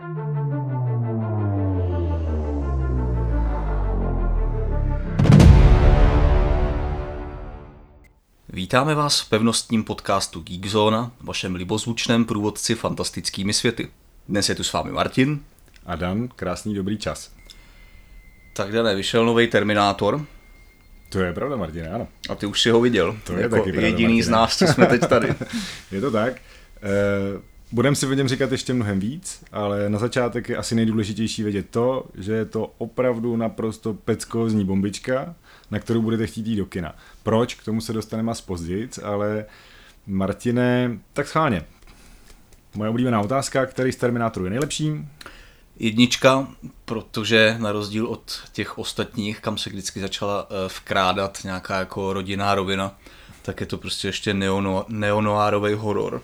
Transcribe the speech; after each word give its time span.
Vítáme 0.00 0.14
vás 8.94 9.20
v 9.20 9.28
pevnostním 9.28 9.84
podcastu 9.84 10.40
Geekzona, 10.40 11.12
vašem 11.20 11.54
libozvučném 11.54 12.24
průvodci 12.24 12.74
fantastickými 12.74 13.52
světy. 13.52 13.88
Dnes 14.28 14.48
je 14.48 14.54
tu 14.54 14.64
s 14.64 14.72
vámi 14.72 14.92
Martin. 14.92 15.40
A 15.86 15.96
Dan, 15.96 16.28
krásný 16.28 16.74
dobrý 16.74 16.98
čas. 16.98 17.32
Tak 18.56 18.72
Dané, 18.72 18.94
vyšel 18.94 19.26
nový 19.26 19.46
Terminátor. 19.46 20.26
To 21.08 21.20
je 21.20 21.32
pravda, 21.32 21.56
Martin, 21.56 21.88
ano. 21.94 22.08
A 22.28 22.34
ty 22.34 22.46
už 22.46 22.62
si 22.62 22.70
ho 22.70 22.80
viděl. 22.80 23.16
To 23.24 23.32
je 23.32 23.42
jako 23.42 23.56
taky 23.56 23.72
pravda, 23.72 23.86
jediný 23.86 24.14
Martine. 24.14 24.24
z 24.24 24.28
nás, 24.28 24.56
co 24.56 24.66
jsme 24.66 24.86
teď 24.86 25.08
tady. 25.08 25.34
je 25.90 26.00
to 26.00 26.10
tak. 26.10 26.36
Eh, 26.82 27.49
Budeme 27.72 27.96
si 27.96 28.06
o 28.06 28.12
něm 28.12 28.28
říkat 28.28 28.52
ještě 28.52 28.74
mnohem 28.74 29.00
víc, 29.00 29.44
ale 29.52 29.90
na 29.90 29.98
začátek 29.98 30.48
je 30.48 30.56
asi 30.56 30.74
nejdůležitější 30.74 31.42
vědět 31.42 31.66
to, 31.70 32.06
že 32.14 32.32
je 32.32 32.44
to 32.44 32.74
opravdu 32.78 33.36
naprosto 33.36 33.94
peckovzní 33.94 34.64
bombička, 34.64 35.34
na 35.70 35.78
kterou 35.78 36.02
budete 36.02 36.26
chtít 36.26 36.46
jít 36.46 36.56
do 36.56 36.66
kina. 36.66 36.94
Proč? 37.22 37.54
K 37.54 37.64
tomu 37.64 37.80
se 37.80 37.92
dostaneme 37.92 38.30
až 38.30 38.40
později, 38.40 38.88
ale 39.02 39.44
Martine, 40.06 40.98
tak 41.12 41.28
schválně. 41.28 41.64
Moje 42.74 42.90
oblíbená 42.90 43.20
otázka, 43.20 43.66
který 43.66 43.92
z 43.92 43.96
Terminátorů 43.96 44.44
je 44.46 44.50
nejlepší? 44.50 44.92
Jednička, 45.78 46.48
protože 46.84 47.56
na 47.58 47.72
rozdíl 47.72 48.06
od 48.06 48.42
těch 48.52 48.78
ostatních, 48.78 49.40
kam 49.40 49.58
se 49.58 49.70
vždycky 49.70 50.00
začala 50.00 50.48
eh, 50.50 50.68
vkrádat 50.68 51.38
nějaká 51.44 51.78
jako 51.78 52.12
rodinná 52.12 52.54
rovina, 52.54 52.98
tak 53.42 53.60
je 53.60 53.66
to 53.66 53.78
prostě 53.78 54.08
ještě 54.08 54.34
neono, 54.34 54.84
neonoárový 54.88 55.74
horor. 55.74 56.22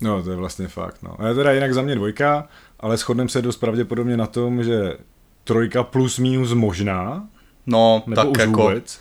No, 0.00 0.22
to 0.22 0.30
je 0.30 0.36
vlastně 0.36 0.68
fakt. 0.68 1.02
No. 1.02 1.20
A 1.20 1.28
je 1.28 1.34
teda 1.34 1.52
jinak 1.52 1.74
za 1.74 1.82
mě 1.82 1.94
dvojka, 1.94 2.48
ale 2.80 2.96
shodneme 2.96 3.28
se 3.30 3.42
dost 3.42 3.56
pravděpodobně 3.56 4.16
na 4.16 4.26
tom, 4.26 4.64
že 4.64 4.96
trojka 5.44 5.82
plus 5.82 6.18
minus 6.18 6.52
možná, 6.52 7.26
No, 7.66 8.02
nebo 8.06 8.22
tak 8.22 8.30
už 8.30 8.38
jako 8.38 8.62
vůbec. 8.62 9.00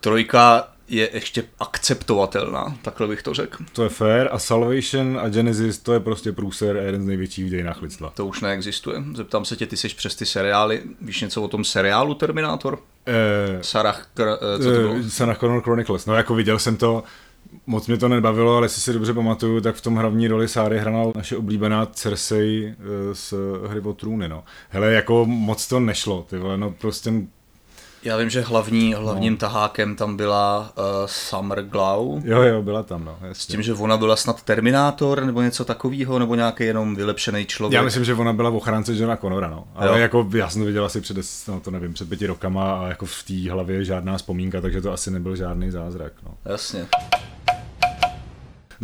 trojka 0.00 0.68
je 0.88 1.10
ještě 1.12 1.44
akceptovatelná, 1.60 2.76
takhle 2.82 3.06
bych 3.06 3.22
to 3.22 3.34
řekl. 3.34 3.64
To 3.72 3.82
je 3.82 3.88
fair 3.88 4.28
a 4.32 4.38
Salvation 4.38 5.18
a 5.22 5.28
Genesis 5.28 5.78
to 5.78 5.92
je 5.92 6.00
prostě 6.00 6.32
průser 6.32 6.76
a 6.76 6.80
jeden 6.82 7.02
z 7.02 7.06
největších 7.06 7.44
v 7.44 7.48
dějinách 7.48 7.82
lidstva. 7.82 8.12
To 8.14 8.26
už 8.26 8.40
neexistuje. 8.40 9.02
Zeptám 9.14 9.44
se 9.44 9.56
tě, 9.56 9.66
ty 9.66 9.76
jsi 9.76 9.88
přes 9.88 10.16
ty 10.16 10.26
seriály, 10.26 10.82
víš 11.00 11.20
něco 11.20 11.42
o 11.42 11.48
tom 11.48 11.64
seriálu 11.64 12.14
Terminátor? 12.14 12.78
Eh, 13.06 13.58
Sarah, 13.62 14.08
eh, 14.18 14.58
co 14.58 14.64
to 14.64 14.70
bylo? 14.80 14.94
eh, 15.06 15.10
Sarah 15.10 15.38
Connor 15.38 15.62
Chronicles. 15.62 16.06
No 16.06 16.14
jako 16.14 16.34
viděl 16.34 16.58
jsem 16.58 16.76
to, 16.76 17.02
moc 17.66 17.86
mě 17.86 17.96
to 17.96 18.08
nebavilo, 18.08 18.56
ale 18.56 18.64
jestli 18.64 18.80
si 18.82 18.92
dobře 18.92 19.14
pamatuju, 19.14 19.60
tak 19.60 19.74
v 19.74 19.80
tom 19.80 19.96
hlavní 19.96 20.28
roli 20.28 20.48
Sáry 20.48 20.78
hrála 20.78 21.12
naše 21.16 21.36
oblíbená 21.36 21.86
Cersei 21.86 22.74
eh, 22.78 23.14
z 23.14 23.34
hry 23.68 23.80
o 23.80 23.92
trůny, 23.92 24.28
no. 24.28 24.44
Hele, 24.68 24.92
jako 24.92 25.24
moc 25.26 25.68
to 25.68 25.80
nešlo, 25.80 26.26
ty 26.30 26.38
vole, 26.38 26.56
no 26.56 26.70
prostě 26.70 27.12
Já 28.02 28.16
vím, 28.16 28.30
že 28.30 28.40
hlavní, 28.40 28.94
hlavním 28.94 29.32
no. 29.32 29.38
tahákem 29.38 29.96
tam 29.96 30.16
byla 30.16 30.72
uh, 30.78 30.84
Summer 31.06 31.62
Glau. 31.62 32.20
Jo, 32.24 32.42
jo, 32.42 32.62
byla 32.62 32.82
tam, 32.82 33.04
no. 33.04 33.18
Jasně. 33.20 33.34
S 33.42 33.46
tím, 33.46 33.62
že 33.62 33.74
ona 33.74 33.96
byla 33.96 34.16
snad 34.16 34.42
Terminátor 34.42 35.24
nebo 35.24 35.42
něco 35.42 35.64
takového, 35.64 36.18
nebo 36.18 36.34
nějaký 36.34 36.64
jenom 36.64 36.96
vylepšený 36.96 37.46
člověk. 37.46 37.76
Já 37.76 37.82
myslím, 37.82 38.04
že 38.04 38.14
ona 38.14 38.32
byla 38.32 38.50
v 38.50 38.56
ochránce 38.56 38.96
Johna 38.96 39.16
Connora, 39.16 39.48
no. 39.48 39.64
Ale 39.74 39.88
Jo. 39.88 39.96
jako 39.96 40.28
já 40.34 40.48
jsem 40.50 40.62
to 40.62 40.66
viděl 40.66 40.84
asi 40.84 41.00
před, 41.00 41.16
no, 41.48 41.60
to 41.60 41.70
nevím, 41.70 41.94
před 41.94 42.08
pěti 42.08 42.26
rokama 42.26 42.80
a 42.80 42.88
jako 42.88 43.06
v 43.06 43.22
té 43.22 43.50
hlavě 43.50 43.84
žádná 43.84 44.16
vzpomínka, 44.16 44.60
takže 44.60 44.80
to 44.80 44.92
asi 44.92 45.10
nebyl 45.10 45.36
žádný 45.36 45.70
zázrak, 45.70 46.12
no. 46.26 46.34
Jasně. 46.52 46.86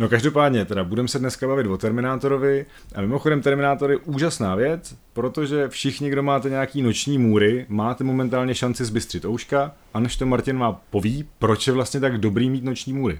No 0.01 0.09
každopádně, 0.09 0.65
teda 0.65 0.83
budeme 0.83 1.07
se 1.07 1.19
dneska 1.19 1.47
bavit 1.47 1.67
o 1.67 1.77
Terminátorovi 1.77 2.65
a 2.95 3.01
mimochodem 3.01 3.41
Terminátor 3.41 3.91
je 3.91 3.97
úžasná 3.97 4.55
věc, 4.55 4.95
protože 5.13 5.69
všichni, 5.69 6.09
kdo 6.09 6.23
máte 6.23 6.49
nějaký 6.49 6.81
noční 6.81 7.17
můry, 7.17 7.65
máte 7.69 8.03
momentálně 8.03 8.55
šanci 8.55 8.85
zbystřit 8.85 9.25
ouška 9.25 9.71
a 9.93 9.99
než 9.99 10.15
to 10.15 10.25
Martin 10.25 10.57
má 10.57 10.71
poví, 10.71 11.27
proč 11.39 11.67
je 11.67 11.73
vlastně 11.73 11.99
tak 11.99 12.17
dobrý 12.17 12.49
mít 12.49 12.63
noční 12.63 12.93
můry. 12.93 13.19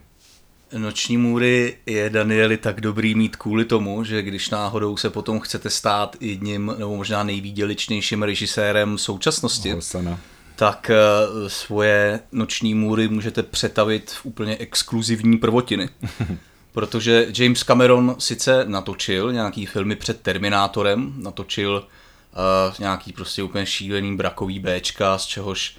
Noční 0.77 1.17
můry 1.17 1.77
je 1.85 2.09
Danieli 2.09 2.57
tak 2.57 2.81
dobrý 2.81 3.15
mít 3.15 3.35
kvůli 3.35 3.65
tomu, 3.65 4.03
že 4.03 4.21
když 4.21 4.49
náhodou 4.49 4.97
se 4.97 5.09
potom 5.09 5.39
chcete 5.39 5.69
stát 5.69 6.15
jedním 6.19 6.73
nebo 6.77 6.95
možná 6.95 7.23
nejvýdělečnějším 7.23 8.23
režisérem 8.23 8.97
současnosti, 8.97 9.71
Hosana. 9.71 10.19
tak 10.55 10.89
eh, 10.89 11.49
svoje 11.49 12.19
noční 12.31 12.73
můry 12.73 13.07
můžete 13.07 13.43
přetavit 13.43 14.11
v 14.11 14.25
úplně 14.25 14.57
exkluzivní 14.57 15.37
prvotiny. 15.37 15.89
Protože 16.71 17.27
James 17.37 17.63
Cameron 17.63 18.15
sice 18.19 18.65
natočil 18.67 19.33
nějaký 19.33 19.65
filmy 19.65 19.95
před 19.95 20.21
Terminátorem, 20.21 21.13
natočil 21.17 21.73
uh, 21.73 22.73
nějaký 22.79 23.13
prostě 23.13 23.43
úplně 23.43 23.65
šílený 23.65 24.17
brakový 24.17 24.59
Bčka, 24.59 25.17
z 25.17 25.25
čehož 25.25 25.75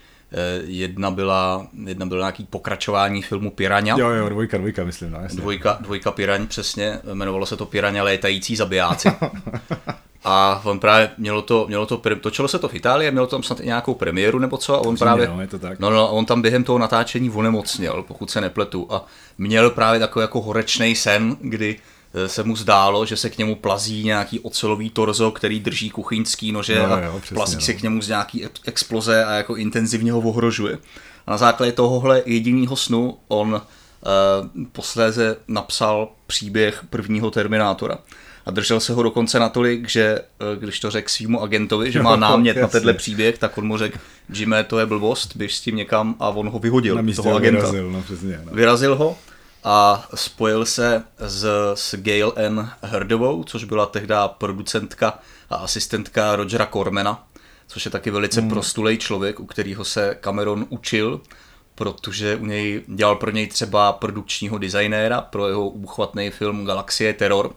jedna 0.65 1.11
byla, 1.11 1.67
jedna 1.85 2.07
byla 2.07 2.21
nějaký 2.21 2.45
pokračování 2.45 3.23
filmu 3.23 3.51
Piranha. 3.51 3.97
Jo, 3.99 4.09
jo, 4.09 4.29
dvojka, 4.29 4.59
dvojka, 4.59 4.85
myslím, 4.85 5.11
no, 5.11 5.21
jasně. 5.23 5.41
Dvojka, 5.41 5.79
dvojka 5.81 6.11
Piraň, 6.11 6.47
přesně, 6.47 6.99
jmenovalo 7.13 7.47
se 7.47 7.57
to 7.57 7.67
Piranha 7.67 8.03
létající 8.03 8.57
zabijáci. 8.57 9.09
A 10.25 10.63
on 10.65 10.79
právě 10.79 11.11
mělo 11.19 11.43
to, 11.43 11.65
mělo 11.69 11.87
to, 11.87 12.03
točilo 12.21 12.49
se 12.49 12.59
to 12.59 12.69
v 12.69 12.75
Itálii, 12.75 13.11
mělo 13.11 13.27
tam 13.27 13.43
snad 13.43 13.61
i 13.61 13.67
nějakou 13.67 13.95
premiéru 13.95 14.39
nebo 14.39 14.57
co, 14.57 14.75
a 14.75 14.79
on 14.79 14.97
právě, 14.97 15.29
no, 15.29 15.41
je 15.41 15.47
to 15.47 15.59
tak. 15.59 15.79
no, 15.79 15.91
no, 15.91 16.09
a 16.09 16.11
on 16.11 16.27
tam 16.27 16.43
během 16.43 16.65
toho 16.65 16.79
natáčení 16.79 17.31
onemocněl, 17.31 18.05
pokud 18.09 18.31
se 18.31 18.41
nepletu, 18.41 18.87
a 18.91 19.05
měl 19.39 19.71
právě 19.71 20.01
takový 20.01 20.23
jako 20.23 20.41
horečný 20.41 20.95
sen, 20.95 21.37
kdy 21.41 21.77
eh, 21.79 21.83
se 22.27 22.43
mu 22.43 22.57
zdálo, 22.57 23.07
že 23.07 23.17
se 23.17 23.31
k 23.31 23.39
němu 23.39 23.55
plazí 23.57 24.05
nějaký 24.05 24.41
ocelový 24.41 24.91
torzo, 24.91 25.31
který 25.31 25.61
drží 25.61 25.91
kuchyňský 25.91 26.53
nože 26.53 26.75
Jo, 26.75 26.85
a 26.91 27.01
jo, 27.01 27.19
přesně, 27.21 27.35
plazí 27.35 27.55
no. 27.55 27.61
se 27.61 27.75
k 27.75 27.83
němu 27.83 28.03
z 28.03 28.09
nějaký 28.09 28.45
ex- 28.45 28.61
exploze 28.67 29.25
a 29.25 29.33
jako 29.33 29.57
intenzivně 29.57 30.13
ho 30.13 30.21
ohrožuje. 30.21 30.79
A 31.27 31.31
na 31.31 31.37
základě 31.37 31.73
tohohle 31.73 32.23
jediného 32.27 32.77
snu 32.77 33.17
on 33.29 33.53
uh, 33.55 33.61
posléze 34.73 35.37
napsal 35.49 36.09
příběh 36.27 36.85
prvního 36.91 37.31
Terminátora. 37.31 37.99
A 38.47 38.51
držel 38.51 38.81
se 38.81 38.93
ho 38.93 39.03
dokonce 39.03 39.39
natolik, 39.39 39.89
že 39.89 40.03
eh, 40.19 40.57
když 40.61 40.81
to 40.81 40.91
řekl 40.91 41.09
svýmu 41.09 41.43
agentovi, 41.43 41.93
že 41.93 42.03
má 42.03 42.17
námět 42.27 42.57
na 42.57 42.69
tenhle 42.69 42.95
příběh, 42.95 43.39
tak 43.39 43.59
on 43.59 43.67
mu 43.67 43.77
řekl, 43.79 43.99
Jimmy, 44.35 44.57
to 44.67 44.79
je 44.79 44.87
blbost, 44.87 45.37
běž 45.37 45.57
s 45.57 45.61
tím 45.61 45.77
někam 45.77 46.15
a 46.21 46.29
on 46.29 46.49
ho 46.49 46.59
vyhodil, 46.59 46.95
Na 47.03 47.13
toho 47.17 47.31
ho 47.31 47.37
agenta. 47.37 47.59
vyrazil, 47.61 47.91
no 47.91 48.03
přesně. 48.03 48.41
No. 48.45 48.53
Vyrazil 48.53 48.97
ho 48.97 49.17
a 49.65 50.09
spojil 50.15 50.67
se 50.67 51.05
s, 51.19 51.47
s 51.75 51.95
Gail 51.95 52.33
N. 52.37 52.71
Herdovou, 52.83 53.45
což 53.45 53.65
byla 53.65 53.87
tehdy 53.87 54.15
producentka 54.27 55.19
a 55.51 55.57
asistentka 55.57 56.37
Rogera 56.37 56.67
Cormana, 56.67 57.27
což 57.67 57.85
je 57.85 57.91
taky 57.91 58.11
velice 58.11 58.41
hmm. 58.41 58.51
prostulej 58.51 58.99
člověk, 58.99 59.41
u 59.41 59.47
kterého 59.47 59.85
se 59.85 60.17
Cameron 60.21 60.67
učil, 60.69 61.21
protože 61.75 62.37
u 62.37 62.47
něj 62.47 62.83
dělal 62.87 63.17
pro 63.17 63.31
něj 63.31 63.47
třeba 63.47 63.93
produkčního 63.93 64.59
designéra 64.59 65.21
pro 65.21 65.49
jeho 65.49 65.69
úchvatný 65.69 66.31
film 66.31 66.65
Galaxie 66.65 67.13
Terror. 67.13 67.55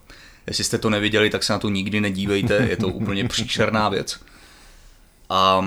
Jestli 0.48 0.64
jste 0.64 0.78
to 0.78 0.90
neviděli, 0.90 1.30
tak 1.30 1.44
se 1.44 1.54
na 1.54 1.60
to 1.60 1.70
nikdy 1.70 2.02
nedívejte, 2.02 2.54
je 2.54 2.78
to 2.78 2.88
úplně 2.88 3.28
příšerná 3.28 3.90
věc. 3.90 4.20
A 5.30 5.66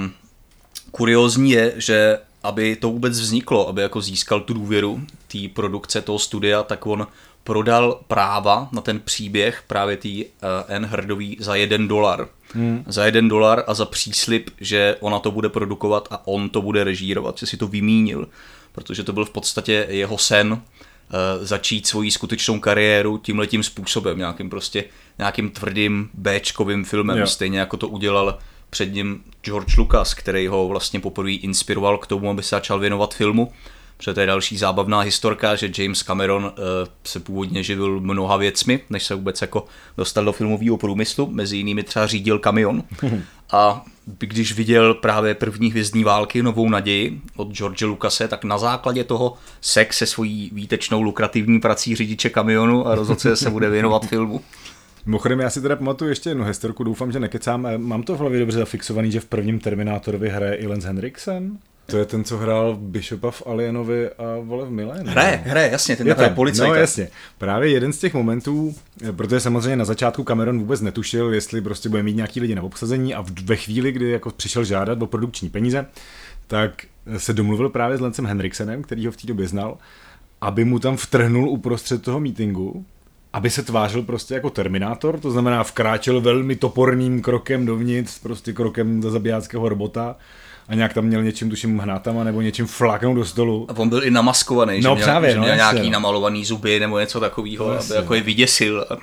kuriózní 0.90 1.50
je, 1.50 1.72
že 1.76 2.18
aby 2.42 2.76
to 2.76 2.90
vůbec 2.90 3.20
vzniklo, 3.20 3.68
aby 3.68 3.82
jako 3.82 4.00
získal 4.00 4.40
tu 4.40 4.54
důvěru 4.54 5.02
té 5.28 5.38
produkce 5.54 6.02
toho 6.02 6.18
studia, 6.18 6.62
tak 6.62 6.86
on 6.86 7.06
prodal 7.44 8.00
práva 8.08 8.68
na 8.72 8.80
ten 8.80 9.00
příběh 9.00 9.64
právě 9.66 9.96
té 9.96 10.08
uh, 10.08 10.24
N. 10.68 10.84
Hrdový 10.84 11.36
za 11.40 11.54
jeden 11.54 11.88
dolar. 11.88 12.28
Hmm. 12.54 12.84
Za 12.86 13.04
jeden 13.06 13.28
dolar 13.28 13.64
a 13.66 13.74
za 13.74 13.84
příslip, 13.84 14.50
že 14.60 14.96
ona 15.00 15.18
to 15.18 15.30
bude 15.30 15.48
produkovat 15.48 16.08
a 16.10 16.26
on 16.26 16.48
to 16.48 16.62
bude 16.62 16.84
režírovat, 16.84 17.38
že 17.38 17.46
si 17.46 17.56
to 17.56 17.66
vymínil. 17.66 18.28
Protože 18.72 19.04
to 19.04 19.12
byl 19.12 19.24
v 19.24 19.30
podstatě 19.30 19.86
jeho 19.88 20.18
sen 20.18 20.52
uh, 20.52 20.58
začít 21.40 21.86
svoji 21.86 22.10
skutečnou 22.10 22.60
kariéru 22.60 23.18
tímhletím 23.18 23.62
způsobem, 23.62 24.18
nějakým 24.18 24.50
prostě 24.50 24.84
nějakým 25.18 25.50
tvrdým 25.50 26.10
Bčkovým 26.14 26.84
filmem, 26.84 27.18
Jo. 27.18 27.26
stejně 27.26 27.58
jako 27.58 27.76
to 27.76 27.88
udělal 27.88 28.38
před 28.70 28.94
ním 28.94 29.24
George 29.42 29.76
Lucas, 29.76 30.14
který 30.14 30.46
ho 30.46 30.68
vlastně 30.68 31.00
poprvé 31.00 31.32
inspiroval 31.32 31.98
k 31.98 32.06
tomu, 32.06 32.30
aby 32.30 32.42
se 32.42 32.56
začal 32.56 32.78
věnovat 32.78 33.14
filmu. 33.14 33.52
Protože 33.98 34.14
to 34.14 34.20
je 34.20 34.26
další 34.26 34.56
zábavná 34.56 35.00
historka, 35.00 35.56
že 35.56 35.70
James 35.78 36.02
Cameron 36.02 36.44
uh, 36.44 36.50
se 37.04 37.20
původně 37.20 37.62
živil 37.62 38.00
mnoha 38.00 38.36
věcmi, 38.36 38.80
než 38.90 39.04
se 39.04 39.14
vůbec 39.14 39.40
jako 39.42 39.64
dostal 39.96 40.24
do 40.24 40.32
filmového 40.32 40.76
průmyslu, 40.76 41.26
mezi 41.30 41.56
jinými 41.56 41.82
třeba 41.82 42.06
řídil 42.06 42.38
kamion. 42.38 42.82
A 43.52 43.84
když 44.18 44.52
viděl 44.52 44.94
právě 44.94 45.34
první 45.34 45.70
hvězdní 45.70 46.04
války, 46.04 46.42
Novou 46.42 46.68
naději 46.68 47.20
od 47.36 47.52
George 47.52 47.82
Lucase, 47.82 48.28
tak 48.28 48.44
na 48.44 48.58
základě 48.58 49.04
toho 49.04 49.34
sek 49.60 49.94
se 49.94 50.06
svojí 50.06 50.50
výtečnou 50.52 51.02
lukrativní 51.02 51.60
prací 51.60 51.96
řidiče 51.96 52.30
kamionu 52.30 52.86
a 52.86 52.94
rozhodl 52.94 53.36
se 53.36 53.50
bude 53.50 53.70
věnovat 53.70 54.06
filmu. 54.08 54.40
Mimochodem, 55.06 55.40
já 55.40 55.50
si 55.50 55.62
teda 55.62 55.76
pamatuju 55.76 56.10
ještě 56.10 56.30
jednu 56.30 56.44
historku, 56.44 56.84
doufám, 56.84 57.12
že 57.12 57.20
nekecám. 57.20 57.66
Eh, 57.66 57.78
Mám 57.78 58.02
to 58.02 58.14
v 58.14 58.18
hlavě 58.18 58.40
dobře 58.40 58.58
zafixovaný, 58.58 59.12
že 59.12 59.20
v 59.20 59.24
prvním 59.24 59.58
Terminátorovi 59.60 60.28
hraje 60.28 60.54
i 60.54 60.66
Lance 60.66 60.86
Henriksen? 60.86 61.58
To 61.90 61.96
je 61.96 62.04
ten, 62.04 62.24
co 62.24 62.36
hrál 62.36 62.76
Bishopa 62.80 63.30
v 63.30 63.42
Alienovi 63.46 64.08
a 64.08 64.22
vole 64.40 64.66
v 64.66 64.70
Milénu. 64.70 65.10
Hraje, 65.10 65.42
hraje, 65.44 65.70
jasně, 65.70 65.96
ten 65.96 66.06
je 66.06 66.14
hraje 66.14 66.30
policajta. 66.30 66.72
No 66.72 66.80
jasně. 66.80 67.08
Právě 67.38 67.70
jeden 67.70 67.92
z 67.92 67.98
těch 67.98 68.14
momentů, 68.14 68.74
protože 69.16 69.40
samozřejmě 69.40 69.76
na 69.76 69.84
začátku 69.84 70.24
Cameron 70.24 70.58
vůbec 70.58 70.80
netušil, 70.80 71.34
jestli 71.34 71.60
prostě 71.60 71.88
bude 71.88 72.02
mít 72.02 72.16
nějaký 72.16 72.40
lidi 72.40 72.54
na 72.54 72.62
obsazení 72.62 73.14
a 73.14 73.24
ve 73.44 73.56
chvíli, 73.56 73.92
kdy 73.92 74.10
jako 74.10 74.30
přišel 74.30 74.64
žádat 74.64 75.02
o 75.02 75.06
produkční 75.06 75.48
peníze, 75.48 75.86
tak 76.46 76.82
se 77.16 77.32
domluvil 77.32 77.68
právě 77.68 77.96
s 77.96 78.00
Lencem 78.00 78.26
Henriksenem, 78.26 78.82
který 78.82 79.06
ho 79.06 79.12
v 79.12 79.16
té 79.16 79.26
době 79.26 79.48
znal, 79.48 79.78
aby 80.40 80.64
mu 80.64 80.78
tam 80.78 80.96
vtrhnul 80.96 81.48
uprostřed 81.48 82.02
toho 82.02 82.20
meetingu, 82.20 82.84
aby 83.32 83.50
se 83.50 83.62
tvářil 83.62 84.02
prostě 84.02 84.34
jako 84.34 84.50
Terminátor, 84.50 85.20
to 85.20 85.30
znamená 85.30 85.64
vkráčel 85.64 86.20
velmi 86.20 86.56
toporným 86.56 87.22
krokem 87.22 87.66
dovnitř, 87.66 88.18
prostě 88.18 88.52
krokem 88.52 89.02
za 89.02 89.10
zabijáckého 89.10 89.68
robota 89.68 90.16
a 90.68 90.74
nějak 90.74 90.94
tam 90.94 91.04
měl 91.04 91.22
něčím, 91.22 91.50
tuším, 91.50 91.78
hnátama 91.78 92.24
nebo 92.24 92.40
něčím 92.40 92.66
fláknout 92.66 93.16
do 93.16 93.24
stolu. 93.24 93.66
A 93.70 93.76
on 93.76 93.88
byl 93.88 94.04
i 94.04 94.10
namaskovaný, 94.10 94.80
no, 94.80 94.90
že 94.90 94.94
měl, 94.94 95.04
právě, 95.06 95.30
že 95.30 95.36
no, 95.36 95.42
měl 95.42 95.54
jasně, 95.54 95.74
nějaký 95.74 95.90
no. 95.90 95.92
namalovaný 95.92 96.44
zuby 96.44 96.80
nebo 96.80 96.98
něco 96.98 97.20
takového, 97.20 97.64
No, 97.64 97.70
aby 97.70 97.76
jasně, 97.76 97.96
jako 97.96 98.08
no. 98.08 98.14
je 98.14 98.22
vyděsil. 98.22 98.86
A 98.90 98.96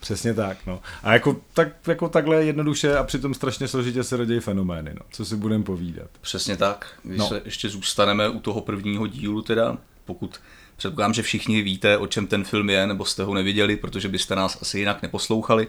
Přesně 0.00 0.34
tak, 0.34 0.56
no. 0.66 0.80
A 1.02 1.12
jako, 1.12 1.36
tak, 1.54 1.68
jako 1.86 2.08
takhle 2.08 2.44
jednoduše 2.44 2.96
a 2.96 3.04
přitom 3.04 3.34
strašně 3.34 3.68
složitě 3.68 4.04
se 4.04 4.16
rodí 4.16 4.40
fenomény, 4.40 4.90
no. 4.94 5.00
Co 5.10 5.24
si 5.24 5.36
budeme 5.36 5.64
povídat. 5.64 6.06
Přesně 6.20 6.56
tak. 6.56 6.86
Když 7.02 7.18
No. 7.18 7.24
no. 7.24 7.28
se 7.28 7.42
ještě 7.44 7.68
zůstaneme 7.68 8.28
u 8.28 8.40
toho 8.40 8.60
prvního 8.60 9.06
dílu 9.06 9.42
teda, 9.42 9.76
pokud 10.04 10.40
předpokládám, 10.76 11.14
že 11.14 11.22
všichni 11.22 11.62
víte, 11.62 11.98
o 11.98 12.06
čem 12.06 12.26
ten 12.26 12.44
film 12.44 12.70
je, 12.70 12.86
nebo 12.86 13.04
jste 13.04 13.22
ho 13.24 13.34
neviděli, 13.34 13.76
protože 13.76 14.08
byste 14.08 14.34
nás 14.36 14.58
asi 14.62 14.78
jinak 14.78 15.02
neposlouchali. 15.02 15.68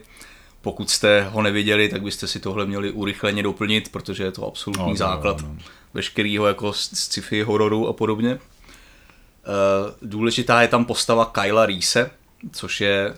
Pokud 0.61 0.89
jste 0.89 1.23
ho 1.31 1.41
neviděli, 1.41 1.89
tak 1.89 2.01
byste 2.01 2.27
si 2.27 2.39
tohle 2.39 2.65
měli 2.65 2.91
urychleně 2.91 3.43
doplnit, 3.43 3.89
protože 3.91 4.23
je 4.23 4.31
to 4.31 4.47
absolutní 4.47 4.83
No, 4.83 4.85
to 4.85 4.91
jo, 4.91 4.95
základ 4.95 5.41
no. 5.41 5.55
veškerého 5.93 6.47
jako 6.47 6.73
sci-fi 6.73 7.41
hororu 7.43 7.87
a 7.87 7.93
podobně. 7.93 8.31
Eh, 8.31 9.93
Důležitá 10.01 10.61
je 10.61 10.67
tam 10.67 10.85
postava 10.85 11.25
Kyla 11.25 11.65
Reese, 11.65 12.11
což 12.51 12.81
je 12.81 13.13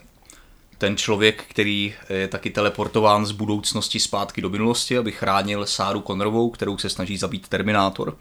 ten 0.78 0.98
člověk, 0.98 1.44
který 1.48 1.94
je 2.10 2.28
taky 2.28 2.50
teleportován 2.50 3.26
z 3.26 3.32
budoucnosti 3.32 4.00
zpátky 4.00 4.42
do 4.42 4.50
minulosti, 4.50 4.98
aby 4.98 5.12
chránil 5.12 5.66
Sáru 5.66 6.02
Connorovou, 6.02 6.50
kterou 6.50 6.78
se 6.78 6.90
snaží 6.90 7.18
zabít 7.18 7.48
Terminátor. 7.48 8.18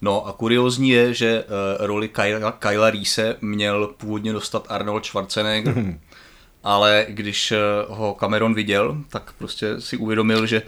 No 0.00 0.26
a 0.26 0.32
kuriozní 0.32 0.90
je, 0.90 1.14
že 1.14 1.44
uh, 1.44 1.86
roli 1.86 2.08
Kyla, 2.08 2.52
Kyla 2.52 2.90
Reese 2.90 3.36
měl 3.40 3.94
původně 3.96 4.32
dostat 4.32 4.66
Arnold 4.68 5.04
Schwarzenegger, 5.06 5.74
ale 6.64 7.06
když 7.08 7.52
eh, 7.52 7.58
ho 7.88 8.14
Cameron 8.14 8.54
viděl, 8.54 8.96
tak 9.08 9.32
prostě 9.38 9.80
si 9.80 9.96
uvědomil, 9.96 10.46
že 10.46 10.62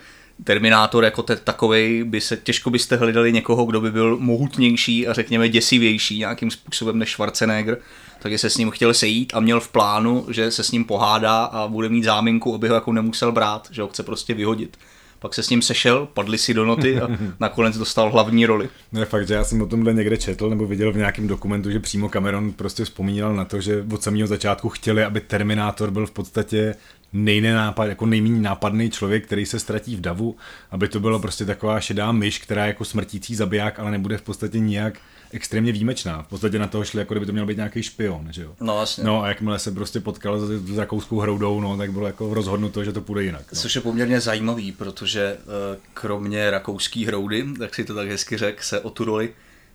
Terminátor 0.45 1.05
jako 1.05 1.23
te- 1.23 1.37
takovej 1.37 2.05
by 2.05 2.21
se, 2.21 2.37
těžko 2.37 2.71
byste 2.71 2.97
hledali 2.97 3.33
někoho, 3.33 3.65
kdo 3.65 3.81
by 3.81 3.91
byl 3.91 4.17
mohutnější 4.21 5.09
a 5.09 5.13
řekněme 5.13 5.49
děsivější 5.49 6.19
nějakým 6.19 6.51
způsobem 6.51 6.99
než 6.99 7.11
Schwarzenegger, 7.11 7.79
takže 8.19 8.39
se 8.39 8.51
s 8.51 8.57
ním 8.57 8.71
chtěl 8.71 8.95
sejít 8.95 9.35
a 9.35 9.41
měl 9.41 9.61
v 9.61 9.69
plánu, 9.69 10.27
že 10.31 10.51
se 10.51 10.65
s 10.65 10.71
ním 10.71 10.85
pohádá 10.85 11.45
a 11.45 11.69
bude 11.69 11.89
mít 11.89 12.05
záminku, 12.05 12.55
aby 12.55 12.69
ho 12.69 12.75
jako 12.75 12.93
nemusel 12.93 13.33
brát, 13.33 13.69
že 13.71 13.83
ho 13.83 13.89
chce 13.89 14.03
prostě 14.03 14.35
vyhodit. 14.35 14.77
Pak 15.23 15.35
se 15.35 15.43
s 15.43 15.51
ním 15.51 15.63
sešel, 15.63 16.09
padli 16.15 16.39
si 16.39 16.55
do 16.55 16.65
noty 16.65 17.01
a 17.01 17.09
nakonec 17.41 17.79
dostal 17.79 18.11
hlavní 18.11 18.47
roli. 18.47 18.69
No 18.93 19.01
je 19.01 19.07
fakt, 19.07 19.29
že 19.29 19.35
já 19.35 19.45
jsem 19.45 19.63
o 19.63 19.67
tomhle 19.67 19.95
někde 19.95 20.17
četl 20.17 20.51
nebo 20.51 20.67
viděl 20.67 20.93
v 20.93 20.97
nějakém 20.97 21.27
dokumentu, 21.27 21.71
že 21.71 21.81
přímo 21.81 22.09
Cameron 22.09 22.53
prostě 22.53 22.85
vzpomínal 22.85 23.35
na 23.35 23.45
to, 23.45 23.61
že 23.61 23.85
od 23.93 24.03
samého 24.03 24.27
začátku 24.27 24.69
chtěli, 24.69 25.05
aby 25.05 25.21
Terminátor 25.21 25.91
byl 25.91 26.07
v 26.07 26.11
podstatě 26.11 26.75
nejnenápad, 27.13 27.89
jako 27.89 28.07
nejméně 28.07 28.41
nápadný 28.41 28.91
člověk, 28.91 29.27
který 29.27 29.47
se 29.47 29.59
ztratí 29.59 29.97
v 29.97 30.01
davu, 30.01 30.37
aby 30.71 30.89
to 30.89 31.01
bylo 31.01 31.19
prostě 31.19 31.45
taková 31.45 31.81
šedá 31.81 32.13
myš, 32.13 32.39
která 32.39 32.65
je 32.65 32.69
jako 32.69 32.85
smrtící 32.85 33.35
zabiják, 33.35 33.79
ale 33.79 33.91
nebude 33.91 34.19
v 34.19 34.23
podstatě 34.23 34.59
nijak 34.59 34.99
extrémně 35.33 35.73
výjimečná. 35.73 36.23
V 36.23 36.29
podstatě 36.29 36.59
na 36.59 36.67
toho 36.67 36.85
šli, 36.85 36.99
jako 36.99 37.15
kdyby 37.15 37.27
to 37.27 37.33
měl 37.33 37.47
být 37.47 37.57
nějaký 37.57 37.83
špion, 37.83 38.27
že 38.31 38.43
jo. 38.43 38.53
No 38.61 38.75
vlastně. 38.75 39.05
No 39.05 39.23
a 39.23 39.29
jakmile 39.29 39.59
se 39.59 39.71
prostě 39.71 40.01
potkal 40.01 40.41
s, 40.41 40.51
s 40.75 40.79
rakouskou 40.79 41.19
hroudou, 41.21 41.61
no, 41.61 41.77
tak 41.77 41.93
bylo 41.93 42.07
jako 42.07 42.35
rozhodnuto, 42.35 42.85
že 42.85 42.93
to 42.93 43.01
půjde 43.01 43.23
jinak. 43.25 43.43
No. 43.53 43.59
Což 43.59 43.75
je 43.75 43.81
poměrně 43.81 44.21
zajímavý, 44.21 44.73
protože 44.73 45.23
eh, 45.23 45.79
kromě 45.95 46.51
rakouský 46.51 47.07
hroudy, 47.07 47.45
tak 47.59 47.75
si 47.75 47.85
to 47.85 47.95
tak 47.95 48.09
hezky 48.09 48.37
řek, 48.37 48.63
se 48.65 48.81
o 48.81 48.91
tu 48.91 49.05
roli 49.05 49.31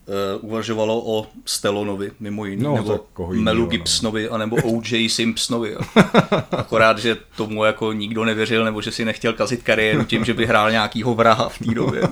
eh, 0.08 0.38
uvažovalo 0.42 1.04
o 1.06 1.28
Stallonovi, 1.46 2.12
mimo 2.20 2.46
jiný, 2.46 2.64
No, 2.64 2.76
nebo 2.76 3.08
jinýho, 3.30 3.44
Melu 3.44 3.62
no. 3.62 3.68
Gibsonovi, 3.68 4.30
anebo 4.30 4.56
O.J. 4.56 5.10
Simpsonovi. 5.10 5.76
Akorát, 6.52 7.00
že 7.00 7.18
tomu 7.36 7.64
jako 7.64 7.94
nikdo 7.94 8.26
nevěřil, 8.26 8.66
nebo 8.66 8.82
že 8.82 8.92
si 8.92 9.06
nechtěl 9.06 9.34
kazit 9.34 9.64
kariéru 9.64 10.04
tím, 10.04 10.26
že 10.26 10.34
by 10.34 10.46
hrál 10.46 10.72
nějakýho 10.72 11.16
vraha 11.16 11.50
v 11.50 11.60
té 11.60 11.74
době. 11.74 12.02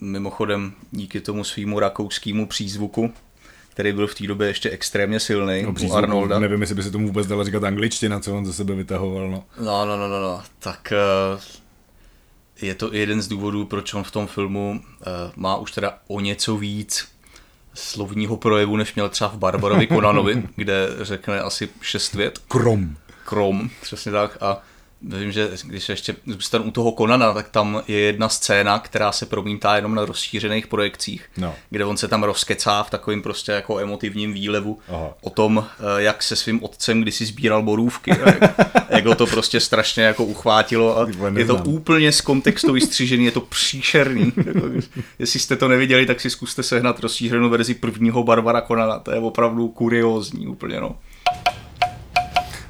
Mimochodem, 0.00 0.72
díky 0.90 1.20
tomu 1.20 1.44
svýmu 1.44 1.78
rakouskému 1.80 2.46
přízvuku, 2.46 3.12
který 3.70 3.92
byl 3.92 4.06
v 4.06 4.14
té 4.14 4.26
době 4.26 4.48
ještě 4.48 4.70
extrémně 4.70 5.20
silný 5.20 5.62
No, 5.62 5.74
u 5.88 5.92
Arnolda. 5.92 6.38
Nevím, 6.38 6.60
jestli 6.60 6.74
by 6.74 6.82
se 6.82 6.90
tomu 6.90 7.06
vůbec 7.06 7.26
dalo 7.26 7.44
říkat 7.44 7.64
angličtina, 7.64 8.20
co 8.20 8.36
on 8.36 8.46
ze 8.46 8.52
sebe 8.52 8.74
vytahoval, 8.74 9.30
no. 9.30 9.44
No, 9.60 9.86
no, 9.86 9.96
no, 9.96 10.08
no, 10.08 10.20
no. 10.20 10.42
tak 10.58 10.92
eh, 10.92 11.40
je 12.62 12.74
to 12.74 12.94
i 12.94 12.98
jeden 12.98 13.22
z 13.22 13.28
důvodů, 13.28 13.64
proč 13.64 13.94
on 13.94 14.04
v 14.04 14.10
tom 14.10 14.26
filmu 14.26 14.80
eh, 15.00 15.04
má 15.36 15.56
už 15.56 15.72
teda 15.72 15.98
o 16.06 16.20
něco 16.20 16.56
víc 16.56 17.08
slovního 17.74 18.36
projevu, 18.36 18.76
než 18.76 18.94
měl 18.94 19.08
třeba 19.08 19.30
v 19.30 19.38
Barbarovi 19.38 19.86
Konanovi, 19.86 20.42
kde 20.56 20.88
řekne 21.00 21.40
asi 21.40 21.68
šest 21.80 22.14
vět. 22.14 22.38
Krom. 22.38 22.96
Krom, 23.24 23.70
přesně 23.82 24.12
tak. 24.12 24.38
A 24.40 24.62
vím, 25.02 25.32
že 25.32 25.50
když 25.64 25.88
ještě 25.88 26.16
zůstanu 26.26 26.64
u 26.64 26.70
toho 26.70 26.92
Konana, 26.92 27.32
tak 27.32 27.48
tam 27.48 27.82
je 27.88 27.98
jedna 27.98 28.28
scéna, 28.28 28.78
která 28.78 29.12
se 29.12 29.26
promítá 29.26 29.76
jenom 29.76 29.94
na 29.94 30.04
rozšířených 30.04 30.66
projekcích, 30.66 31.24
No. 31.36 31.54
kde 31.70 31.84
on 31.84 31.96
se 31.96 32.08
tam 32.08 32.22
rozkecá 32.22 32.82
v 32.82 32.90
takovým 32.90 33.22
prostě 33.22 33.52
jako 33.52 33.78
emotivním 33.78 34.32
výlevu 34.32 34.78
Aha. 34.88 35.14
o 35.20 35.30
tom, 35.30 35.64
eh, 35.98 36.02
jak 36.02 36.22
se 36.22 36.36
svým 36.36 36.64
otcem 36.64 37.00
kdysi 37.00 37.26
sbíral 37.26 37.62
borůvky, 37.62 38.10
jak, 38.10 38.38
jak 38.90 39.06
ho 39.06 39.14
to 39.14 39.26
prostě 39.26 39.60
strašně 39.60 40.02
jako 40.02 40.24
uchvátilo 40.24 40.98
a 41.00 41.06
je 41.36 41.44
to 41.46 41.56
úplně 41.56 42.12
z 42.12 42.20
kontextu 42.20 42.72
vystřížený, 42.72 43.24
je 43.24 43.30
to 43.30 43.40
příšerný. 43.40 44.32
Jako, 44.46 44.60
jestli 45.18 45.40
jste 45.40 45.56
to 45.56 45.68
neviděli, 45.68 46.06
tak 46.06 46.20
si 46.20 46.30
zkuste 46.30 46.62
sehnat 46.62 47.00
rozšířenou 47.00 47.48
verzi 47.48 47.74
prvního 47.74 48.24
Barbara 48.24 48.60
Konana, 48.60 48.98
to 48.98 49.10
je 49.10 49.18
opravdu 49.20 49.68
kuriózní 49.68 50.46
úplně, 50.46 50.80
no. 50.80 50.96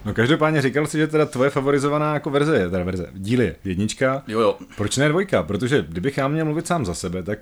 No 0.06 0.14
každopádně 0.14 0.62
říkal 0.62 0.87
si, 0.87 0.99
že 0.99 1.06
teda 1.06 1.26
tvoje 1.26 1.50
favorizovaná 1.50 2.14
jako 2.14 2.31
verze 2.31 2.56
je, 2.56 2.70
teda 2.70 2.85
verze, 2.85 3.06
díl 3.14 3.41
je 3.41 3.56
jednička. 3.64 4.23
Jo, 4.29 4.41
jo. 4.41 4.56
Proč 4.76 4.97
ne 4.97 5.08
dvojka? 5.08 5.43
Protože 5.43 5.85
kdybych 5.88 6.17
já 6.17 6.29
měl 6.29 6.44
mluvit 6.44 6.67
sám 6.67 6.85
za 6.85 6.94
sebe, 6.94 7.23
tak 7.23 7.38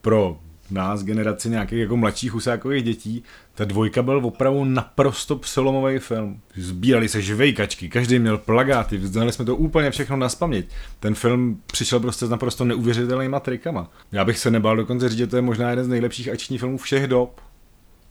pro 0.00 0.38
nás, 0.70 1.02
generaci 1.02 1.50
nějakých 1.50 1.78
jako 1.78 1.96
mladších 1.96 2.32
husákových 2.32 2.84
dětí, 2.84 3.24
ta 3.54 3.64
dvojka 3.64 4.02
byl 4.02 4.20
opravdu 4.26 4.64
naprosto 4.64 5.36
přelomový 5.36 5.98
film. 5.98 6.40
Sbírali 6.56 7.08
se 7.08 7.22
žvejkačky, 7.22 7.88
každý 7.88 8.18
měl 8.18 8.38
plagáty, 8.38 9.06
znali 9.06 9.32
jsme 9.32 9.44
to 9.44 9.56
úplně 9.56 9.90
všechno 9.90 10.16
na 10.16 10.28
spaměť. 10.28 10.68
Ten 11.00 11.14
film 11.14 11.60
přišel 11.66 12.00
prostě 12.00 12.26
s 12.26 12.30
naprosto 12.30 12.64
neuvěřitelnýma 12.64 13.40
trikama. 13.40 13.90
Já 14.12 14.24
bych 14.24 14.38
se 14.38 14.50
nebál 14.50 14.76
dokonce 14.76 15.08
říct, 15.08 15.18
že 15.18 15.26
to 15.26 15.36
je 15.36 15.42
možná 15.42 15.70
jeden 15.70 15.84
z 15.84 15.88
nejlepších 15.88 16.28
akčních 16.28 16.60
filmů 16.60 16.78
všech 16.78 17.06
dob. 17.06 17.40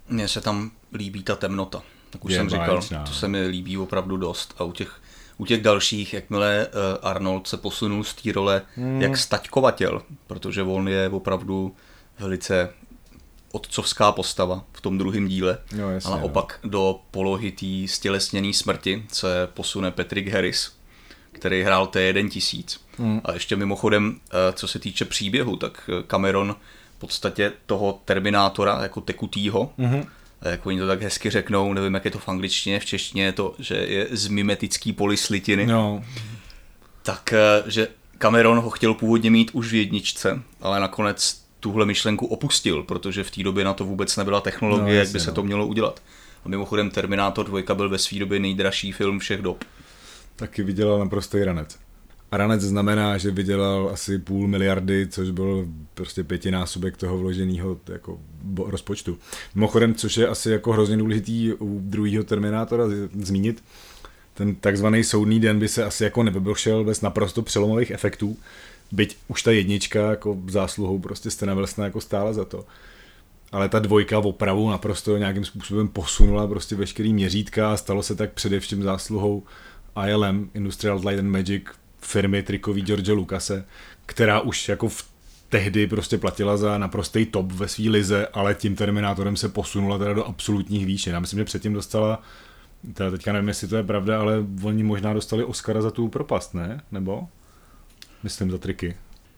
Mně 0.09 0.27
se 0.27 0.41
tam 0.41 0.71
líbí 0.93 1.23
ta 1.23 1.35
temnota, 1.35 1.81
tak 2.15 2.25
už 2.25 2.31
Je 2.31 2.37
jsem 2.37 2.49
říkal, 2.49 2.67
báječná. 2.67 3.03
to 3.03 3.13
se 3.13 3.27
mi 3.27 3.47
líbí 3.47 3.77
opravdu 3.77 4.17
dost 4.17 4.53
a 4.57 4.63
u 4.63 4.71
těch, 4.71 5.01
u 5.37 5.45
těch 5.45 5.61
dalších, 5.61 6.13
jakmile 6.13 6.67
uh, 6.67 7.09
Arnold 7.09 7.47
se 7.47 7.57
posunul 7.57 8.03
z 8.03 8.13
té 8.13 8.31
role 8.31 8.61
hmm. 8.75 9.01
jak 9.01 9.17
staťkovatel, 9.17 10.01
protože 10.27 10.63
on 10.63 10.87
je 10.87 11.09
opravdu 11.09 11.75
velice 12.19 12.69
otcovská 13.51 14.11
postava 14.11 14.63
v 14.73 14.81
tom 14.81 14.97
druhém 14.97 15.27
díle, 15.27 15.57
Jo, 15.77 15.89
jasně, 15.89 16.11
a 16.11 16.15
no. 16.15 16.19
naopak 16.19 16.59
do 16.63 16.99
polohy 17.11 17.51
té 17.51 17.87
stělesněné 17.87 18.53
smrti 18.53 19.05
se 19.11 19.47
posune 19.53 19.91
Patrick 19.91 20.27
Harris, 20.27 20.71
který 21.31 21.63
hrál 21.63 21.85
T1000. 21.85 22.77
Hmm. 22.97 23.21
A 23.23 23.33
ještě 23.33 23.55
mimochodem, 23.55 24.19
eh, 24.31 24.53
co 24.53 24.67
se 24.67 24.79
týče 24.79 25.05
příběhu, 25.05 25.55
tak 25.55 25.89
eh, 25.89 26.03
Cameron 26.07 26.55
v 26.95 26.99
podstatě 26.99 27.51
toho 27.65 27.99
Terminátora 28.05 28.79
jako 28.83 29.01
tekutýho, 29.01 29.71
mm-hmm. 29.79 30.05
Jak 30.49 30.65
oni 30.65 30.79
to 30.79 30.87
tak 30.87 31.01
hezky 31.01 31.29
řeknou, 31.29 31.73
nevím, 31.73 31.93
jak 31.93 32.05
je 32.05 32.11
to 32.11 32.19
v 32.19 32.29
angličtině, 32.29 32.79
v 32.79 32.85
češtině 32.85 33.23
je 33.23 33.31
to, 33.31 33.55
že 33.59 33.75
je 33.75 34.07
z 34.11 34.27
mimetický 34.27 34.93
polyslitiny, 34.93 35.65
No, 35.65 36.03
tak 37.03 37.33
eh, 37.33 37.63
že 37.71 37.87
Cameron 38.17 38.59
ho 38.59 38.69
chtěl 38.69 38.93
původně 38.93 39.31
mít 39.31 39.51
už 39.53 39.71
v 39.71 39.75
jedničce, 39.75 40.41
ale 40.61 40.79
nakonec 40.79 41.41
tuhle 41.59 41.85
myšlenku 41.85 42.25
opustil, 42.25 42.83
protože 42.83 43.23
v 43.23 43.31
té 43.31 43.43
době 43.43 43.63
na 43.65 43.73
to 43.73 43.85
vůbec 43.85 44.17
nebyla 44.17 44.41
technologie, 44.41 44.85
No, 44.95 44.99
jak 44.99 45.09
by 45.09 45.19
se 45.19 45.27
no. 45.29 45.35
to 45.35 45.43
mělo 45.43 45.67
udělat. 45.67 46.01
A 46.45 46.49
mimochodem 46.49 46.89
Terminátor 46.89 47.45
2 47.45 47.75
byl 47.75 47.89
ve 47.89 47.97
své 47.97 48.19
době 48.19 48.39
nejdražší 48.39 48.91
film 48.91 49.19
všech 49.19 49.41
dob. 49.41 49.63
taky 50.35 50.63
vydělal 50.63 50.99
naprostý 50.99 51.43
ranec. 51.43 51.77
A 52.31 52.37
ranec 52.37 52.61
znamená, 52.61 53.17
že 53.17 53.31
vydělal 53.31 53.89
asi 53.93 54.19
půl 54.19 54.47
miliardy, 54.47 55.07
což 55.07 55.29
byl 55.29 55.67
prostě 55.93 56.23
pětinásobek 56.23 56.97
toho 56.97 57.17
vloženého 57.17 57.77
jako 57.87 58.19
rozpočtu. 58.57 59.17
Mimochodem, 59.55 59.95
což 59.95 60.17
je 60.17 60.27
asi 60.27 60.49
jako 60.49 60.71
hrozně 60.71 60.97
důležitý 60.97 61.53
u 61.53 61.79
druhého 61.83 62.23
Terminátora 62.23 62.83
zmínit, 63.19 63.63
ten 64.33 64.55
takzvaný 64.55 65.03
soudný 65.03 65.39
den 65.39 65.59
by 65.59 65.67
se 65.67 65.83
asi 65.83 66.03
jako 66.03 66.23
nevybošel 66.23 66.83
bez 66.83 67.01
naprosto 67.01 67.41
přelomových 67.41 67.91
efektů. 67.91 68.37
byť 68.91 69.17
už 69.27 69.43
ta 69.43 69.51
jednička 69.51 70.09
jako 70.09 70.37
zásluhou 70.47 70.99
prostě 70.99 71.31
Stena 71.31 71.53
Wilsona 71.53 71.85
jako 71.85 72.01
stála 72.01 72.33
za 72.33 72.45
to. 72.45 72.65
Ale 73.51 73.69
ta 73.69 73.79
dvojka 73.79 74.19
opravdu 74.19 74.69
naprosto 74.69 75.17
nějakým 75.17 75.45
způsobem 75.45 75.87
posunula 75.87 76.47
prostě 76.47 76.75
veškerý 76.75 77.13
měřítka 77.13 77.73
a 77.73 77.77
stalo 77.77 78.03
se 78.03 78.15
tak 78.15 78.33
především 78.33 78.83
zásluhou 78.83 79.43
ILM, 80.07 80.49
Industrial 80.53 80.97
Light 80.97 81.19
and 81.19 81.31
Magic, 81.31 81.63
firmy 82.05 82.43
trikový 82.43 82.81
George 82.81 83.09
Lucase, 83.09 83.65
která 84.05 84.39
už 84.39 84.69
jako 84.69 84.89
v 84.89 85.15
tehdy 85.49 85.87
prostě 85.87 86.17
platila 86.17 86.57
za 86.57 86.77
naprostý 86.77 87.25
top 87.25 87.51
ve 87.51 87.67
své 87.67 87.89
lize, 87.89 88.27
ale 88.33 88.55
tím 88.55 88.75
Terminátorem 88.75 89.37
se 89.37 89.49
posunula 89.49 89.97
teda 89.97 90.13
do 90.13 90.25
absolutních 90.25 90.85
výšin. 90.85 91.13
Já 91.13 91.19
myslím, 91.19 91.39
že 91.39 91.45
předtím 91.45 91.73
dostala, 91.73 92.21
teda 92.93 93.11
teďka 93.11 93.33
nevím, 93.33 93.47
jestli 93.47 93.67
to 93.67 93.75
je 93.75 93.83
pravda, 93.83 94.19
ale 94.19 94.45
oni 94.63 94.83
možná 94.83 95.13
dostali 95.13 95.43
Oscara 95.43 95.81
za 95.81 95.91
tu 95.91 96.07
propast, 96.07 96.53
ne? 96.53 96.81
Nebo? 96.91 97.27
Myslím 98.23 98.51
za 98.51 98.57
triky. 98.57 98.95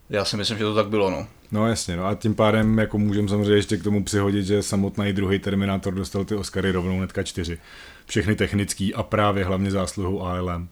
Já 0.09 0.25
si 0.25 0.38
myslím, 0.38 0.57
že 0.57 0.63
to 0.63 0.75
tak 0.75 0.89
bylo, 0.89 1.12
no. 1.12 1.27
No 1.51 1.67
jasně, 1.67 1.97
no 1.97 2.05
a 2.05 2.15
tím 2.15 2.36
pádem 2.36 2.77
jako 2.77 2.97
můžeme 2.97 3.27
samozřejmě 3.27 3.55
ještě 3.55 3.77
k 3.77 3.83
tomu 3.83 4.03
přihodit, 4.03 4.45
že 4.45 4.63
samotný 4.63 5.13
druhý 5.13 5.39
Terminátor 5.39 5.93
dostal 5.93 6.25
ty 6.25 6.36
Oscary 6.36 6.71
rovnou 6.71 7.00
netka 7.00 7.24
čtyři. 7.24 7.59
Všechny 8.05 8.36
technický 8.36 8.93
a 8.93 9.03
právě 9.03 9.45
hlavně 9.45 9.71
zásluhou 9.71 10.21
ALM. 10.21 10.69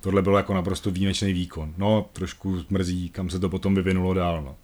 Tohle 0.00 0.22
bylo 0.22 0.36
jako 0.36 0.54
naprosto 0.54 0.90
výjimečný 0.90 1.32
výkon. 1.32 1.74
No, 1.76 2.06
trošku 2.12 2.64
mrzí, 2.70 3.08
kam 3.08 3.30
se 3.30 3.38
to 3.38 3.48
potom 3.48 3.74
vyvinulo 3.74 4.14
dál, 4.14 4.42
no. 4.42 4.56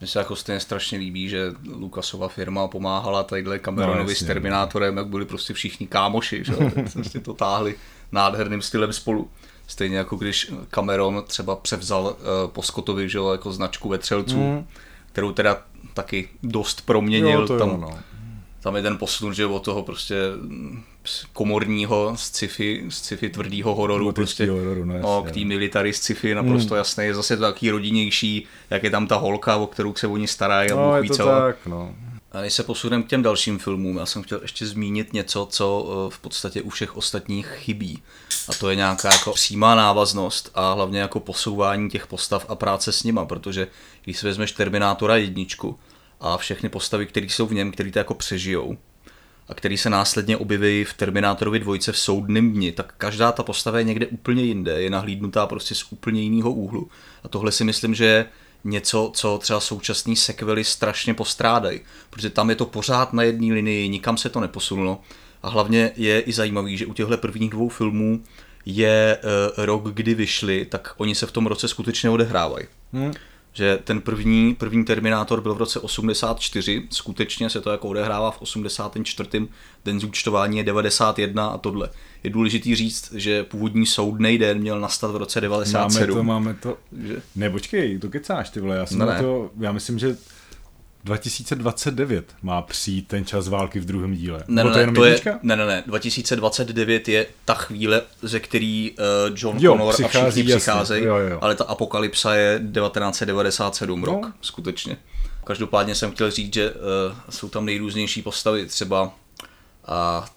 Mně 0.00 0.06
se 0.06 0.18
jako 0.18 0.36
stejně 0.36 0.60
strašně 0.60 0.98
líbí, 0.98 1.28
že 1.28 1.52
Lukasova 1.72 2.28
firma 2.28 2.68
pomáhala 2.68 3.22
tadyhle 3.22 3.58
Cameronovi 3.58 4.12
no, 4.12 4.14
s 4.14 4.24
Terminátorem, 4.24 4.96
jak 4.96 5.06
byli 5.06 5.24
prostě 5.24 5.54
všichni 5.54 5.86
kámoši, 5.86 6.44
že 6.44 6.52
prostě 6.92 7.20
to 7.20 7.34
táhli 7.34 7.74
nádherným 8.12 8.62
stylem 8.62 8.92
spolu. 8.92 9.30
Stejně 9.66 9.96
jako 9.96 10.16
když 10.16 10.52
Cameron 10.70 11.24
třeba 11.26 11.56
převzal 11.56 12.04
uh, 12.04 12.50
po 12.50 12.62
Scottovi, 12.62 13.08
že 13.08 13.18
jako 13.32 13.52
značku 13.52 13.88
vetřelců, 13.88 14.40
mm. 14.40 14.66
kterou 15.12 15.32
teda 15.32 15.62
taky 15.94 16.28
dost 16.42 16.86
proměnil. 16.86 17.46
Jo, 17.50 17.58
tam, 17.58 17.80
no. 17.80 17.98
tam 18.60 18.76
je 18.76 18.82
ten 18.82 18.98
posun, 18.98 19.34
že 19.34 19.46
od 19.46 19.64
toho 19.64 19.82
prostě 19.82 20.16
komorního 21.32 22.12
z 22.16 22.20
sci-fi, 22.20 22.84
z 22.88 22.98
sci-fi 22.98 23.28
tvrdýho 23.28 23.74
hororu, 23.74 24.12
prostě, 24.12 24.50
hororu 24.50 24.84
no, 24.84 24.98
no, 24.98 25.22
k 25.22 25.30
té 25.30 25.40
no. 25.40 25.46
military 25.46 25.92
sci-fi 25.92 26.34
naprosto 26.34 26.74
mm. 26.74 26.78
jasné, 26.78 27.04
je 27.04 27.14
zase 27.14 27.36
to 27.36 27.42
taky 27.42 27.70
rodinnější, 27.70 28.46
jak 28.70 28.82
je 28.82 28.90
tam 28.90 29.06
ta 29.06 29.16
holka, 29.16 29.56
o 29.56 29.66
kterou 29.66 29.94
se 29.94 30.06
oni 30.06 30.26
starají 30.26 30.70
a 30.70 30.74
no, 30.74 30.96
je 30.96 31.08
to 31.08 31.26
tak, 31.26 31.66
no. 31.66 31.94
A 32.32 32.40
když 32.40 32.52
se 32.52 32.62
posuneme 32.62 33.02
k 33.02 33.06
těm 33.06 33.22
dalším 33.22 33.58
filmům, 33.58 33.96
já 33.96 34.06
jsem 34.06 34.22
chtěl 34.22 34.38
ještě 34.42 34.66
zmínit 34.66 35.12
něco, 35.12 35.48
co 35.50 35.86
eh, 35.88 36.14
v 36.14 36.18
podstatě 36.18 36.62
u 36.62 36.70
všech 36.70 36.96
ostatních 36.96 37.46
chybí. 37.46 38.02
A 38.48 38.52
to 38.52 38.70
je 38.70 38.76
nějaká 38.76 39.12
jako 39.12 39.32
přímá 39.32 39.74
návaznost 39.74 40.50
a 40.54 40.72
hlavně 40.72 41.00
jako 41.00 41.20
posouvání 41.20 41.90
těch 41.90 42.06
postav 42.06 42.46
a 42.48 42.54
práce 42.54 42.92
s 42.92 43.02
nima, 43.02 43.26
protože 43.26 43.68
když 44.04 44.18
si 44.18 44.26
vezmeš 44.26 44.52
Terminátora 44.52 45.16
jedničku 45.16 45.78
a 46.20 46.36
všechny 46.36 46.68
postavy, 46.68 47.06
které 47.06 47.26
jsou 47.26 47.46
v 47.46 47.52
něm, 47.52 47.72
které 47.72 47.90
to 47.90 47.98
jako 47.98 48.14
přežijou, 48.14 48.76
a 49.48 49.54
který 49.54 49.76
se 49.76 49.90
následně 49.90 50.36
objeví 50.36 50.84
v 50.84 50.94
Terminátorovi 50.94 51.58
dvojce 51.58 51.92
v 51.92 51.98
soudném 51.98 52.52
dni, 52.52 52.72
tak 52.72 52.94
každá 52.98 53.32
ta 53.32 53.42
postava 53.42 53.78
je 53.78 53.84
někde 53.84 54.06
úplně 54.06 54.42
jinde, 54.42 54.82
je 54.82 54.90
nahlídnutá 54.90 55.46
prostě 55.46 55.74
z 55.74 55.92
úplně 55.92 56.22
jiného 56.22 56.52
úhlu. 56.52 56.88
A 57.24 57.28
tohle 57.28 57.52
si 57.52 57.64
myslím, 57.64 57.94
že 57.94 58.04
je 58.04 58.26
něco, 58.64 59.10
co 59.14 59.38
třeba 59.38 59.60
současní 59.60 60.16
sekvely 60.16 60.64
strašně 60.64 61.14
postrádají, 61.14 61.80
protože 62.10 62.30
tam 62.30 62.50
je 62.50 62.56
to 62.56 62.66
pořád 62.66 63.12
na 63.12 63.22
jedné 63.22 63.54
linii, 63.54 63.88
nikam 63.88 64.16
se 64.16 64.28
to 64.28 64.40
neposunulo. 64.40 65.00
A 65.42 65.48
hlavně 65.48 65.92
je 65.96 66.20
i 66.20 66.32
zajímavý, 66.32 66.76
že 66.76 66.86
u 66.86 66.92
těchto 66.92 67.18
prvních 67.18 67.50
dvou 67.50 67.68
filmů 67.68 68.22
je 68.66 69.18
uh, 69.56 69.64
rok, 69.64 69.84
kdy 69.92 70.14
vyšli, 70.14 70.64
tak 70.64 70.94
oni 70.96 71.14
se 71.14 71.26
v 71.26 71.32
tom 71.32 71.46
roce 71.46 71.68
skutečně 71.68 72.10
odehrávají. 72.10 72.66
Hmm 72.92 73.12
že 73.56 73.78
ten 73.84 74.00
první, 74.00 74.54
první 74.54 74.84
Terminátor 74.84 75.40
byl 75.40 75.54
v 75.54 75.58
roce 75.58 75.80
84, 75.80 76.82
skutečně 76.90 77.50
se 77.50 77.60
to 77.60 77.70
jako 77.70 77.88
odehrává 77.88 78.30
v 78.30 78.42
84. 78.42 79.48
Den 79.84 80.00
zúčtování 80.00 80.58
je 80.58 80.64
91 80.64 81.46
a 81.46 81.58
tohle. 81.58 81.90
Je 82.24 82.30
důležitý 82.30 82.74
říct, 82.74 83.12
že 83.12 83.44
původní 83.44 83.86
soudný 83.86 84.38
den 84.38 84.58
měl 84.58 84.80
nastat 84.80 85.10
v 85.10 85.16
roce 85.16 85.40
97. 85.40 86.00
Máme 86.00 86.06
to, 86.06 86.24
máme 86.24 86.54
to. 86.54 86.78
Že... 87.06 87.22
Ne, 87.36 87.50
počkej, 87.50 87.98
to 87.98 88.08
kecáš 88.08 88.50
ty 88.50 88.60
vole, 88.60 88.76
já 88.76 88.86
jsem 88.86 88.98
ne, 88.98 89.20
to, 89.20 89.50
já 89.60 89.72
myslím, 89.72 89.98
že 89.98 90.16
2029 91.06 92.34
má 92.42 92.62
přijít 92.62 93.08
ten 93.08 93.24
čas 93.24 93.48
války 93.48 93.80
v 93.80 93.84
druhém 93.84 94.14
díle. 94.14 94.44
Ne, 94.48 94.64
ne, 94.64 94.70
to, 94.70 94.78
je, 94.78 94.86
to 94.92 95.04
je, 95.04 95.20
ne, 95.42 95.56
ne, 95.56 95.66
ne, 95.66 95.82
2029 95.86 97.08
je 97.08 97.26
ta 97.44 97.54
chvíle, 97.54 98.02
ze 98.22 98.40
který 98.40 98.90
uh, 98.90 99.36
John 99.36 99.56
jo, 99.60 99.72
Connor 99.72 99.94
a 100.04 100.08
všichni 100.08 100.42
přicházejí, 100.42 101.06
ale 101.40 101.54
ta 101.54 101.64
apokalypsa 101.64 102.34
je 102.34 102.58
1997 102.58 104.00
no. 104.00 104.06
rok, 104.06 104.32
skutečně. 104.40 104.96
Každopádně 105.44 105.94
jsem 105.94 106.10
chtěl 106.10 106.30
říct, 106.30 106.54
že 106.54 106.70
uh, 106.70 106.76
jsou 107.30 107.48
tam 107.48 107.64
nejrůznější 107.64 108.22
postavy, 108.22 108.66
třeba 108.66 109.02
uh, 109.02 109.10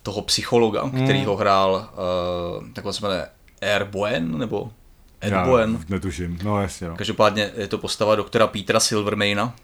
toho 0.03 0.21
psychologa, 0.21 0.83
hmm. 0.83 1.03
který 1.03 1.25
ho 1.25 1.35
hrál, 1.35 1.89
uh, 2.59 2.67
takhle 2.73 2.93
se 2.93 3.01
jmenuje 3.01 3.27
Airboen, 3.61 4.37
nebo 4.37 4.71
Ed 5.21 5.31
Já. 5.31 5.67
Netuším, 5.89 6.39
no 6.43 6.61
jasně. 6.61 6.87
No. 6.87 6.95
Každopádně 6.95 7.51
je 7.57 7.67
to 7.67 7.77
postava 7.77 8.15
doktora 8.15 8.47
Petera 8.47 8.79
Silvermana, 8.79 9.55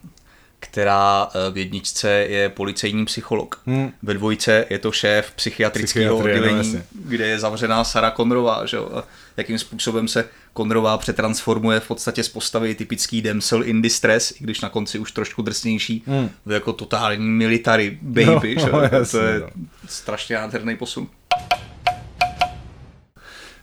která 0.60 1.28
eh, 1.28 1.52
v 1.52 1.58
jedničce 1.58 2.10
je 2.10 2.50
policejní 2.50 3.06
psycholog. 3.06 3.62
Hmm. 3.66 3.92
Ve 4.04 4.14
dvojce 4.14 4.66
je 4.70 4.80
to 4.80 4.92
šéf 4.92 5.32
psychiatrického 5.36 6.18
oddělení, 6.18 6.74
no, 6.74 6.82
kde 6.94 7.28
je 7.28 7.40
zavřená 7.40 7.84
Sara 7.84 8.12
Konrová. 8.12 8.66
Že? 8.66 8.78
A 8.78 9.04
jakým 9.38 9.60
způsobem 9.60 10.08
se 10.08 10.30
Konrová 10.54 10.98
přetransformuje 10.98 11.80
v 11.80 11.88
podstatě 11.88 12.24
z 12.24 12.30
postavy 12.30 12.76
typický 12.76 13.22
damsel 13.22 13.64
in 13.64 13.82
distress, 13.82 14.32
i 14.32 14.44
když 14.44 14.62
na 14.62 14.70
konci 14.70 15.00
už 15.00 15.12
trošku 15.12 15.42
drsnější, 15.42 16.04
hmm. 16.08 16.30
v 16.46 16.52
jako 16.52 16.74
totální 16.74 17.26
military 17.26 17.98
baby. 18.02 18.56
No, 18.56 18.62
že? 18.62 18.72
No, 18.72 18.82
jasně, 18.82 19.20
to 19.20 19.26
je 19.26 19.40
no. 19.40 19.48
strašně 19.88 20.36
nádherný 20.36 20.78
posun. 20.78 21.08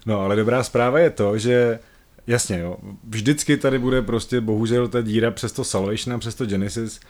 No, 0.07 0.21
ale 0.21 0.37
dobrá 0.37 0.63
zpráva 0.63 0.99
je 0.99 1.11
to, 1.11 1.39
že 1.39 1.79
Jasně, 2.27 2.59
jo. 2.59 2.77
Vždycky 3.05 3.57
tady 3.57 3.79
bude 3.79 4.03
prostě 4.03 4.41
bohužel 4.41 4.89
ta 4.89 5.01
díra 5.01 5.31
přes 5.31 5.53
to 5.53 5.65
Salvation 5.65 6.15
a 6.15 6.19
přes 6.19 6.35
to 6.35 6.47
Genesis. 6.47 7.01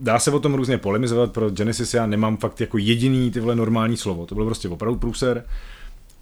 Dá 0.00 0.18
se 0.18 0.30
o 0.30 0.40
tom 0.40 0.54
různě 0.54 0.78
polemizovat, 0.78 1.32
pro 1.32 1.50
Genesis 1.50 1.94
já 1.94 2.06
nemám 2.06 2.36
fakt 2.36 2.60
jako 2.60 2.78
jediný 2.78 3.30
tyhle 3.30 3.56
normální 3.56 3.96
slovo. 3.96 4.26
To 4.26 4.34
byl 4.34 4.44
prostě 4.44 4.68
opravdu 4.68 4.98
průser. 4.98 5.44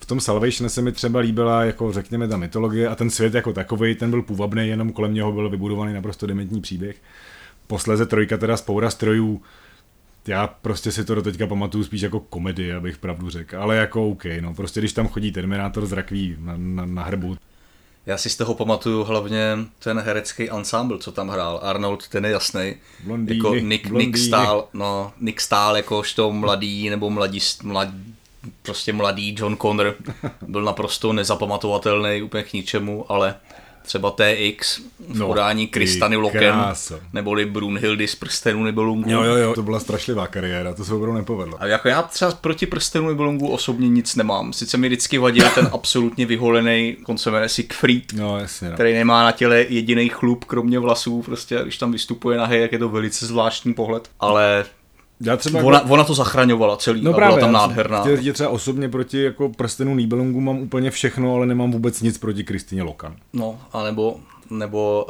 V 0.00 0.06
tom 0.06 0.20
Salvation 0.20 0.68
se 0.68 0.82
mi 0.82 0.92
třeba 0.92 1.20
líbila, 1.20 1.64
jako 1.64 1.92
řekněme, 1.92 2.28
ta 2.28 2.36
mytologie 2.36 2.88
a 2.88 2.94
ten 2.94 3.10
svět 3.10 3.34
jako 3.34 3.52
takový, 3.52 3.94
ten 3.94 4.10
byl 4.10 4.22
půvabný, 4.22 4.68
jenom 4.68 4.92
kolem 4.92 5.14
něho 5.14 5.32
byl 5.32 5.50
vybudovaný 5.50 5.92
naprosto 5.94 6.26
dementní 6.26 6.60
příběh. 6.60 6.96
Posleze 7.66 8.06
trojka 8.06 8.36
teda 8.36 8.56
spoura 8.56 8.90
strojů, 8.90 9.42
já 10.26 10.46
prostě 10.46 10.92
si 10.92 11.04
to 11.04 11.14
do 11.14 11.22
teďka 11.22 11.46
pamatuju 11.46 11.84
spíš 11.84 12.00
jako 12.00 12.20
komedii, 12.20 12.72
abych 12.72 12.98
pravdu 12.98 13.30
řekl, 13.30 13.56
ale 13.58 13.76
jako 13.76 14.08
OK, 14.08 14.24
no, 14.40 14.54
prostě 14.54 14.80
když 14.80 14.92
tam 14.92 15.08
chodí 15.08 15.32
Terminátor 15.32 15.86
z 15.86 15.92
rakví 15.92 16.36
na, 16.38 16.54
na, 16.56 16.86
na 16.86 17.02
hrbu, 17.02 17.36
já 18.08 18.18
si 18.18 18.30
z 18.30 18.36
toho 18.36 18.54
pamatuju 18.54 19.04
hlavně 19.04 19.58
ten 19.78 20.00
herecký 20.00 20.50
ensemble, 20.50 20.98
co 20.98 21.12
tam 21.12 21.28
hrál. 21.28 21.60
Arnold, 21.62 22.08
ten 22.08 22.24
je 22.24 22.30
jasný. 22.30 22.74
Jako 23.26 23.54
Nick, 23.54 23.90
Nick 23.90 24.18
Stahl, 24.18 24.68
no, 24.72 25.12
Nick 25.20 25.40
Stahl 25.40 25.76
jakožto 25.76 26.32
mladý 26.32 26.90
nebo 26.90 27.10
mladý, 27.10 27.38
mladý, 27.62 28.14
prostě 28.62 28.92
mladý 28.92 29.36
John 29.38 29.56
Connor 29.56 29.94
byl 30.48 30.62
naprosto 30.62 31.12
nezapamatovatelný 31.12 32.22
úplně 32.22 32.42
k 32.42 32.52
ničemu, 32.52 33.06
ale 33.08 33.34
třeba 33.88 34.10
TX 34.10 34.78
v 35.08 35.18
no, 35.18 35.26
podání 35.26 35.66
Kristany 35.66 36.16
Loken, 36.16 36.54
neboli 37.12 37.46
Brunhildy 37.46 38.08
z 38.08 38.14
Prstenů 38.14 38.64
Nibelungu. 38.64 39.10
Jo, 39.10 39.22
jo, 39.22 39.34
jo, 39.34 39.54
to 39.54 39.62
byla 39.62 39.80
strašlivá 39.80 40.26
kariéra, 40.26 40.74
to 40.74 40.84
se 40.84 40.94
opravdu 40.94 41.18
nepovedlo. 41.18 41.62
A 41.62 41.66
jako 41.66 41.88
já 41.88 42.02
třeba 42.02 42.30
proti 42.32 42.66
Prstenů 42.66 43.08
Nibelungu 43.08 43.48
osobně 43.48 43.88
nic 43.88 44.16
nemám. 44.16 44.52
Sice 44.52 44.76
mi 44.76 44.88
vždycky 44.88 45.18
vadil 45.18 45.44
ten 45.54 45.68
absolutně 45.72 46.26
vyholený, 46.26 46.96
on 47.06 47.18
se 47.18 47.30
jmenuje 47.30 47.48
Siegfried, 47.48 48.12
no, 48.12 48.38
jasně, 48.38 48.68
no. 48.68 48.74
který 48.74 48.94
nemá 48.94 49.24
na 49.24 49.32
těle 49.32 49.66
jediný 49.68 50.08
chlup, 50.08 50.44
kromě 50.44 50.78
vlasů, 50.78 51.22
prostě 51.22 51.58
když 51.62 51.78
tam 51.78 51.92
vystupuje 51.92 52.38
nahý, 52.38 52.60
jak 52.60 52.72
je 52.72 52.78
to 52.78 52.88
velice 52.88 53.26
zvláštní 53.26 53.74
pohled. 53.74 54.10
Ale 54.20 54.64
já 55.20 55.36
třeba 55.36 55.62
ona, 55.62 55.78
jako... 55.78 55.92
ona 55.92 56.04
to 56.04 56.14
zachraňovala 56.14 56.76
celý 56.76 57.02
no 57.02 57.10
a 57.10 57.14
právě, 57.14 57.36
byla 57.36 57.46
tam 57.46 57.52
nádherná. 57.52 58.00
Chtěl 58.00 58.16
říct 58.16 58.34
třeba 58.34 58.50
osobně 58.50 58.88
proti 58.88 59.22
jako 59.22 59.48
prstenu 59.48 59.94
Nibelungu 59.94 60.40
mám 60.40 60.58
úplně 60.58 60.90
všechno, 60.90 61.34
ale 61.34 61.46
nemám 61.46 61.70
vůbec 61.70 62.02
nic 62.02 62.18
proti 62.18 62.44
Kristině 62.44 62.82
Lokan. 62.82 63.16
No, 63.32 63.58
anebo 63.72 64.16
nebo 64.50 65.06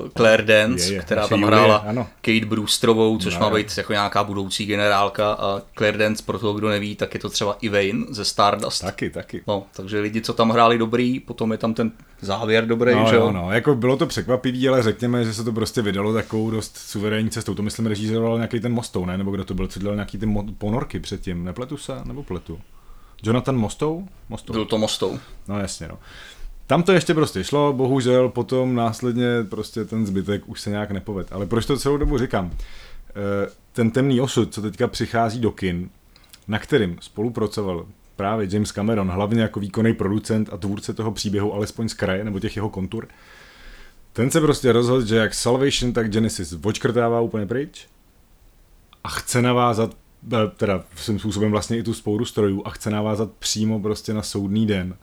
uh, 0.00 0.08
Claire 0.16 0.42
Dance, 0.42 0.88
je, 0.88 0.94
je, 0.94 1.00
která 1.00 1.28
tam 1.28 1.42
hrála 1.42 1.76
ano. 1.76 2.06
Kate 2.20 2.46
Brewsterovou, 2.46 3.18
což 3.18 3.34
no, 3.34 3.40
má 3.40 3.50
být 3.50 3.78
jako 3.78 3.92
nějaká 3.92 4.24
budoucí 4.24 4.66
generálka 4.66 5.32
a 5.32 5.62
Claire 5.76 5.98
Dance, 5.98 6.22
pro 6.26 6.38
toho, 6.38 6.54
kdo 6.54 6.68
neví, 6.68 6.96
tak 6.96 7.14
je 7.14 7.20
to 7.20 7.28
třeba 7.28 7.56
Ivane 7.60 8.04
ze 8.10 8.24
Stardust. 8.24 8.82
Taky, 8.82 9.10
taky. 9.10 9.42
No, 9.46 9.66
takže 9.72 10.00
lidi, 10.00 10.20
co 10.20 10.32
tam 10.32 10.50
hráli 10.50 10.78
dobrý, 10.78 11.20
potom 11.20 11.52
je 11.52 11.58
tam 11.58 11.74
ten 11.74 11.92
závěr 12.20 12.66
dobrý, 12.66 12.94
no, 12.94 13.06
že 13.10 13.16
jo? 13.16 13.32
No, 13.32 13.52
jako 13.52 13.74
bylo 13.74 13.96
to 13.96 14.06
překvapivý, 14.06 14.68
ale 14.68 14.82
řekněme, 14.82 15.24
že 15.24 15.34
se 15.34 15.44
to 15.44 15.52
prostě 15.52 15.82
vydalo 15.82 16.12
takovou 16.12 16.50
dost 16.50 16.76
suverénní 16.76 17.30
cestou. 17.30 17.54
To 17.54 17.62
myslím 17.62 17.86
režíroval 17.86 18.36
nějaký 18.36 18.60
ten 18.60 18.72
Mostou, 18.72 19.06
ne? 19.06 19.18
Nebo 19.18 19.30
kdo 19.30 19.44
to 19.44 19.54
byl, 19.54 19.66
co 19.66 19.80
dělal 19.80 19.94
nějaký 19.96 20.18
ty 20.18 20.26
mo- 20.26 20.54
ponorky 20.58 21.00
předtím, 21.00 21.44
nepletu 21.44 21.76
se, 21.76 21.92
nebo 22.04 22.22
pletu? 22.22 22.60
Jonathan 23.22 23.56
Mostou? 23.56 24.08
Mostou? 24.28 24.52
Byl 24.52 24.64
to 24.64 24.78
Mostou. 24.78 25.18
No 25.48 25.58
jasně, 25.58 25.88
no. 25.88 25.98
Tam 26.68 26.82
to 26.82 26.92
ještě 26.92 27.14
prostě 27.14 27.44
šlo, 27.44 27.72
bohužel 27.72 28.28
potom 28.28 28.74
následně 28.74 29.26
prostě 29.48 29.84
ten 29.84 30.06
zbytek 30.06 30.48
už 30.48 30.60
se 30.60 30.70
nějak 30.70 30.90
nepoved. 30.90 31.32
Ale 31.32 31.46
proč 31.46 31.66
to 31.66 31.78
celou 31.78 31.96
dobu 31.96 32.18
říkám? 32.18 32.50
Eh, 32.50 33.50
ten 33.72 33.90
temný 33.90 34.20
osud, 34.20 34.54
co 34.54 34.62
teďka 34.62 34.88
přichází 34.88 35.40
do 35.40 35.50
kin, 35.50 35.90
na 36.48 36.58
kterým 36.58 36.98
spolupracoval 37.00 37.86
právě 38.16 38.48
James 38.50 38.72
Cameron, 38.72 39.10
hlavně 39.10 39.42
jako 39.42 39.60
výkonný 39.60 39.94
producent 39.94 40.52
a 40.52 40.56
tvůrce 40.56 40.94
toho 40.94 41.12
příběhu, 41.12 41.54
alespoň 41.54 41.88
z 41.88 41.94
kraje, 41.94 42.24
nebo 42.24 42.40
těch 42.40 42.56
jeho 42.56 42.70
kontur, 42.70 43.08
ten 44.12 44.30
se 44.30 44.40
prostě 44.40 44.72
rozhodl, 44.72 45.06
že 45.06 45.16
jak 45.16 45.34
Salvation, 45.34 45.92
tak 45.92 46.10
Genesis 46.10 46.54
očkrtává 46.62 47.20
úplně 47.20 47.46
pryč 47.46 47.86
a 49.04 49.08
chce 49.08 49.42
navázat, 49.42 49.96
eh, 50.32 50.36
teda 50.56 50.84
svým 50.96 51.18
způsobem 51.18 51.50
vlastně 51.50 51.78
i 51.78 51.82
tu 51.82 51.94
spouru 51.94 52.24
strojů 52.24 52.62
a 52.64 52.70
chce 52.70 52.90
navázat 52.90 53.30
přímo 53.38 53.80
prostě 53.80 54.14
na 54.14 54.22
soudný 54.22 54.66
den. 54.66 54.96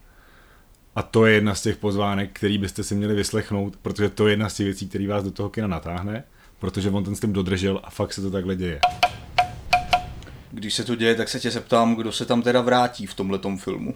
A 0.96 1.04
to 1.04 1.26
je 1.26 1.34
jedna 1.34 1.56
z 1.56 1.62
těch 1.62 1.78
pozvánek, 1.78 2.30
který 2.34 2.58
byste 2.58 2.84
si 2.84 2.96
měli 2.96 3.16
vyslechnout, 3.16 3.76
protože 3.82 4.10
to 4.10 4.28
je 4.28 4.34
jedna 4.34 4.50
z 4.50 4.54
těch 4.54 4.66
věcí, 4.66 4.90
který 4.90 5.08
vás 5.08 5.24
do 5.24 5.32
toho 5.32 5.50
kina 5.50 5.68
natáhne, 5.68 6.24
protože 6.60 6.90
on 6.90 7.04
ten 7.04 7.16
s 7.16 7.20
tím 7.20 7.34
dodržel 7.34 7.82
a 7.84 7.90
fakt 7.90 8.14
se 8.14 8.22
to 8.22 8.32
takhle 8.32 8.56
děje. 8.56 8.80
Když 10.52 10.74
se 10.74 10.84
to 10.84 10.96
děje, 10.96 11.16
tak 11.16 11.30
se 11.30 11.40
tě 11.40 11.52
zeptám, 11.52 11.96
kdo 11.96 12.12
se 12.12 12.26
tam 12.26 12.42
teda 12.42 12.62
vrátí 12.62 13.06
v 13.06 13.14
tomhletom 13.14 13.58
filmu. 13.58 13.94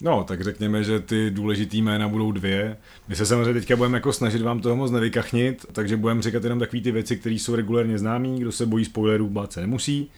No, 0.00 0.24
tak 0.24 0.40
řekněme, 0.40 0.84
že 0.84 1.00
ty 1.00 1.30
důležitý 1.30 1.82
jména 1.82 2.08
budou 2.08 2.32
dvě. 2.32 2.76
My 3.08 3.16
se 3.16 3.26
samozřejmě 3.26 3.60
teďka 3.60 3.76
budeme 3.76 3.96
jako 3.96 4.12
snažit 4.12 4.42
vám 4.42 4.60
toho 4.60 4.76
moc 4.76 4.90
nevykachnit, 4.90 5.66
takže 5.72 5.96
budeme 5.96 6.22
říkat 6.22 6.44
jenom 6.44 6.58
takové 6.58 6.82
ty 6.82 6.90
věci, 6.92 7.16
které 7.16 7.34
jsou 7.34 7.54
regulérně 7.54 7.98
známé. 7.98 8.28
Kdo 8.28 8.52
se 8.52 8.66
bojí 8.66 8.84
spoilerů, 8.84 9.28
bát 9.28 9.52
se 9.52 9.60
nemusí. 9.60 10.10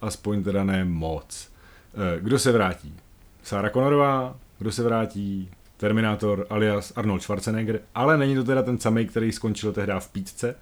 Aspoň 0.00 0.42
teda 0.42 0.64
ne 0.64 0.84
moc. 0.84 1.48
Eh, 1.94 2.20
kdo 2.20 2.38
se 2.38 2.52
vrátí? 2.52 2.94
Sarah 3.42 3.72
Connorová, 3.72 4.36
kdo 4.60 4.72
se 4.72 4.82
vrátí? 4.82 5.48
Terminator 5.76 6.46
alias 6.50 6.92
Arnold 6.96 7.22
Schwarzenegger, 7.22 7.80
ale 7.94 8.18
není 8.18 8.34
to 8.34 8.44
teda 8.44 8.62
ten 8.62 8.78
samý, 8.78 9.06
který 9.06 9.32
skončil 9.32 9.72
tehdy 9.72 9.92
v 9.98 10.08
pítce, 10.08 10.54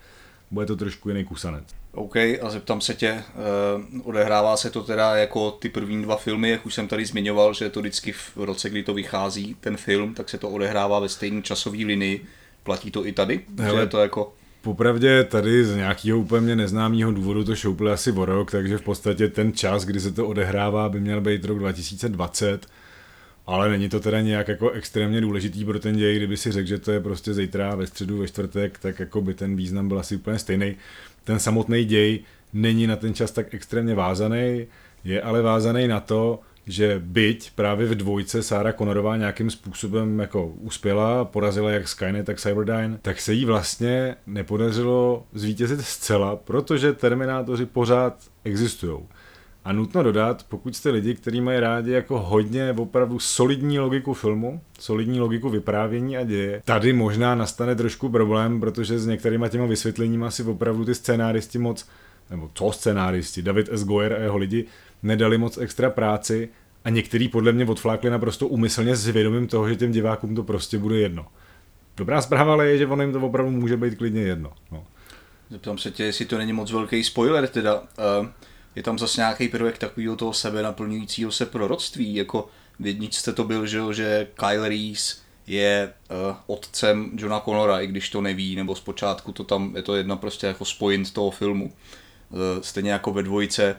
bude 0.50 0.66
to 0.66 0.76
trošku 0.76 1.08
jiný 1.08 1.24
kusanec. 1.24 1.64
OK, 1.92 2.16
a 2.16 2.50
zeptám 2.50 2.80
se 2.80 2.94
tě, 2.94 3.22
uh, 3.94 4.08
odehrává 4.08 4.56
se 4.56 4.70
to 4.70 4.82
teda 4.82 5.16
jako 5.16 5.50
ty 5.50 5.68
první 5.68 6.02
dva 6.02 6.16
filmy, 6.16 6.50
jak 6.50 6.66
už 6.66 6.74
jsem 6.74 6.88
tady 6.88 7.06
zmiňoval, 7.06 7.54
že 7.54 7.64
je 7.64 7.70
to 7.70 7.80
vždycky 7.80 8.12
v 8.12 8.36
roce, 8.36 8.70
kdy 8.70 8.82
to 8.82 8.94
vychází, 8.94 9.56
ten 9.60 9.76
film, 9.76 10.14
tak 10.14 10.28
se 10.28 10.38
to 10.38 10.48
odehrává 10.48 11.00
ve 11.00 11.08
stejné 11.08 11.42
časové 11.42 11.76
linii. 11.76 12.24
Platí 12.62 12.90
to 12.90 13.06
i 13.06 13.12
tady? 13.12 13.40
Hele, 13.58 13.76
že 13.76 13.82
je 13.82 13.86
to 13.86 13.98
jako... 13.98 14.34
Popravdě 14.62 15.24
tady 15.24 15.64
z 15.64 15.76
nějakého 15.76 16.18
úplně 16.18 16.56
neznámého 16.56 17.12
důvodu 17.12 17.44
to 17.44 17.56
šoupli 17.56 17.92
asi 17.92 18.12
o 18.12 18.24
rok, 18.24 18.50
takže 18.50 18.78
v 18.78 18.82
podstatě 18.82 19.28
ten 19.28 19.52
čas, 19.52 19.84
kdy 19.84 20.00
se 20.00 20.12
to 20.12 20.26
odehrává, 20.26 20.88
by 20.88 21.00
měl 21.00 21.20
být 21.20 21.44
rok 21.44 21.58
2020 21.58 22.66
ale 23.48 23.68
není 23.68 23.88
to 23.88 24.00
teda 24.00 24.20
nějak 24.20 24.48
jako 24.48 24.70
extrémně 24.70 25.20
důležitý 25.20 25.64
pro 25.64 25.78
ten 25.78 25.96
děj, 25.96 26.16
kdyby 26.16 26.36
si 26.36 26.52
řekl, 26.52 26.68
že 26.68 26.78
to 26.78 26.92
je 26.92 27.00
prostě 27.00 27.34
zítra 27.34 27.74
ve 27.74 27.86
středu, 27.86 28.18
ve 28.18 28.28
čtvrtek, 28.28 28.78
tak 28.78 28.98
jako 29.00 29.20
by 29.20 29.34
ten 29.34 29.56
význam 29.56 29.88
byl 29.88 29.98
asi 29.98 30.16
úplně 30.16 30.38
stejný. 30.38 30.76
Ten 31.24 31.38
samotný 31.38 31.84
děj 31.84 32.20
není 32.52 32.86
na 32.86 32.96
ten 32.96 33.14
čas 33.14 33.30
tak 33.30 33.54
extrémně 33.54 33.94
vázaný, 33.94 34.66
je 35.04 35.22
ale 35.22 35.42
vázaný 35.42 35.88
na 35.88 36.00
to, 36.00 36.40
že 36.66 37.00
byť 37.04 37.50
právě 37.54 37.86
v 37.86 37.94
dvojce 37.94 38.42
Sára 38.42 38.72
Connorová 38.72 39.16
nějakým 39.16 39.50
způsobem 39.50 40.18
jako 40.18 40.46
uspěla, 40.46 41.24
porazila 41.24 41.70
jak 41.70 41.88
Skynet, 41.88 42.26
tak 42.26 42.40
Cyberdyne, 42.40 42.98
tak 43.02 43.20
se 43.20 43.32
jí 43.32 43.44
vlastně 43.44 44.16
nepodařilo 44.26 45.26
zvítězit 45.32 45.80
zcela, 45.80 46.36
protože 46.36 46.92
Terminátoři 46.92 47.66
pořád 47.66 48.14
existují. 48.44 48.98
A 49.64 49.72
nutno 49.72 50.02
dodat, 50.02 50.46
pokud 50.48 50.76
jste 50.76 50.90
lidi, 50.90 51.14
kteří 51.14 51.40
mají 51.40 51.60
rádi 51.60 51.90
jako 51.90 52.18
hodně 52.18 52.72
opravdu 52.72 53.18
solidní 53.18 53.78
logiku 53.78 54.14
filmu, 54.14 54.60
solidní 54.78 55.20
logiku 55.20 55.50
vyprávění 55.50 56.16
a 56.16 56.24
děje, 56.24 56.62
tady 56.64 56.92
možná 56.92 57.34
nastane 57.34 57.74
trošku 57.74 58.08
problém, 58.08 58.60
protože 58.60 58.98
s 58.98 59.06
některýma 59.06 59.48
těma 59.48 59.66
vysvětleníma 59.66 60.30
si 60.30 60.42
opravdu 60.42 60.84
ty 60.84 60.94
scénáristi 60.94 61.58
moc, 61.58 61.88
nebo 62.30 62.50
co 62.54 62.72
scénáristi, 62.72 63.42
David 63.42 63.68
S. 63.72 63.84
Goyer 63.84 64.12
a 64.12 64.18
jeho 64.18 64.36
lidi, 64.38 64.64
nedali 65.02 65.38
moc 65.38 65.58
extra 65.58 65.90
práci 65.90 66.48
a 66.84 66.90
některý 66.90 67.28
podle 67.28 67.52
mě 67.52 67.64
odflákli 67.64 68.10
naprosto 68.10 68.46
umyslně 68.46 68.96
s 68.96 69.08
vědomím 69.08 69.46
toho, 69.46 69.68
že 69.68 69.76
těm 69.76 69.92
divákům 69.92 70.34
to 70.34 70.42
prostě 70.42 70.78
bude 70.78 70.98
jedno. 70.98 71.26
Dobrá 71.96 72.20
zpráva 72.20 72.52
ale 72.52 72.66
je, 72.66 72.78
že 72.78 72.86
ono 72.86 73.02
jim 73.02 73.12
to 73.12 73.20
opravdu 73.20 73.50
může 73.50 73.76
být 73.76 73.98
klidně 73.98 74.22
jedno. 74.22 74.52
No. 74.72 74.84
Zeptám 75.50 75.78
se 75.78 75.90
tě, 75.90 76.04
jestli 76.04 76.24
to 76.24 76.38
není 76.38 76.52
moc 76.52 76.72
velký 76.72 77.04
spoiler 77.04 77.48
teda. 77.48 77.80
Uh 77.80 78.26
je 78.78 78.82
tam 78.82 78.98
zase 78.98 79.20
nějaký 79.20 79.48
prvek 79.48 79.78
takového 79.78 80.16
toho 80.16 80.32
sebe 80.32 80.62
naplňujícího 80.62 81.32
se 81.32 81.46
proroctví, 81.46 82.14
jako 82.14 82.48
v 82.78 82.86
jedničce 82.86 83.32
to 83.32 83.44
byl, 83.44 83.66
že, 83.66 83.80
že 83.92 84.26
Kyle 84.34 84.68
Reese 84.68 85.16
je 85.46 85.92
uh, 86.10 86.36
otcem 86.46 87.10
Johna 87.14 87.40
Connora, 87.40 87.80
i 87.80 87.86
když 87.86 88.10
to 88.10 88.20
neví, 88.20 88.56
nebo 88.56 88.74
zpočátku 88.74 89.32
to 89.32 89.44
tam, 89.44 89.76
je 89.76 89.82
to 89.82 89.96
jedna 89.96 90.16
prostě 90.16 90.46
jako 90.46 90.64
spojint 90.64 91.12
toho 91.12 91.30
filmu. 91.30 91.64
Uh, 91.64 92.38
stejně 92.62 92.90
jako 92.90 93.12
ve 93.12 93.22
dvojce 93.22 93.76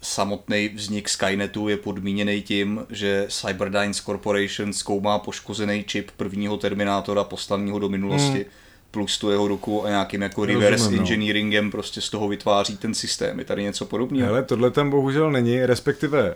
samotný 0.00 0.68
vznik 0.68 1.08
Skynetu 1.08 1.68
je 1.68 1.76
podmíněný 1.76 2.42
tím, 2.42 2.86
že 2.90 3.26
Cyberdyne 3.28 3.94
Corporation 3.94 4.72
zkoumá 4.72 5.18
poškozený 5.18 5.84
čip 5.84 6.10
prvního 6.16 6.56
Terminátora 6.56 7.24
poslaného 7.24 7.78
do 7.78 7.88
minulosti. 7.88 8.38
Hmm 8.38 8.61
plus 8.92 9.18
tu 9.18 9.30
jeho 9.30 9.48
ruku 9.48 9.84
a 9.84 9.88
nějakým 9.88 10.22
jako 10.22 10.44
reverse 10.44 10.70
Rozumím, 10.70 10.96
no. 10.96 11.02
engineeringem 11.02 11.70
prostě 11.70 12.00
z 12.00 12.10
toho 12.10 12.28
vytváří 12.28 12.76
ten 12.76 12.94
systém. 12.94 13.38
Je 13.38 13.44
tady 13.44 13.62
něco 13.62 13.84
podobného? 13.84 14.26
Hele, 14.26 14.42
tohle 14.42 14.70
tam 14.70 14.90
bohužel 14.90 15.30
není, 15.30 15.66
respektive 15.66 16.34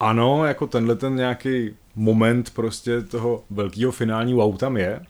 ano, 0.00 0.44
jako 0.44 0.66
tenhle 0.66 0.96
ten 0.96 1.16
nějaký 1.16 1.70
moment 1.96 2.50
prostě 2.50 3.02
toho 3.02 3.44
velkého 3.50 3.92
finálního 3.92 4.38
wow 4.38 4.56
tam 4.56 4.76
je, 4.76 5.00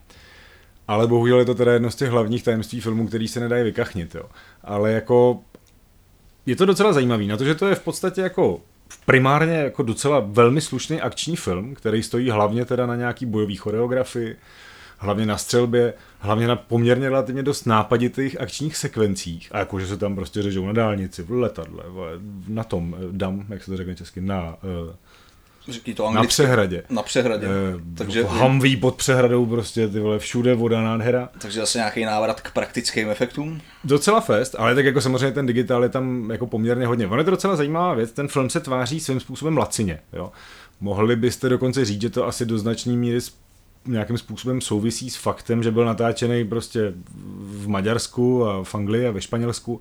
ale 0.89 1.07
bohužel 1.07 1.39
je 1.39 1.45
to 1.45 1.55
teda 1.55 1.73
jedno 1.73 1.91
z 1.91 1.97
těch 1.97 2.11
hlavních 2.11 2.43
tajemství 2.43 2.81
filmu, 2.81 3.09
který 3.09 3.29
se 3.29 3.41
nedají 3.41 3.65
vykachnit, 3.65 4.15
jo. 4.15 4.25
Ale 4.65 4.93
jako 4.93 5.41
je 6.47 6.57
to 6.57 6.67
docela 6.67 6.93
zajímavý, 6.93 7.27
na 7.27 7.37
to, 7.37 7.45
že 7.45 7.55
to 7.55 7.67
je 7.67 7.75
v 7.75 7.83
podstatě 7.83 8.21
jako 8.21 8.61
primárně 9.07 9.55
jako 9.55 9.83
docela 9.83 10.21
velmi 10.21 10.61
slušný 10.61 11.01
akční 11.01 11.37
film, 11.37 11.75
který 11.75 12.03
stojí 12.03 12.31
hlavně 12.31 12.65
teda 12.65 12.87
na 12.87 12.97
nějaký 12.97 13.27
bojový 13.27 13.57
choreografii, 13.57 14.37
hlavně 14.99 15.27
na 15.27 15.39
střelbě, 15.39 15.95
hlavně 16.27 16.49
na 16.49 16.57
poměrně 16.57 17.09
relativně 17.09 17.43
dost 17.43 17.65
nápaditých 17.65 18.41
akčních 18.41 18.77
sekvencích. 18.77 19.49
A 19.53 19.59
jakože 19.59 19.87
se 19.87 19.97
tam 19.97 20.15
prostě 20.15 20.43
řežou 20.43 20.67
na 20.67 20.73
dálnici, 20.73 21.23
v 21.23 21.31
letadle, 21.31 21.85
na 22.49 22.65
tom, 22.65 22.97
eh, 22.99 23.03
dam, 23.13 23.45
jak 23.49 23.63
se 23.63 23.71
to 23.71 23.77
řekne 23.77 23.95
česky, 23.95 24.21
na... 24.21 24.57
Uh, 24.87 24.95
to 25.97 26.11
na 26.11 26.25
přehradě. 26.25 26.83
Na 26.91 27.03
přehradě. 27.03 27.47
E, 27.47 27.51
takže 27.97 28.25
Hamví 28.25 28.77
pod 28.77 28.97
přehradou 28.97 29.47
prostě, 29.47 29.89
ty 29.89 30.01
vole, 30.01 30.19
všude 30.19 30.55
voda, 30.55 30.83
nádhera. 30.83 31.29
Takže 31.39 31.61
zase 31.61 31.79
nějaký 31.79 32.05
návrat 32.05 32.41
k 32.41 32.53
praktickým 32.53 33.11
efektům? 33.11 33.61
Docela 33.85 34.21
fest, 34.21 34.55
ale 34.59 34.75
tak 34.75 34.85
jako 34.85 35.01
samozřejmě 35.01 35.33
ten 35.33 35.47
digitál 35.47 35.83
je 35.83 35.89
tam 35.89 36.31
jako 36.31 36.47
poměrně 36.47 36.87
hodně. 36.87 37.07
Ono 37.07 37.19
je 37.19 37.25
to 37.25 37.31
docela 37.31 37.57
zajímavá 37.57 37.95
věc, 37.95 38.13
ten 38.13 38.29
film 38.29 38.51
se 38.51 38.61
tváří 38.61 39.01
svým 39.01 39.21
způsobem 39.21 39.59
lacině, 39.59 40.01
jo. 40.13 40.33
Mohli 40.81 41.17
byste 41.17 41.49
dokonce 41.49 41.85
říct, 41.85 42.01
že 42.01 42.11
to 42.11 42.27
asi 42.27 42.47
do 42.47 42.59
značné 42.59 42.93
míry 42.93 43.21
nějakým 43.87 44.19
způsobem 44.19 44.61
souvisí 44.61 45.11
s 45.11 45.17
faktem, 45.17 45.63
že 45.63 45.71
byl 45.71 45.85
natáčený 45.85 46.45
prostě 46.45 46.93
v 47.39 47.69
Maďarsku 47.69 48.47
a 48.47 48.65
v 48.65 48.75
Anglii 48.75 49.07
a 49.07 49.11
ve 49.11 49.21
Španělsku. 49.21 49.81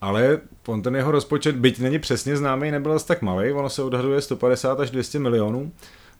Ale 0.00 0.40
on 0.66 0.82
ten 0.82 0.96
jeho 0.96 1.10
rozpočet, 1.10 1.56
byť 1.56 1.78
není 1.78 1.98
přesně 1.98 2.36
známý, 2.36 2.70
nebyl 2.70 3.00
tak 3.00 3.22
malý, 3.22 3.52
ono 3.52 3.70
se 3.70 3.82
odhaduje 3.82 4.20
150 4.20 4.80
až 4.80 4.90
200 4.90 5.18
milionů 5.18 5.72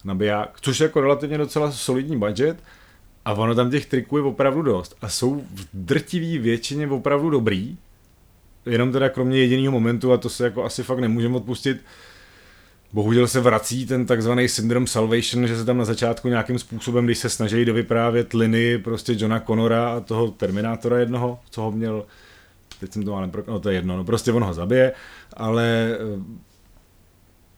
na 0.04 0.14
biják, 0.14 0.56
což 0.60 0.80
je 0.80 0.84
jako 0.84 1.00
relativně 1.00 1.38
docela 1.38 1.72
solidní 1.72 2.18
budget. 2.18 2.56
A 3.24 3.32
ono 3.32 3.54
tam 3.54 3.70
těch 3.70 3.86
triků 3.86 4.16
je 4.16 4.22
opravdu 4.22 4.62
dost. 4.62 4.96
A 5.02 5.08
jsou 5.08 5.44
v 5.54 5.66
drtivý 5.74 6.38
většině 6.38 6.88
opravdu 6.88 7.30
dobrý. 7.30 7.76
Jenom 8.66 8.92
teda 8.92 9.08
kromě 9.08 9.38
jediného 9.38 9.72
momentu, 9.72 10.12
a 10.12 10.16
to 10.16 10.28
se 10.28 10.44
jako 10.44 10.64
asi 10.64 10.82
fakt 10.82 10.98
nemůžeme 10.98 11.36
odpustit, 11.36 11.80
Bohužel 12.94 13.28
se 13.28 13.40
vrací 13.40 13.86
ten 13.86 14.06
takzvaný 14.06 14.48
syndrom 14.48 14.86
salvation, 14.86 15.46
že 15.46 15.56
se 15.56 15.64
tam 15.64 15.78
na 15.78 15.84
začátku 15.84 16.28
nějakým 16.28 16.58
způsobem, 16.58 17.04
když 17.04 17.18
se 17.18 17.28
snaží 17.28 17.64
dovyprávět 17.64 18.32
linii 18.32 18.78
prostě 18.78 19.14
Johna 19.16 19.40
Connora 19.40 19.88
a 19.88 20.00
toho 20.00 20.30
Terminátora 20.30 20.98
jednoho, 20.98 21.38
co 21.50 21.62
ho 21.62 21.72
měl, 21.72 22.06
teď 22.80 22.92
jsem 22.92 23.02
to 23.02 23.10
mal 23.10 23.22
nepro... 23.22 23.42
no 23.46 23.60
to 23.60 23.68
je 23.68 23.74
jedno, 23.74 23.96
no 23.96 24.04
prostě 24.04 24.32
on 24.32 24.44
ho 24.44 24.54
zabije, 24.54 24.92
ale 25.36 25.98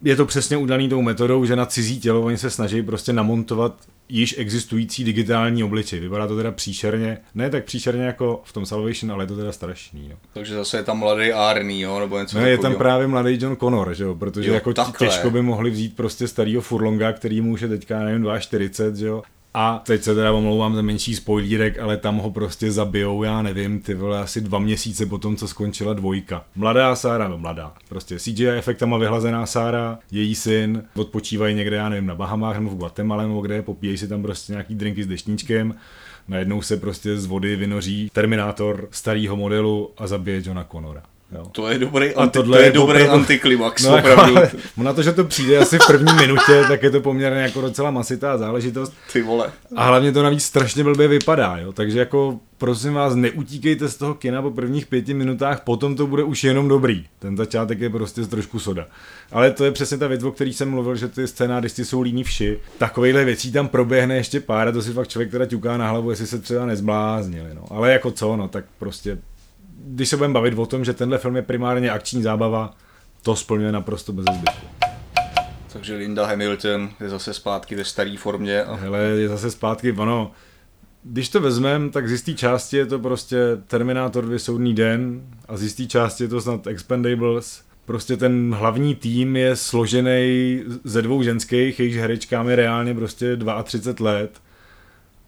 je 0.03 0.17
to 0.17 0.27
přesně 0.27 0.57
udaný 0.57 0.89
tou 0.89 1.03
metodou, 1.03 1.45
že 1.45 1.57
na 1.57 1.67
cizí 1.67 2.01
tělo 2.01 2.23
oni 2.23 2.39
se 2.39 2.51
snaží 2.51 2.83
prostě 2.83 3.13
namontovat 3.13 3.75
již 4.09 4.35
existující 4.39 5.05
digitální 5.05 5.65
obličej. 5.65 6.01
Vypadá 6.01 6.27
to 6.27 6.37
teda 6.37 6.53
příšerně, 6.53 7.19
ne 7.35 7.51
tak 7.51 7.65
příšerně 7.65 8.05
jako 8.05 8.41
v 8.45 8.53
tom 8.53 8.67
Salvation, 8.67 9.13
ale 9.13 9.25
je 9.25 9.29
to 9.29 9.37
teda 9.37 9.53
strašný. 9.53 10.09
Jo. 10.11 10.17
Takže 10.33 10.55
zase 10.55 10.77
je 10.77 10.83
tam 10.83 10.99
mladý 10.99 11.33
Arnie, 11.33 11.81
jo, 11.81 12.01
nebo 12.01 12.19
něco 12.19 12.39
Ne, 12.39 12.51
je 12.51 12.59
tam 12.59 12.75
právě 12.75 13.07
mladý 13.07 13.39
John 13.41 13.57
Connor, 13.57 13.95
že 13.95 14.05
jo, 14.05 14.15
protože 14.15 14.49
jo, 14.49 14.55
jako 14.55 14.75
takhle. 14.75 15.09
těžko 15.09 15.31
by 15.31 15.43
mohli 15.43 15.71
vzít 15.71 15.97
prostě 15.97 16.29
starýho 16.29 16.63
Furlonga, 16.63 17.13
který 17.13 17.41
mu 17.41 17.53
už 17.53 17.61
je 17.61 17.69
teďka, 17.69 17.99
nevím, 18.05 18.23
2,40, 18.23 18.95
že 18.95 19.07
jo. 19.07 19.23
A 19.59 19.83
teď 19.87 20.03
se 20.03 20.15
teda 20.15 20.33
omlouvám 20.33 20.75
za 20.75 20.83
menší 20.83 21.15
spoilírek, 21.15 21.79
ale 21.79 21.97
tam 21.97 22.17
ho 22.17 22.31
prostě 22.31 22.73
zabijou, 22.73 23.23
já 23.23 23.43
nevím, 23.43 23.81
ty 23.81 23.95
vole, 23.95 24.21
asi 24.21 24.41
dva 24.41 24.59
měsíce 24.59 25.07
po 25.07 25.19
tom, 25.19 25.37
co 25.37 25.49
skončila 25.49 25.93
dvojka. 25.93 26.45
Mladá 26.57 26.97
Sára, 26.97 27.29
no 27.29 27.39
mladá, 27.39 27.73
prostě 27.89 28.19
CGI 28.19 28.49
efektama 28.49 28.99
vyhlazená 28.99 29.47
Sára, 29.47 29.99
její 30.11 30.35
syn, 30.35 30.83
odpočívají 30.97 31.55
někde, 31.55 31.77
já 31.77 31.89
nevím, 31.89 32.07
na 32.07 32.15
Bahamách 32.15 32.59
nebo 32.59 32.71
v 32.71 32.77
Guatemala 32.77 33.23
nebo 33.23 33.41
kde, 33.41 33.63
popíjejí 33.63 33.99
si 33.99 34.09
tam 34.09 34.23
prostě 34.23 34.53
nějaký 34.53 34.75
drinky 34.75 35.05
s 35.05 35.07
deštníčkem, 35.07 35.75
najednou 36.29 36.63
se 36.63 36.77
prostě 36.77 37.17
z 37.17 37.27
vody 37.27 37.57
vynoří 37.57 38.11
Terminátor 38.13 38.89
starého 38.91 39.37
modelu 39.37 39.91
a 39.99 40.07
zabije 40.07 40.43
Johna 40.45 40.65
Connora. 40.65 41.03
Jo. 41.33 41.47
To 41.53 41.69
je 41.69 41.79
dobrý, 41.79 42.15
a 42.15 42.23
anti, 42.23 42.43
to 42.43 42.57
je, 42.57 42.65
je 42.65 42.73
dobrý 42.73 43.03
opravdu, 43.03 43.13
antiklimax, 43.13 43.85
no, 43.85 43.99
opravdu. 43.99 44.35
Jako, 44.35 44.57
na 44.77 44.93
to, 44.93 45.03
že 45.03 45.13
to 45.13 45.25
přijde 45.25 45.59
asi 45.59 45.79
v 45.79 45.87
první 45.87 46.15
minutě, 46.15 46.65
tak 46.69 46.83
je 46.83 46.91
to 46.91 47.01
poměrně 47.01 47.41
jako 47.41 47.61
docela 47.61 47.91
masitá 47.91 48.39
záležitost. 48.39 48.93
Ty 49.13 49.23
vole. 49.23 49.53
A 49.77 49.85
hlavně 49.85 50.13
to 50.13 50.23
navíc 50.23 50.43
strašně 50.43 50.85
blbě 50.85 51.09
vypadá, 51.09 51.57
jo. 51.57 51.73
Takže 51.73 51.99
jako 51.99 52.39
prosím 52.59 52.95
vás, 52.95 53.15
neutíkejte 53.15 53.89
z 53.89 53.97
toho 53.97 54.15
kina 54.15 54.43
po 54.43 54.51
prvních 54.51 54.87
pěti 54.87 55.15
minutách, 55.15 55.61
potom 55.61 55.97
to 55.97 56.07
bude 56.07 56.23
už 56.23 56.45
jenom 56.45 56.69
dobrý. 56.69 57.05
Ten 57.19 57.37
začátek 57.37 57.81
je 57.81 57.91
prostě 57.91 58.23
trošku 58.23 58.59
soda. 58.59 58.87
Ale 59.33 59.51
to 59.51 59.65
je 59.65 59.73
přesně 59.73 59.99
ta 59.99 60.07
věc, 60.07 60.23
o 60.23 60.33
který 60.33 60.53
jsem 60.53 60.71
mluvil, 60.71 60.97
že 60.97 61.09
ty 61.09 61.27
scénáristi 61.27 61.85
jsou 61.85 62.01
líní 62.01 62.25
vši. 62.25 62.59
Takovejhle 62.79 63.25
věcí 63.25 63.53
tam 63.53 63.69
proběhne 63.69 64.17
ještě 64.17 64.41
pár 64.41 64.69
a 64.69 64.73
to 64.73 64.83
si 64.83 64.93
fakt 64.93 65.09
člověk 65.09 65.31
teda 65.31 65.47
ťuká 65.47 65.77
na 65.77 65.91
hlavu, 65.91 66.11
jestli 66.11 66.27
se 66.27 66.39
třeba 66.39 66.67
nezbláznili. 66.67 67.55
No. 67.55 67.65
Ale 67.71 67.93
jako 67.93 68.11
co, 68.11 68.37
no 68.37 68.49
tak 68.49 68.65
prostě 68.79 69.19
když 69.89 70.09
se 70.09 70.17
budeme 70.17 70.35
bavit 70.35 70.59
o 70.59 70.67
tom, 70.67 70.85
že 70.85 70.93
tenhle 70.93 71.19
film 71.19 71.37
je 71.37 71.43
primárně 71.43 71.91
akční 71.91 72.23
zábava, 72.23 72.75
to 73.23 73.37
splňuje 73.37 73.73
naprosto 73.73 74.13
bez 74.13 74.25
zbytku. 74.35 74.67
Takže 75.73 75.97
Linda 75.97 76.27
Hamilton 76.27 76.91
je 77.01 77.09
zase 77.09 77.35
zpátky 77.35 77.75
ve 77.75 77.85
staré 77.85 78.17
formě. 78.19 78.63
A... 78.63 78.75
Hele, 78.75 78.99
je 78.99 79.29
zase 79.29 79.51
zpátky, 79.51 79.93
ono, 79.93 80.31
když 81.03 81.29
to 81.29 81.41
vezmeme, 81.41 81.91
tak 81.91 82.09
z 82.09 82.13
jisté 82.13 82.35
části 82.35 82.77
je 82.77 82.87
to 82.87 82.99
prostě 82.99 83.39
Terminator 83.67 84.25
2 84.25 84.39
soudný 84.39 84.75
den 84.75 85.23
a 85.49 85.57
z 85.57 85.63
jisté 85.63 85.87
části 85.87 86.25
je 86.25 86.29
to 86.29 86.41
snad 86.41 86.67
Expendables. 86.67 87.63
Prostě 87.85 88.17
ten 88.17 88.55
hlavní 88.55 88.95
tým 88.95 89.37
je 89.37 89.57
složený 89.57 90.63
ze 90.85 91.03
dvou 91.03 91.23
ženských, 91.23 91.81
jejichž 91.81 91.97
herečkám 91.97 92.49
je 92.49 92.57
reálně 92.57 92.95
prostě 92.95 93.39
32 93.65 94.13
let 94.13 94.41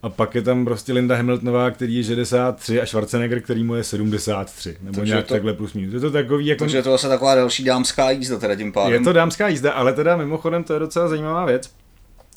a 0.02 0.08
pak 0.08 0.34
je 0.34 0.42
tam 0.42 0.64
prostě 0.64 0.92
Linda 0.92 1.16
Hamiltonová, 1.16 1.70
který 1.70 1.96
je 1.96 2.04
63 2.04 2.80
a 2.80 2.86
Schwarzenegger, 2.86 3.40
který 3.40 3.64
mu 3.64 3.74
je 3.74 3.84
73. 3.84 4.76
Nebo 4.80 4.96
takže 4.96 5.12
nějak 5.12 5.26
to, 5.26 5.34
takhle 5.34 5.52
plus 5.52 5.72
minus. 5.72 5.94
Je 5.94 6.00
to 6.00 6.10
takový 6.10 6.46
jako... 6.46 6.64
Takže 6.64 6.82
to 6.82 6.88
je 6.88 6.90
vlastně 6.90 7.08
taková 7.08 7.34
další 7.34 7.64
dámská 7.64 8.10
jízda 8.10 8.38
teda 8.38 8.54
tím 8.54 8.72
pádem. 8.72 8.92
Je 8.92 9.00
to 9.00 9.12
dámská 9.12 9.48
jízda, 9.48 9.72
ale 9.72 9.92
teda 9.92 10.16
mimochodem 10.16 10.64
to 10.64 10.72
je 10.72 10.78
docela 10.78 11.08
zajímavá 11.08 11.44
věc. 11.44 11.70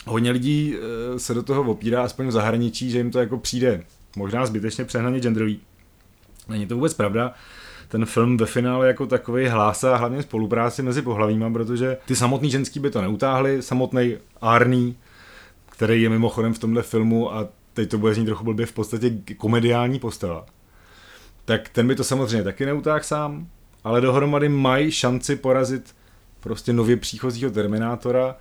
Hodně 0.05 0.31
lidí 0.31 0.75
eh, 0.75 1.19
se 1.19 1.33
do 1.33 1.43
toho 1.43 1.71
opírá, 1.71 2.03
aspoň 2.03 2.27
v 2.27 2.31
zahraničí, 2.31 2.91
že 2.91 2.97
jim 2.97 3.11
to 3.11 3.19
jako 3.19 3.37
přijde 3.37 3.83
možná 4.15 4.45
zbytečně 4.45 4.85
přehnaně 4.85 5.19
genderový. 5.19 5.59
Není 6.49 6.67
to 6.67 6.75
vůbec 6.75 6.93
pravda 6.93 7.33
ten 7.91 8.05
film 8.05 8.37
ve 8.37 8.45
finále 8.45 8.87
jako 8.87 9.07
takový 9.07 9.47
hlásá 9.47 9.95
hlavně 9.95 10.23
spolupráci 10.23 10.81
mezi 10.81 11.01
pohlavíma, 11.01 11.49
protože 11.49 11.97
ty 12.05 12.15
samotný 12.15 12.51
ženský 12.51 12.79
by 12.79 12.89
to 12.89 13.01
neutáhli, 13.01 13.61
samotný 13.61 14.17
Arný 14.41 14.95
který 15.81 16.01
je 16.01 16.09
mimochodem 16.09 16.53
v 16.53 16.59
tomhle 16.59 16.81
filmu 16.81 17.33
a 17.33 17.47
teď 17.73 17.89
to 17.89 17.97
bude 17.97 18.13
znít 18.13 18.25
trochu 18.25 18.43
blbě 18.43 18.65
v 18.65 18.73
podstatě 18.73 19.13
komediální 19.37 19.99
postava, 19.99 20.45
tak 21.45 21.69
ten 21.69 21.87
by 21.87 21.95
to 21.95 22.03
samozřejmě 22.03 22.43
taky 22.43 22.65
neutáhl 22.65 23.03
sám, 23.03 23.47
ale 23.83 24.01
dohromady 24.01 24.49
mají 24.49 24.91
šanci 24.91 25.35
porazit 25.35 25.95
prostě 26.39 26.73
nově 26.73 26.97
příchozího 26.97 27.51
Terminátora. 27.51 28.35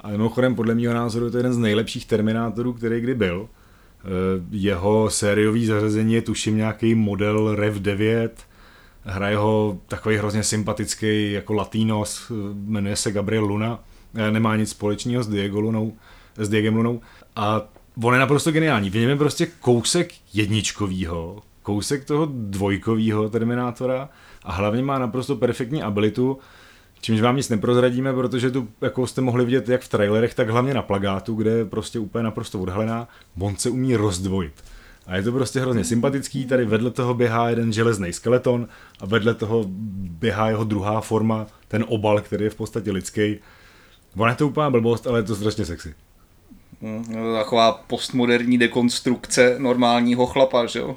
A 0.00 0.08
mimochodem 0.08 0.54
podle 0.54 0.74
mého 0.74 0.94
názoru 0.94 1.24
je 1.24 1.30
to 1.30 1.36
jeden 1.36 1.52
z 1.52 1.58
nejlepších 1.58 2.06
Terminátorů, 2.06 2.72
který 2.72 3.00
kdy 3.00 3.14
byl. 3.14 3.48
Eh, 3.48 4.08
jeho 4.50 5.10
sériový 5.10 5.66
zařazení 5.66 6.14
je 6.14 6.22
tuším 6.22 6.56
nějaký 6.56 6.94
model 6.94 7.54
Rev 7.54 7.74
9, 7.74 8.42
hraje 9.04 9.36
ho 9.36 9.78
takový 9.88 10.16
hrozně 10.16 10.42
sympatický 10.42 11.32
jako 11.32 11.52
latinos, 11.52 12.32
jmenuje 12.54 12.96
se 12.96 13.12
Gabriel 13.12 13.44
Luna, 13.44 13.84
eh, 14.14 14.30
nemá 14.30 14.56
nic 14.56 14.70
společného 14.70 15.22
s 15.22 15.28
Diego 15.28 15.60
Lunou, 15.60 15.92
s 16.38 16.48
Diegem 16.48 16.76
Lunou. 16.76 17.00
A 17.36 17.62
on 18.02 18.14
je 18.14 18.20
naprosto 18.20 18.52
geniální. 18.52 18.90
V 18.90 18.94
něm 18.94 19.10
je 19.10 19.16
prostě 19.16 19.46
kousek 19.46 20.14
jedničkovýho, 20.34 21.42
kousek 21.62 22.04
toho 22.04 22.28
dvojkového 22.30 23.28
Terminátora 23.28 24.08
a 24.44 24.52
hlavně 24.52 24.82
má 24.82 24.98
naprosto 24.98 25.36
perfektní 25.36 25.82
abilitu, 25.82 26.38
čímž 27.00 27.20
vám 27.20 27.36
nic 27.36 27.48
neprozradíme, 27.48 28.12
protože 28.12 28.50
tu 28.50 28.68
jako 28.80 29.06
jste 29.06 29.20
mohli 29.20 29.44
vidět 29.44 29.68
jak 29.68 29.82
v 29.82 29.88
trailerech, 29.88 30.34
tak 30.34 30.50
hlavně 30.50 30.74
na 30.74 30.82
plagátu, 30.82 31.34
kde 31.34 31.50
je 31.50 31.64
prostě 31.64 31.98
úplně 31.98 32.24
naprosto 32.24 32.60
odhalená, 32.60 33.08
on 33.40 33.56
se 33.56 33.70
umí 33.70 33.96
rozdvojit. 33.96 34.52
A 35.06 35.16
je 35.16 35.22
to 35.22 35.32
prostě 35.32 35.60
hrozně 35.60 35.84
sympatický, 35.84 36.46
tady 36.46 36.64
vedle 36.64 36.90
toho 36.90 37.14
běhá 37.14 37.50
jeden 37.50 37.72
železný 37.72 38.12
skeleton 38.12 38.68
a 39.00 39.06
vedle 39.06 39.34
toho 39.34 39.64
běhá 39.98 40.48
jeho 40.48 40.64
druhá 40.64 41.00
forma, 41.00 41.46
ten 41.68 41.84
obal, 41.88 42.20
který 42.20 42.44
je 42.44 42.50
v 42.50 42.54
podstatě 42.54 42.92
lidský. 42.92 43.38
Ona 44.16 44.30
je 44.30 44.36
to 44.36 44.48
úplná 44.48 44.70
blbost, 44.70 45.06
ale 45.06 45.18
je 45.18 45.22
to 45.22 45.36
strašně 45.36 45.64
sexy. 45.64 45.94
Hmm, 46.82 47.04
taková 47.38 47.72
postmoderní 47.72 48.58
dekonstrukce 48.58 49.54
normálního 49.58 50.26
chlapa, 50.26 50.66
že 50.66 50.78
jo? 50.78 50.96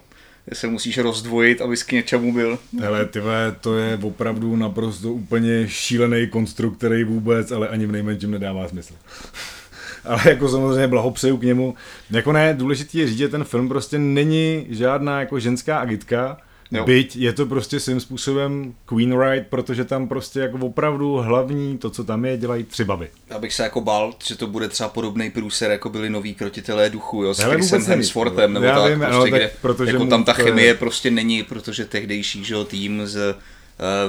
Se 0.54 0.68
musíš 0.68 0.98
rozdvojit, 0.98 1.62
abys 1.62 1.84
k 1.84 1.92
něčemu 1.92 2.34
byl. 2.34 2.60
Hele, 2.80 3.06
tyhle, 3.06 3.56
to 3.62 3.78
je 3.78 4.00
opravdu 4.04 4.56
naprosto 4.56 5.14
úplně 5.14 5.68
šílený 5.68 6.28
konstrukt, 6.28 6.78
který 6.78 7.04
vůbec, 7.04 7.52
ale 7.52 7.68
ani 7.68 7.86
v 7.86 7.92
nejmenším 7.92 8.32
nedává 8.32 8.68
smysl. 8.68 8.94
ale 10.06 10.22
jako 10.26 10.50
samozřejmě 10.50 10.88
blahopřeju 10.88 11.38
k 11.38 11.44
němu. 11.44 11.76
Jako 12.12 12.32
ne, 12.32 12.54
důležitý 12.54 12.98
je 12.98 13.08
říct, 13.08 13.18
že 13.18 13.30
ten 13.30 13.44
film 13.44 13.70
prostě 13.70 14.00
není 14.00 14.66
žádná 14.70 15.20
jako 15.20 15.40
ženská 15.40 15.80
agitka, 15.80 16.38
Jo. 16.72 16.86
Byť 16.86 17.16
je 17.16 17.34
to 17.34 17.46
prostě 17.46 17.80
svým 17.80 18.00
způsobem 18.00 18.74
Queen 18.86 19.22
Ride, 19.22 19.46
protože 19.50 19.86
tam 19.86 20.08
prostě 20.08 20.40
jako 20.40 20.58
opravdu 20.58 21.14
hlavní, 21.14 21.78
to, 21.78 21.90
co 21.90 22.04
tam 22.04 22.26
je, 22.26 22.38
dělají 22.38 22.64
tři 22.64 22.86
baby. 22.86 23.10
Já 23.30 23.40
bych 23.40 23.54
se 23.54 23.64
jako 23.64 23.82
bál, 23.82 24.14
že 24.24 24.36
to 24.36 24.48
bude 24.48 24.68
třeba 24.68 24.90
podobný 24.90 25.32
průser, 25.32 25.72
jako 25.72 25.90
byli 25.90 26.10
noví 26.10 26.36
krotitelé 26.36 26.90
duchu, 26.90 27.24
jo, 27.24 27.34
s 27.34 27.44
Chrisem 27.44 27.84
Hemsworthem, 27.84 28.54
nebo 28.54 28.66
Já 28.66 28.82
tak, 28.82 28.92
vím, 28.92 29.00
prostě, 29.00 29.16
no, 29.16 29.26
kde, 29.26 29.52
protože 29.62 29.92
jako 29.92 30.06
tam 30.06 30.24
ta 30.24 30.34
chemie 30.34 30.68
je... 30.68 30.76
prostě 30.76 31.12
není, 31.12 31.44
protože 31.44 31.86
tehdejší 31.86 32.44
že, 32.44 32.56
tým 32.66 33.08
z 33.08 33.36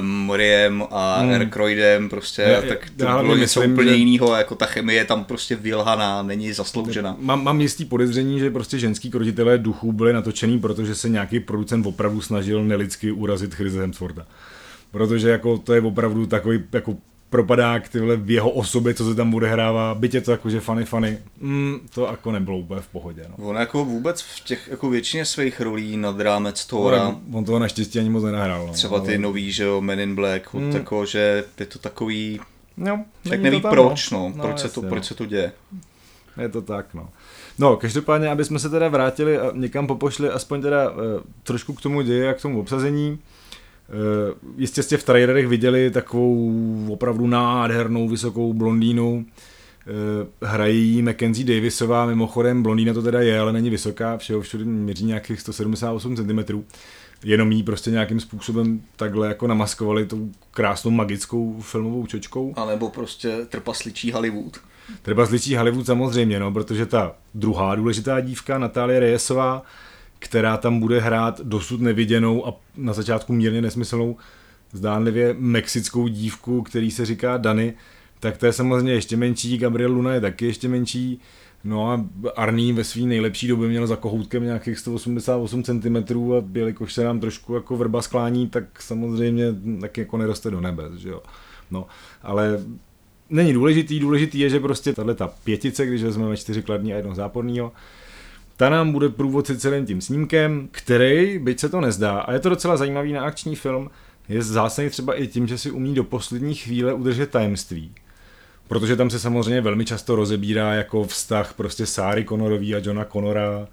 Moriem 0.01 0.83
a 0.91 1.19
hmm. 1.19 1.29
Aircroydem, 1.29 2.09
prostě, 2.09 2.41
já, 2.41 2.61
tak 2.61 2.89
to 2.97 3.03
já 3.03 3.21
bylo 3.21 3.35
něco 3.35 3.59
myslím, 3.59 3.73
úplně 3.73 3.89
že... 3.89 3.95
jiného, 3.95 4.35
jako 4.35 4.55
ta 4.55 4.65
chemie 4.65 4.99
je 4.99 5.05
tam 5.05 5.23
prostě 5.23 5.55
vylhaná, 5.55 6.23
není 6.23 6.53
zasloužená. 6.53 7.15
Mám, 7.19 7.43
mám 7.43 7.61
jistý 7.61 7.85
podezření, 7.85 8.39
že 8.39 8.51
prostě 8.51 8.79
ženský 8.79 9.11
krotitelé 9.11 9.57
duchů 9.57 9.91
byli 9.91 10.13
natočený, 10.13 10.59
protože 10.59 10.95
se 10.95 11.09
nějaký 11.09 11.39
producent 11.39 11.85
opravdu 11.85 12.21
snažil 12.21 12.63
nelidsky 12.63 13.11
urazit 13.11 13.55
Chrise 13.55 13.81
Hemswortha 13.81 14.25
protože 14.91 15.29
jako 15.29 15.57
to 15.57 15.73
je 15.73 15.81
opravdu 15.81 16.25
takový 16.25 16.63
jako 16.73 16.97
propadák 17.31 17.89
tyhle 17.89 18.17
v 18.17 18.31
jeho 18.31 18.49
osobě, 18.49 18.93
co 18.93 19.09
se 19.09 19.15
tam 19.15 19.31
bude 19.31 19.47
hrává, 19.47 19.95
byť 19.95 20.13
je 20.13 20.21
to 20.21 20.31
jako, 20.31 20.49
že 20.49 20.59
funny 20.59 20.85
funny, 20.85 21.17
mm, 21.39 21.79
to 21.93 22.05
jako 22.05 22.31
nebylo 22.31 22.57
úplně 22.57 22.81
v 22.81 22.87
pohodě. 22.87 23.25
No. 23.29 23.45
On 23.45 23.55
jako 23.55 23.85
vůbec 23.85 24.21
v 24.21 24.43
těch 24.43 24.67
jako 24.71 24.89
většině 24.89 25.25
svých 25.25 25.61
rolí 25.61 25.97
nad 25.97 26.19
rámec 26.19 26.65
Thora. 26.65 27.07
On, 27.07 27.21
on 27.33 27.45
toho 27.45 27.59
naštěstí 27.59 27.99
ani 27.99 28.09
moc 28.09 28.23
nenahrál. 28.23 28.67
No, 28.67 28.73
třeba 28.73 28.99
ty 28.99 29.07
ale... 29.07 29.17
nový, 29.17 29.51
že 29.51 29.63
jo, 29.63 29.81
Men 29.81 29.99
in 29.99 30.15
Black, 30.15 30.53
mm. 30.53 30.71
jako, 30.71 31.05
že 31.05 31.43
je 31.59 31.65
to 31.65 31.79
takový, 31.79 32.39
no, 32.77 33.05
tak 33.29 33.41
neví 33.41 33.61
tam, 33.61 33.71
proč, 33.71 34.09
no, 34.09 34.19
no, 34.19 34.33
no 34.35 34.43
proč, 34.43 34.51
jasně, 34.51 34.69
se 34.69 34.75
to, 34.75 34.81
no. 34.81 34.89
proč 34.89 35.05
se 35.05 35.15
to 35.15 35.25
děje. 35.25 35.51
Je 36.41 36.49
to 36.49 36.61
tak, 36.61 36.93
no. 36.93 37.09
No, 37.59 37.77
každopádně, 37.77 38.29
aby 38.29 38.45
jsme 38.45 38.59
se 38.59 38.69
teda 38.69 38.87
vrátili 38.87 39.39
a 39.39 39.51
někam 39.53 39.87
popošli 39.87 40.29
aspoň 40.29 40.61
teda 40.61 40.89
uh, 40.89 40.97
trošku 41.43 41.73
k 41.73 41.81
tomu 41.81 42.01
ději 42.01 42.27
a 42.27 42.33
k 42.33 42.41
tomu 42.41 42.59
obsazení, 42.59 43.19
jistě 44.57 44.83
jste 44.83 44.97
v 44.97 45.03
trailerech 45.03 45.47
viděli 45.47 45.91
takovou 45.91 46.87
opravdu 46.89 47.27
nádhernou 47.27 48.09
vysokou 48.09 48.53
blondýnu. 48.53 49.25
Eh, 49.87 50.45
hrají 50.47 51.01
Mackenzie 51.01 51.55
Davisová, 51.55 52.05
mimochodem 52.05 52.63
blondýna 52.63 52.93
to 52.93 53.01
teda 53.01 53.21
je, 53.21 53.39
ale 53.39 53.53
není 53.53 53.69
vysoká, 53.69 54.17
všeho 54.17 54.41
všude 54.41 54.65
měří 54.65 55.05
nějakých 55.05 55.41
178 55.41 56.15
cm. 56.15 56.63
Jenom 57.23 57.51
jí 57.51 57.63
prostě 57.63 57.91
nějakým 57.91 58.19
způsobem 58.19 58.81
takhle 58.95 59.27
jako 59.27 59.47
namaskovali 59.47 60.05
tou 60.05 60.29
krásnou 60.51 60.91
magickou 60.91 61.61
filmovou 61.61 62.05
čočkou. 62.05 62.53
A 62.55 62.65
nebo 62.65 62.89
prostě 62.89 63.37
trpasličí 63.49 64.11
Hollywood. 64.11 64.57
Trpasličí 65.01 65.55
Hollywood 65.55 65.85
samozřejmě, 65.85 66.39
no, 66.39 66.51
protože 66.51 66.85
ta 66.85 67.15
druhá 67.33 67.75
důležitá 67.75 68.19
dívka, 68.19 68.57
Natálie 68.57 68.99
Reyesová, 68.99 69.63
která 70.21 70.57
tam 70.57 70.79
bude 70.79 70.99
hrát 70.99 71.41
dosud 71.43 71.81
neviděnou 71.81 72.47
a 72.47 72.53
na 72.77 72.93
začátku 72.93 73.33
mírně 73.33 73.61
nesmyslnou 73.61 74.17
zdánlivě 74.73 75.35
mexickou 75.39 76.07
dívku, 76.07 76.61
který 76.61 76.91
se 76.91 77.05
říká 77.05 77.37
Dany, 77.37 77.73
tak 78.19 78.37
to 78.37 78.45
je 78.45 78.53
samozřejmě 78.53 78.93
ještě 78.93 79.17
menší, 79.17 79.57
Gabriel 79.57 79.91
Luna 79.91 80.13
je 80.13 80.21
taky 80.21 80.45
ještě 80.45 80.67
menší, 80.67 81.21
no 81.63 81.91
a 81.91 82.05
Arný 82.35 82.73
ve 82.73 82.83
své 82.83 83.01
nejlepší 83.01 83.47
době 83.47 83.69
měl 83.69 83.87
za 83.87 83.95
kohoutkem 83.95 84.43
nějakých 84.43 84.79
188 84.79 85.63
cm 85.63 85.95
a 86.31 86.43
jelikož 86.53 86.93
se 86.93 87.03
nám 87.03 87.19
trošku 87.19 87.55
jako 87.55 87.77
vrba 87.77 88.01
sklání, 88.01 88.47
tak 88.47 88.81
samozřejmě 88.81 89.45
taky 89.81 90.01
jako 90.01 90.17
neroste 90.17 90.51
do 90.51 90.61
nebe, 90.61 90.83
že 90.97 91.09
jo. 91.09 91.21
No, 91.71 91.87
ale 92.21 92.59
není 93.29 93.53
důležitý, 93.53 93.99
důležitý 93.99 94.39
je, 94.39 94.49
že 94.49 94.59
prostě 94.59 94.93
tahle 94.93 95.15
ta 95.15 95.27
pětice, 95.27 95.85
když 95.85 96.03
vezmeme 96.03 96.37
čtyři 96.37 96.61
kladní 96.61 96.93
a 96.93 96.97
jedno 96.97 97.15
záporného, 97.15 97.71
ta 98.61 98.69
nám 98.69 98.91
bude 98.91 99.09
průvodci 99.09 99.57
celým 99.57 99.85
tím 99.85 100.01
snímkem, 100.01 100.67
který, 100.71 101.39
byť 101.39 101.59
se 101.59 101.69
to 101.69 101.81
nezdá, 101.81 102.19
a 102.19 102.33
je 102.33 102.39
to 102.39 102.49
docela 102.49 102.77
zajímavý 102.77 103.13
na 103.13 103.23
akční 103.23 103.55
film, 103.55 103.89
je 104.29 104.43
zásadní 104.43 104.89
třeba 104.89 105.13
i 105.13 105.27
tím, 105.27 105.47
že 105.47 105.57
si 105.57 105.71
umí 105.71 105.95
do 105.95 106.03
poslední 106.03 106.55
chvíle 106.55 106.93
udržet 106.93 107.29
tajemství. 107.29 107.91
Protože 108.67 108.95
tam 108.95 109.09
se 109.09 109.19
samozřejmě 109.19 109.61
velmi 109.61 109.85
často 109.85 110.15
rozebírá 110.15 110.73
jako 110.73 111.03
vztah 111.03 111.53
prostě 111.53 111.85
Sáry 111.85 112.25
Connorový 112.25 112.75
a 112.75 112.81
Johna 112.83 113.05
Connora, 113.05 113.67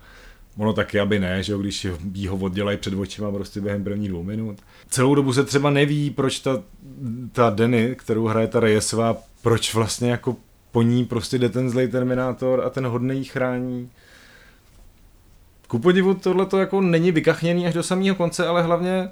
Ono 0.57 0.73
taky, 0.73 1.01
aby 1.01 1.19
ne, 1.19 1.43
že 1.43 1.53
jo, 1.53 1.59
když 1.59 1.87
jí 2.13 2.27
ho 2.27 2.37
oddělají 2.37 2.79
před 2.79 2.95
očima 2.95 3.33
prostě 3.33 3.61
během 3.61 3.85
prvních 3.85 4.09
dvou 4.09 4.23
minut. 4.23 4.59
Celou 4.89 5.15
dobu 5.15 5.33
se 5.33 5.45
třeba 5.45 5.71
neví, 5.71 6.11
proč 6.11 6.41
ta, 6.41 6.63
ta 7.33 7.51
Denny, 7.51 7.95
kterou 7.99 8.27
hraje 8.27 8.47
ta 8.47 8.61
Reyesová, 8.61 9.17
proč 9.43 9.75
vlastně 9.75 10.11
jako 10.11 10.37
po 10.73 10.83
ní 10.83 11.05
prostě 11.05 11.39
jde 11.39 11.49
ten 11.49 11.71
zlej 11.71 11.89
Terminátor 11.89 12.63
a 12.65 12.71
ten 12.71 12.87
hodný 12.87 13.25
chrání. 13.25 13.91
Ku 15.69 15.79
podivu 15.79 16.15
tohle 16.15 16.47
to 16.47 16.59
jako 16.59 16.81
není 16.81 17.13
vykachněný 17.13 17.67
až 17.67 17.75
do 17.75 17.83
samého 17.83 18.17
konce, 18.17 18.47
ale 18.47 18.63
hlavně 18.63 19.09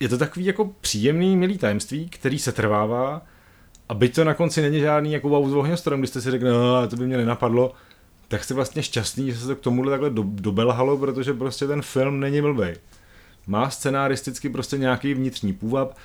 je 0.00 0.08
to 0.08 0.18
takový 0.18 0.44
jako 0.44 0.70
příjemný, 0.80 1.36
milý 1.36 1.58
tajemství, 1.58 2.08
který 2.08 2.38
se 2.38 2.52
trvává 2.52 3.22
a 3.88 3.94
byť 3.94 4.14
to 4.14 4.24
na 4.24 4.34
konci 4.34 4.62
není 4.62 4.80
žádný 4.80 5.12
jako 5.12 5.28
wow 5.28 5.50
s 5.50 5.54
ohňostrojem, 5.54 6.00
když 6.00 6.10
jste 6.10 6.20
si 6.20 6.30
řekli, 6.30 6.48
no, 6.50 6.88
to 6.88 6.96
by 6.96 7.06
mě 7.06 7.16
nenapadlo, 7.16 7.72
tak 8.28 8.44
jste 8.44 8.54
vlastně 8.54 8.82
šťastný, 8.82 9.32
že 9.32 9.38
se 9.38 9.46
to 9.46 9.56
k 9.56 9.60
tomuhle 9.60 9.90
takhle 9.90 10.10
do, 10.10 10.24
dobelhalo, 10.26 10.98
protože 10.98 11.34
prostě 11.34 11.66
ten 11.66 11.82
film 11.82 12.20
není 12.20 12.40
blbej. 12.40 12.76
Má 13.46 13.70
scenaristicky 13.70 14.48
prostě 14.48 14.78
nějaký 14.78 15.14
vnitřní 15.14 15.52
půvab 15.52 15.96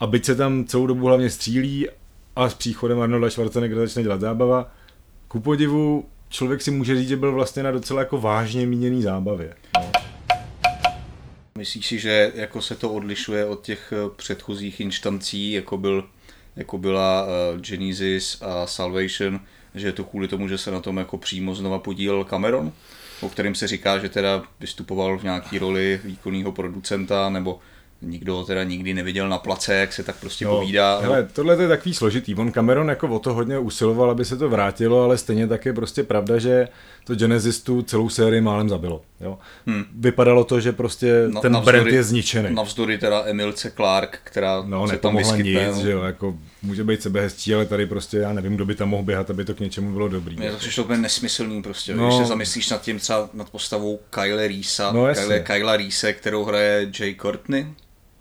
a 0.00 0.06
byť 0.06 0.24
se 0.24 0.34
tam 0.34 0.64
celou 0.64 0.86
dobu 0.86 1.06
hlavně 1.06 1.30
střílí 1.30 1.88
a 2.36 2.48
s 2.48 2.54
příchodem 2.54 3.00
Arnolda 3.00 3.30
Schwarzeneggera 3.30 3.80
začne 3.80 4.02
dělat 4.02 4.20
zábava, 4.20 4.70
ku 5.28 5.40
podivu 5.40 6.04
člověk 6.28 6.62
si 6.62 6.70
může 6.70 6.96
říct, 6.96 7.08
že 7.08 7.16
byl 7.16 7.32
vlastně 7.32 7.62
na 7.62 7.70
docela 7.70 8.00
jako 8.00 8.20
vážně 8.20 8.66
míněný 8.66 9.02
zábavě. 9.02 9.54
No. 9.76 9.90
Myslíš 11.58 11.86
si, 11.86 11.98
že 11.98 12.32
jako 12.34 12.62
se 12.62 12.74
to 12.74 12.92
odlišuje 12.92 13.46
od 13.46 13.62
těch 13.62 13.92
eh, 13.92 14.10
předchozích 14.16 14.80
instancí, 14.80 15.52
jako, 15.52 15.78
byl, 15.78 16.08
jako 16.56 16.78
byla 16.78 17.24
uh, 17.24 17.60
Genesis 17.60 18.42
a 18.42 18.66
Salvation, 18.66 19.40
že 19.74 19.86
je 19.88 19.92
to 19.92 20.04
kvůli 20.04 20.28
tomu, 20.28 20.48
že 20.48 20.58
se 20.58 20.70
na 20.70 20.80
tom 20.80 20.96
jako 20.96 21.18
přímo 21.18 21.54
znova 21.54 21.78
podílel 21.78 22.24
Cameron, 22.24 22.72
o 23.20 23.28
kterým 23.28 23.54
se 23.54 23.66
říká, 23.68 23.98
že 23.98 24.08
teda 24.08 24.42
vystupoval 24.60 25.18
v 25.18 25.22
nějaký 25.22 25.58
roli 25.58 26.00
výkonného 26.04 26.52
producenta, 26.52 27.30
nebo 27.30 27.58
nikdo 28.04 28.34
ho 28.34 28.44
teda 28.44 28.64
nikdy 28.64 28.94
neviděl 28.94 29.28
na 29.28 29.38
place, 29.38 29.74
jak 29.74 29.92
se 29.92 30.02
tak 30.02 30.16
prostě 30.20 30.44
no, 30.44 30.56
povídá. 30.56 30.98
Hele, 30.98 31.28
tohle 31.32 31.62
je 31.62 31.68
takový 31.68 31.94
složitý. 31.94 32.34
On 32.34 32.52
Cameron 32.52 32.88
jako 32.88 33.08
o 33.08 33.18
to 33.18 33.34
hodně 33.34 33.58
usiloval, 33.58 34.10
aby 34.10 34.24
se 34.24 34.36
to 34.36 34.48
vrátilo, 34.48 35.02
ale 35.02 35.18
stejně 35.18 35.46
tak 35.46 35.66
je 35.66 35.72
prostě 35.72 36.02
pravda, 36.02 36.38
že 36.38 36.68
to 37.04 37.14
Genesis 37.14 37.60
tu 37.60 37.82
celou 37.82 38.08
sérii 38.08 38.40
málem 38.40 38.68
zabilo. 38.68 39.02
Jo? 39.20 39.38
Hmm. 39.66 39.84
Vypadalo 39.94 40.44
to, 40.44 40.60
že 40.60 40.72
prostě 40.72 41.24
na, 41.28 41.40
ten 41.40 41.52
navzdory, 41.52 41.80
brand 41.80 41.94
je 41.94 42.02
zničený. 42.02 42.54
Navzdory 42.54 42.98
teda 42.98 43.22
Emilce 43.26 43.70
Clark, 43.70 44.18
která 44.24 44.62
no, 44.66 44.88
se 44.88 44.96
tam 44.96 45.16
vyskytne. 45.16 45.66
Nic, 45.66 45.76
no. 45.76 45.82
že 45.82 45.90
jo, 45.90 46.02
jako 46.02 46.38
může 46.62 46.84
být 46.84 47.02
sebehezčí, 47.02 47.54
ale 47.54 47.66
tady 47.66 47.86
prostě 47.86 48.18
já 48.18 48.32
nevím, 48.32 48.54
kdo 48.54 48.66
by 48.66 48.74
tam 48.74 48.88
mohl 48.88 49.02
běhat, 49.02 49.30
aby 49.30 49.44
to 49.44 49.54
k 49.54 49.60
něčemu 49.60 49.92
bylo 49.92 50.08
dobrý. 50.08 50.36
Mně 50.36 50.50
to 50.50 50.56
přišlo 50.56 50.84
úplně 50.84 50.98
nesmyslný 50.98 51.62
prostě, 51.62 51.94
no. 51.94 52.06
když 52.06 52.18
se 52.18 52.24
zamyslíš 52.24 52.70
nad 52.70 52.82
tím 52.82 52.98
třeba 52.98 53.28
nad 53.32 53.50
postavou 53.50 54.00
Kyle 54.10 54.48
Reesa, 54.48 54.92
no, 54.92 55.06
Kyle, 55.14 55.40
Kyle 55.40 55.76
Reese, 55.76 56.12
kterou 56.12 56.44
hraje 56.44 56.90
Jay 57.00 57.14
Courtney, 57.14 57.66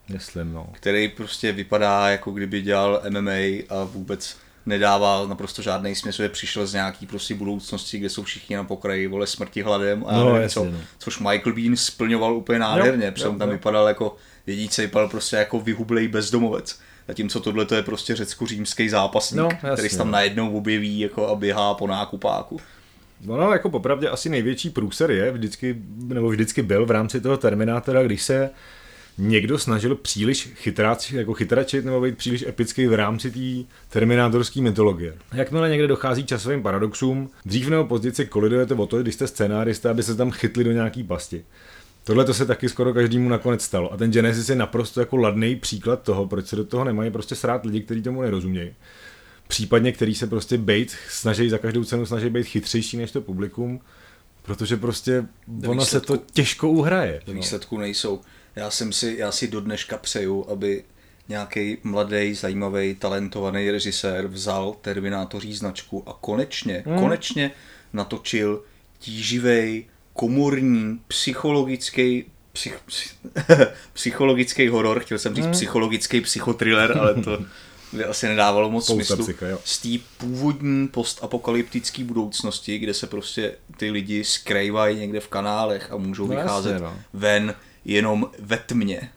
Myslím, 0.09 0.53
no. 0.53 0.69
Který 0.71 1.07
prostě 1.07 1.51
vypadá, 1.51 2.09
jako 2.09 2.31
kdyby 2.31 2.61
dělal 2.61 3.01
MMA 3.09 3.63
a 3.69 3.83
vůbec 3.83 4.37
nedává 4.65 5.27
naprosto 5.27 5.61
žádný 5.61 5.95
smysl, 5.95 6.21
že 6.21 6.29
přišel 6.29 6.67
z 6.67 6.73
nějaký 6.73 7.05
prostě 7.07 7.35
budoucnosti, 7.35 7.99
kde 7.99 8.09
jsou 8.09 8.23
všichni 8.23 8.55
na 8.55 8.63
pokraji, 8.63 9.07
vole, 9.07 9.27
smrti 9.27 9.61
hladem 9.61 10.03
a 10.07 10.17
no, 10.17 10.33
nevím 10.33 10.49
co, 10.49 10.65
no. 10.65 10.77
což 10.97 11.19
Michael 11.19 11.55
Bean 11.55 11.75
splňoval 11.75 12.35
úplně 12.35 12.59
nádherně, 12.59 13.11
protože 13.11 13.27
on 13.27 13.39
tam 13.39 13.49
jo. 13.49 13.53
vypadal 13.53 13.87
jako, 13.87 14.15
jedince 14.47 14.81
vypadal 14.81 15.09
prostě 15.09 15.35
jako 15.35 15.59
vyhublej 15.59 16.07
bezdomovec. 16.07 16.79
Zatímco 17.07 17.39
tohle 17.39 17.65
to 17.65 17.75
je 17.75 17.83
prostě 17.83 18.15
řecko-římský 18.15 18.89
zápasník, 18.89 19.39
no, 19.39 19.49
jasně, 19.51 19.69
který 19.73 19.89
se 19.89 19.97
tam 19.97 20.07
no. 20.07 20.11
najednou 20.11 20.57
objeví 20.57 20.99
jako 20.99 21.27
a 21.27 21.35
běhá 21.35 21.73
po 21.73 21.87
nákupáku. 21.87 22.59
No, 23.25 23.51
jako 23.51 23.69
popravdě 23.69 24.09
asi 24.09 24.29
největší 24.29 24.69
průser 24.69 25.11
je 25.11 25.31
vždycky, 25.31 25.75
nebo 25.97 26.29
vždycky 26.29 26.61
byl 26.61 26.85
v 26.85 26.91
rámci 26.91 27.21
toho 27.21 27.37
Terminátora, 27.37 28.03
když 28.03 28.23
se 28.23 28.49
někdo 29.17 29.59
snažil 29.59 29.95
příliš 29.95 30.49
chytrač, 30.55 31.11
jako 31.11 31.33
chytračit 31.33 31.85
nebo 31.85 32.01
být 32.01 32.17
příliš 32.17 32.41
epický 32.41 32.87
v 32.87 32.93
rámci 32.93 33.31
té 33.31 33.73
terminátorské 33.89 34.61
mytologie. 34.61 35.17
Jakmile 35.33 35.69
někde 35.69 35.87
dochází 35.87 36.25
časovým 36.25 36.63
paradoxům, 36.63 37.29
dřív 37.45 37.69
nebo 37.69 37.85
později 37.85 38.15
se 38.15 38.25
kolidujete 38.25 38.73
o 38.73 38.85
to, 38.85 39.01
když 39.01 39.15
jste 39.15 39.27
scénárista, 39.27 39.91
aby 39.91 40.03
se 40.03 40.15
tam 40.15 40.31
chytli 40.31 40.63
do 40.63 40.71
nějaký 40.71 41.03
pasti. 41.03 41.45
Tohle 42.03 42.25
to 42.25 42.33
se 42.33 42.45
taky 42.45 42.69
skoro 42.69 42.93
každému 42.93 43.29
nakonec 43.29 43.61
stalo. 43.61 43.93
A 43.93 43.97
ten 43.97 44.11
Genesis 44.11 44.49
je 44.49 44.55
naprosto 44.55 44.99
jako 44.99 45.17
ladný 45.17 45.55
příklad 45.55 46.01
toho, 46.01 46.27
proč 46.27 46.47
se 46.47 46.55
do 46.55 46.63
toho 46.65 46.83
nemají 46.83 47.11
prostě 47.11 47.35
srát 47.35 47.65
lidi, 47.65 47.81
kteří 47.81 48.01
tomu 48.01 48.21
nerozumějí. 48.21 48.73
Případně, 49.47 49.91
který 49.91 50.15
se 50.15 50.27
prostě 50.27 50.57
bejt, 50.57 50.95
snaží 51.09 51.49
za 51.49 51.57
každou 51.57 51.83
cenu 51.83 52.05
snaží 52.05 52.29
být 52.29 52.47
chytřejší 52.47 52.97
než 52.97 53.11
to 53.11 53.21
publikum, 53.21 53.81
protože 54.41 54.77
prostě 54.77 55.25
ono 55.67 55.85
se 55.85 56.01
to 56.01 56.17
těžko 56.17 56.69
uhraje. 56.69 57.21
Do 57.25 57.33
výsledku 57.33 57.77
nejsou. 57.77 58.21
Já 58.55 58.69
jsem 58.69 58.93
si, 58.93 59.15
já 59.17 59.31
si 59.31 59.47
do 59.47 59.61
dneška 59.61 59.97
přeju, 59.97 60.45
aby 60.49 60.83
nějaký 61.29 61.77
mladý, 61.83 62.33
zajímavý, 62.33 62.95
talentovaný 62.95 63.71
režisér 63.71 64.27
vzal 64.27 64.75
Terminátoří 64.81 65.53
značku 65.53 66.03
a 66.05 66.17
konečně, 66.21 66.83
hmm. 66.85 66.99
konečně 66.99 67.51
natočil 67.93 68.63
tíživý, 68.99 69.85
komorní, 70.13 70.99
psychologický, 71.07 72.25
psych, 72.53 72.79
psychologický 73.93 74.67
horor, 74.67 74.99
chtěl 74.99 75.19
jsem 75.19 75.35
říct 75.35 75.45
hmm. 75.45 75.53
psychologický 75.53 76.21
psychotriller, 76.21 76.97
ale 76.97 77.13
to 77.13 77.39
by 77.93 78.05
asi 78.05 78.27
nedávalo 78.27 78.71
moc 78.71 78.87
Pousta 78.87 79.15
smyslu. 79.15 79.23
Psycha, 79.33 79.45
Z 79.63 79.79
té 79.79 79.89
původní 80.17 80.87
postapokalyptické 80.87 82.03
budoucnosti, 82.03 82.77
kde 82.77 82.93
se 82.93 83.07
prostě 83.07 83.55
ty 83.77 83.91
lidi 83.91 84.23
skrývají 84.23 84.99
někde 84.99 85.19
v 85.19 85.27
kanálech 85.27 85.91
a 85.91 85.97
můžou 85.97 86.27
no 86.27 86.35
vycházet 86.35 86.71
jasně, 86.71 86.85
no. 86.85 86.99
ven 87.13 87.55
jenom 87.85 88.29
ve 88.39 88.57
tmě, 88.57 89.09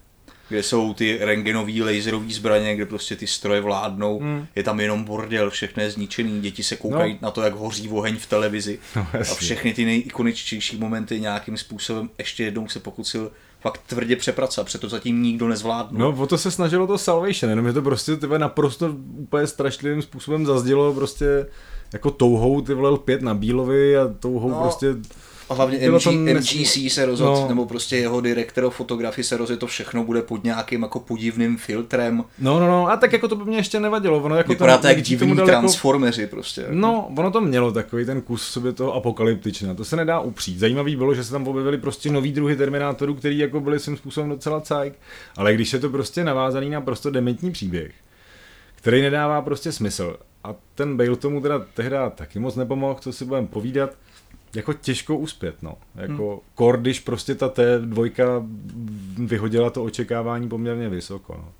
kde 0.48 0.62
jsou 0.62 0.94
ty 0.94 1.18
rengenové 1.20 1.72
laserové 1.80 2.30
zbraně, 2.30 2.76
kde 2.76 2.86
prostě 2.86 3.16
ty 3.16 3.26
stroje 3.26 3.60
vládnou, 3.60 4.18
hmm. 4.18 4.46
je 4.56 4.62
tam 4.62 4.80
jenom 4.80 5.04
bordel, 5.04 5.50
všechno 5.50 5.82
je 5.82 5.90
zničený, 5.90 6.40
děti 6.40 6.62
se 6.62 6.76
koukají 6.76 7.12
no. 7.12 7.18
na 7.22 7.30
to, 7.30 7.42
jak 7.42 7.54
hoří 7.54 7.88
oheň 7.88 8.16
v 8.16 8.26
televizi 8.26 8.78
no, 8.96 9.06
a 9.30 9.34
všechny 9.34 9.74
ty 9.74 9.84
nejikoničtější 9.84 10.76
momenty 10.76 11.20
nějakým 11.20 11.56
způsobem 11.56 12.10
ještě 12.18 12.44
jednou 12.44 12.68
se 12.68 12.80
pokusil 12.80 13.30
fakt 13.60 13.80
tvrdě 13.86 14.16
přepracovat, 14.16 14.64
protože 14.64 14.78
to 14.78 14.88
zatím 14.88 15.22
nikdo 15.22 15.48
nezvládl. 15.48 15.98
No, 15.98 16.16
o 16.18 16.26
to 16.26 16.38
se 16.38 16.50
snažilo 16.50 16.86
to 16.86 16.98
Salvation, 16.98 17.50
jenom 17.50 17.66
je 17.66 17.72
to 17.72 17.82
prostě 17.82 18.16
tyhle 18.16 18.38
naprosto 18.38 18.96
úplně 19.16 19.46
strašlivým 19.46 20.02
způsobem 20.02 20.46
zazdělo 20.46 20.94
prostě 20.94 21.46
jako 21.92 22.10
touhou 22.10 22.60
ty 22.60 22.74
vole 22.74 22.98
pět 22.98 23.22
na 23.22 23.34
Bílovi 23.34 23.98
a 23.98 24.08
touhou 24.20 24.50
no. 24.50 24.60
prostě 24.60 24.86
a 25.48 25.54
hlavně 25.54 25.90
MG, 25.90 26.06
MGC 26.06 26.78
se 26.88 27.06
rozhodl, 27.06 27.32
no. 27.32 27.48
nebo 27.48 27.66
prostě 27.66 27.96
jeho 27.96 28.20
direktor 28.20 28.70
fotografii 28.70 29.24
se 29.24 29.36
rozhodl, 29.36 29.60
to 29.60 29.66
všechno 29.66 30.04
bude 30.04 30.22
pod 30.22 30.44
nějakým 30.44 30.82
jako 30.82 31.00
podivným 31.00 31.56
filtrem. 31.56 32.24
No, 32.38 32.60
no, 32.60 32.66
no, 32.66 32.88
a 32.88 32.96
tak 32.96 33.12
jako 33.12 33.28
to 33.28 33.36
by 33.36 33.44
mě 33.44 33.56
ještě 33.56 33.80
nevadilo. 33.80 34.18
Ono 34.18 34.36
jako 34.36 34.52
Vypadá 34.52 34.78
to 34.78 34.86
jak 34.86 35.02
divní 35.02 35.36
transformeři 35.36 36.20
jako... 36.20 36.36
prostě. 36.36 36.60
Jako. 36.60 36.74
No, 36.74 37.12
ono 37.16 37.30
to 37.30 37.40
mělo 37.40 37.72
takový 37.72 38.04
ten 38.04 38.20
kus 38.20 38.42
sobě 38.42 38.72
toho 38.72 38.94
apokalyptična, 38.94 39.74
to 39.74 39.84
se 39.84 39.96
nedá 39.96 40.20
upřít. 40.20 40.58
Zajímavý 40.58 40.96
bylo, 40.96 41.14
že 41.14 41.24
se 41.24 41.32
tam 41.32 41.48
objevili 41.48 41.78
prostě 41.78 42.10
nový 42.10 42.32
druhy 42.32 42.56
Terminátorů, 42.56 43.14
který 43.14 43.38
jako 43.38 43.60
byli 43.60 43.80
svým 43.80 43.96
způsobem 43.96 44.30
docela 44.30 44.60
cajk, 44.60 44.94
ale 45.36 45.54
když 45.54 45.72
je 45.72 45.78
to 45.78 45.90
prostě 45.90 46.24
navázaný 46.24 46.70
na 46.70 46.80
prostě 46.80 47.10
dementní 47.10 47.52
příběh, 47.52 47.92
který 48.74 49.02
nedává 49.02 49.42
prostě 49.42 49.72
smysl. 49.72 50.16
A 50.44 50.54
ten 50.74 50.96
Bale 50.96 51.16
tomu 51.16 51.40
teda 51.40 51.64
tehda 51.74 52.10
taky 52.10 52.38
moc 52.38 52.56
nepomohl, 52.56 52.96
co 53.00 53.12
si 53.12 53.24
budeme 53.24 53.46
povídat 53.46 53.90
jako 54.56 54.72
těžko 54.72 55.16
uspět, 55.16 55.62
no. 55.62 55.74
Jako 55.94 56.30
hmm. 56.30 56.40
kor, 56.54 56.80
když 56.80 57.00
prostě 57.00 57.34
ta 57.34 57.48
T 57.48 57.78
dvojka 57.78 58.42
vyhodila 59.18 59.70
to 59.70 59.84
očekávání 59.84 60.48
poměrně 60.48 60.88
vysoko, 60.88 61.34
no. 61.34 61.52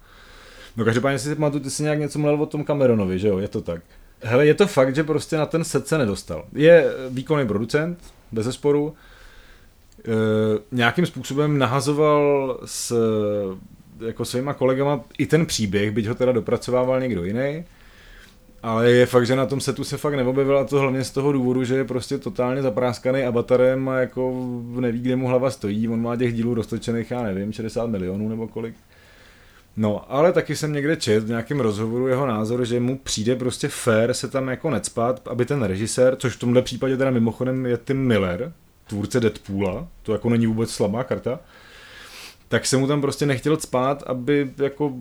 No 0.77 0.85
každopádně 0.85 1.19
si 1.19 1.35
pamatuju, 1.35 1.63
ty 1.63 1.71
jsi 1.71 1.83
nějak 1.83 1.99
něco 1.99 2.19
mluvil 2.19 2.43
o 2.43 2.47
tom 2.47 2.65
Cameronovi, 2.65 3.19
že 3.19 3.29
jo, 3.29 3.39
je 3.39 3.49
to 3.49 3.61
tak. 3.61 3.83
Hele, 4.21 4.47
je 4.47 4.55
to 4.55 4.67
fakt, 4.67 4.95
že 4.95 5.05
prostě 5.05 5.37
na 5.37 5.47
ten 5.47 5.65
set 5.65 5.89
se 5.89 5.99
nedostal. 5.99 6.45
Je 6.53 6.93
výkonný 7.11 7.47
producent, 7.47 7.99
bez 8.33 8.45
zesporu, 8.45 8.95
e, 9.99 10.13
nějakým 10.73 11.07
způsobem 11.07 11.59
nahazoval 11.59 12.59
s 12.65 12.93
jako 14.01 14.25
svýma 14.25 14.55
kolegama 14.55 15.01
i 15.19 15.27
ten 15.27 15.47
příběh, 15.47 15.91
byť 15.91 16.07
ho 16.07 16.15
teda 16.15 16.33
dopracovával 16.33 17.01
někdo 17.01 17.25
jiný. 17.25 17.65
Ale 18.67 18.91
je 18.91 19.07
fakt, 19.07 19.27
že 19.27 19.37
na 19.37 19.47
tom 19.47 19.61
setu 19.61 19.85
se 19.85 19.97
fakt 19.97 20.15
neobjevil 20.15 20.59
a 20.59 20.65
to 20.65 20.79
hlavně 20.79 21.05
z 21.05 21.11
toho 21.11 21.33
důvodu, 21.33 21.65
že 21.65 21.77
je 21.77 21.85
prostě 21.85 22.19
totálně 22.19 22.63
zapráskaný 22.63 23.23
avatarem 23.23 23.89
a 23.89 23.97
jako 23.97 24.47
neví, 24.81 25.01
kde 25.01 25.17
mu 25.17 25.29
hlava 25.29 25.51
stojí. 25.51 25.89
On 25.89 26.03
má 26.03 26.17
těch 26.17 26.35
dílů 26.35 26.55
roztočených, 26.55 27.11
já 27.11 27.23
nevím, 27.23 27.53
60 27.53 27.87
milionů 27.87 28.29
nebo 28.29 28.49
kolik. 28.49 28.75
No, 29.77 30.13
ale 30.13 30.33
taky 30.33 30.57
jsem 30.57 30.73
někde 30.73 30.97
čet 30.97 31.25
v 31.25 31.29
nějakém 31.29 31.61
rozhovoru 31.61 32.09
jeho 32.09 32.27
názor, 32.27 32.65
že 32.65 32.81
mu 32.81 32.99
přijde 32.99 33.37
prostě 33.37 33.69
fair 33.69 34.15
se 34.15 34.29
tam 34.29 34.49
jako 34.49 34.71
necpat, 34.71 35.29
aby 35.29 35.45
ten 35.45 35.63
režisér, 35.63 36.17
což 36.17 36.37
v 36.37 36.39
tomhle 36.39 36.63
případě 36.63 36.97
teda 36.97 37.11
mimochodem 37.11 37.67
je 37.67 37.79
Tim 37.79 38.07
Miller, 38.07 38.53
tvůrce 38.87 39.21
Deadpoola, 39.21 39.89
to 40.03 40.13
jako 40.13 40.31
není 40.31 40.47
vůbec 40.47 40.71
slabá 40.71 41.05
karta, 41.05 41.41
tak 42.49 42.67
se 42.67 42.77
mu 42.77 42.87
tam 42.87 43.01
prostě 43.01 43.27
nechtěl 43.27 43.57
spát, 43.57 44.03
aby 44.07 44.51
jako 44.59 44.95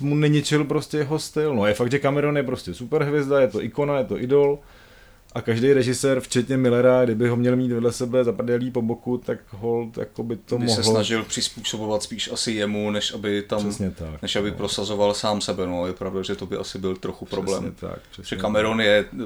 mu 0.00 0.14
neničil 0.14 0.64
prostě 0.64 0.98
jeho 0.98 1.18
styl. 1.18 1.54
No 1.54 1.66
je 1.66 1.74
fakt, 1.74 1.90
že 1.90 1.98
Cameron 1.98 2.36
je 2.36 2.42
prostě 2.42 2.74
superhvězda, 2.74 3.40
je 3.40 3.48
to 3.48 3.62
ikona, 3.62 3.98
je 3.98 4.04
to 4.04 4.18
idol, 4.20 4.58
a 5.32 5.42
každý 5.42 5.72
režisér, 5.72 6.20
včetně 6.20 6.56
Millera, 6.56 7.04
kdyby 7.04 7.28
ho 7.28 7.36
měl 7.36 7.56
mít 7.56 7.72
vedle 7.72 7.92
sebe 7.92 8.24
zaprdělý 8.24 8.70
po 8.70 8.82
boku, 8.82 9.18
tak 9.18 9.38
hold 9.50 9.98
jako 9.98 10.22
by 10.22 10.36
to 10.36 10.58
by 10.58 10.64
mohlo... 10.64 10.82
se 10.82 10.90
snažil 10.90 11.24
přizpůsobovat 11.24 12.02
spíš 12.02 12.32
asi 12.32 12.52
jemu, 12.52 12.90
než 12.90 13.14
aby 13.14 13.42
tam, 13.42 13.58
Přesně 13.58 13.90
tak, 13.90 14.22
než 14.22 14.36
aby 14.36 14.50
no. 14.50 14.56
prosazoval 14.56 15.14
sám 15.14 15.40
sebe, 15.40 15.66
no 15.66 15.86
je 15.86 15.92
pravda, 15.92 16.22
že 16.22 16.34
to 16.36 16.46
by 16.46 16.56
asi 16.56 16.78
byl 16.78 16.96
trochu 16.96 17.24
problém. 17.24 17.62
Přesně 17.62 17.88
tak, 17.88 17.98
přesně 18.10 18.36
Že 18.36 18.40
Cameron 18.40 18.80
je, 18.80 19.04
eh, 19.12 19.24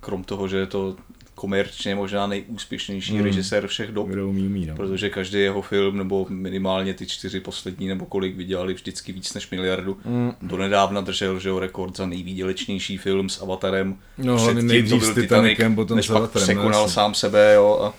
krom 0.00 0.24
toho, 0.24 0.48
že 0.48 0.56
je 0.56 0.66
to 0.66 0.96
komerčně 1.40 1.94
možná 1.94 2.26
nejúspěšnější 2.26 3.12
Hmm. 3.12 3.24
režisér 3.24 3.66
všech 3.66 3.90
dob, 3.90 4.08
Kdo 4.08 4.28
umí, 4.28 4.42
umí, 4.46 4.66
no. 4.66 4.76
protože 4.76 5.10
každý 5.10 5.38
jeho 5.40 5.62
film, 5.62 5.96
nebo 5.98 6.26
minimálně 6.28 6.94
ty 6.94 7.06
čtyři 7.06 7.40
poslední, 7.40 7.88
nebo 7.88 8.06
kolik 8.06 8.36
vydělali 8.36 8.74
vždycky 8.74 9.12
víc 9.12 9.34
než 9.34 9.50
miliardu. 9.50 9.98
Mm. 10.04 10.32
Donedávna 10.42 11.00
držel 11.00 11.40
že 11.40 11.48
jo, 11.48 11.58
rekord 11.58 11.96
za 11.96 12.06
nejvýdělečnější 12.06 12.98
film 12.98 13.28
s 13.28 13.42
Avatarem. 13.42 13.96
No, 14.18 14.36
Předtím 14.36 14.66
nejdřív 14.66 15.02
s 15.04 15.14
Titanicem, 15.14 15.74
potom 15.74 15.96
než 15.96 16.06
s 16.06 16.10
Avatarem, 16.10 16.48
no, 16.48 16.52
překonal 16.54 16.82
jasně. 16.82 16.94
sám 16.94 17.14
sebe, 17.14 17.52
jo, 17.54 17.78
a 17.82 17.94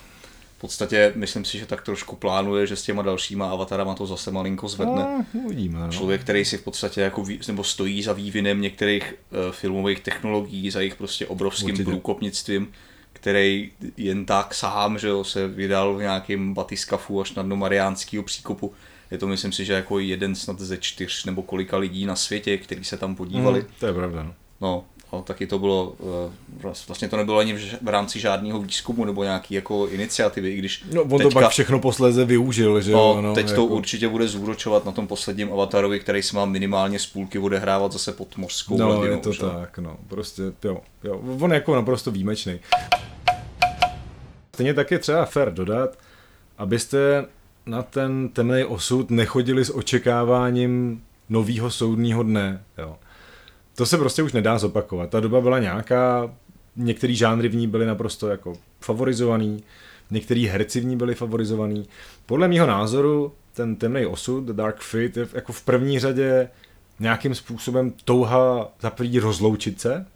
v 0.58 0.60
podstatě 0.60 1.12
myslím 1.14 1.44
si, 1.44 1.58
že 1.58 1.66
tak 1.66 1.82
trošku 1.82 2.16
plánuje, 2.16 2.66
že 2.66 2.76
s 2.76 2.82
těma 2.82 3.02
dalšíma 3.02 3.50
Avatarama 3.50 3.94
to 3.94 4.06
zase 4.06 4.30
malinko 4.30 4.68
zvedne. 4.68 4.94
No, 4.94 5.24
uvidíme, 5.44 5.78
no. 5.80 5.88
Člověk, 5.92 6.20
který 6.20 6.44
si 6.44 6.58
v 6.58 6.62
podstatě 6.62 7.00
jako 7.00 7.24
ví, 7.24 7.40
nebo 7.48 7.64
stojí 7.64 8.02
za 8.02 8.12
vývinem 8.12 8.60
některých 8.60 9.14
uh, 9.30 9.38
filmových 9.52 10.00
technologií, 10.00 10.70
za 10.70 10.80
jejich 10.80 10.94
prostě 10.94 11.26
obrovským 11.26 11.66
Určitě. 11.70 11.84
průkopnictvím, 11.84 12.68
který 13.22 13.70
jen 13.96 14.24
tak 14.26 14.54
sám, 14.54 14.98
že 14.98 15.08
jo, 15.08 15.24
se 15.24 15.48
vydal 15.48 15.94
v 15.94 16.00
nějakém 16.00 16.54
batiskafu 16.54 17.20
až 17.20 17.34
na 17.34 17.42
dno 17.42 17.56
Mariánského 17.56 18.22
příkopu. 18.22 18.72
Je 19.10 19.18
to 19.18 19.26
myslím 19.26 19.52
si, 19.52 19.64
že 19.64 19.72
jako 19.72 19.98
jeden 19.98 20.34
snad 20.34 20.60
ze 20.60 20.76
čtyř 20.76 21.24
nebo 21.24 21.42
kolika 21.42 21.76
lidí 21.76 22.06
na 22.06 22.16
světě, 22.16 22.58
kteří 22.58 22.84
se 22.84 22.96
tam 22.96 23.14
podívali. 23.14 23.60
Mm, 23.60 23.66
to 23.80 23.86
je 23.86 23.92
pravda, 23.92 24.22
no. 24.22 24.34
No, 24.60 24.84
a 25.12 25.20
taky 25.20 25.46
to 25.46 25.58
bylo, 25.58 25.94
eh, 26.00 26.32
vlast- 26.62 26.88
vlastně 26.88 27.08
to 27.08 27.16
nebylo 27.16 27.38
ani 27.38 27.54
v 27.82 27.88
rámci 27.88 28.20
žádného 28.20 28.62
výzkumu 28.62 29.04
nebo 29.04 29.24
nějaký 29.24 29.54
jako 29.54 29.88
iniciativy, 29.88 30.50
i 30.50 30.56
když 30.56 30.84
No, 30.92 31.02
on 31.02 31.22
to 31.22 31.30
pak 31.30 31.50
všechno 31.50 31.78
posléze 31.80 32.24
využil, 32.24 32.80
že 32.80 32.92
No, 32.92 33.20
no, 33.22 33.34
teď 33.34 33.46
jako... 33.48 33.56
to 33.56 33.64
určitě 33.64 34.08
bude 34.08 34.28
zúročovat 34.28 34.84
na 34.84 34.92
tom 34.92 35.06
posledním 35.06 35.52
avatarovi, 35.52 36.00
který 36.00 36.22
se 36.22 36.36
má 36.36 36.44
minimálně 36.44 36.98
z 36.98 37.06
půlky 37.06 37.38
odehrávat 37.38 37.92
zase 37.92 38.12
pod 38.12 38.36
mořskou 38.36 38.78
No, 38.78 38.86
hladinou. 38.86 39.14
je 39.14 39.16
to 39.20 39.32
že? 39.32 39.40
tak, 39.40 39.78
no. 39.78 39.96
Prostě, 40.08 40.42
jo, 40.64 40.80
jo. 41.04 41.20
On 41.40 41.50
je 41.50 41.54
jako 41.54 41.74
naprosto 41.74 42.10
výjimečný. 42.10 42.60
Stejně 44.56 44.74
tak 44.74 44.90
je 44.90 44.98
třeba 44.98 45.24
fair 45.24 45.52
dodat, 45.52 45.98
abyste 46.58 47.24
na 47.66 47.82
ten 47.82 48.28
temný 48.28 48.64
osud 48.64 49.10
nechodili 49.10 49.64
s 49.64 49.76
očekáváním 49.76 51.02
nového 51.28 51.70
soudního 51.70 52.22
dne. 52.22 52.64
Jo. 52.78 52.96
To 53.74 53.86
se 53.86 53.98
prostě 53.98 54.22
už 54.22 54.32
nedá 54.32 54.58
zopakovat. 54.58 55.10
Ta 55.10 55.20
doba 55.20 55.40
byla 55.40 55.58
nějaká, 55.58 56.34
některý 56.76 57.16
žánry 57.16 57.48
v 57.48 57.54
ní 57.54 57.66
byly 57.66 57.86
naprosto 57.86 58.28
jako 58.28 58.52
favorizovaný, 58.80 59.62
některý 60.10 60.46
herci 60.46 60.80
v 60.80 60.84
ní 60.84 60.96
byli 60.96 61.14
favorizovaný. 61.14 61.88
Podle 62.26 62.48
mého 62.48 62.66
názoru 62.66 63.32
ten 63.52 63.76
temný 63.76 64.06
osud, 64.06 64.44
The 64.44 64.52
Dark 64.52 64.80
Fate, 64.80 65.20
je 65.20 65.28
jako 65.32 65.52
v 65.52 65.62
první 65.62 65.98
řadě 65.98 66.48
nějakým 67.00 67.34
způsobem 67.34 67.92
touha 68.04 68.72
za 68.80 68.90
první 68.90 69.18
rozloučit 69.18 69.80
se. 69.80 70.06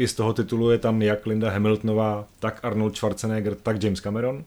I 0.00 0.08
z 0.08 0.14
toho 0.14 0.32
titulu 0.32 0.70
je 0.70 0.78
tam 0.78 1.02
jak 1.02 1.26
Linda 1.26 1.50
Hamiltonová, 1.50 2.26
tak 2.38 2.60
Arnold 2.62 2.96
Schwarzenegger, 2.96 3.54
tak 3.54 3.82
James 3.82 4.00
Cameron. 4.00 4.44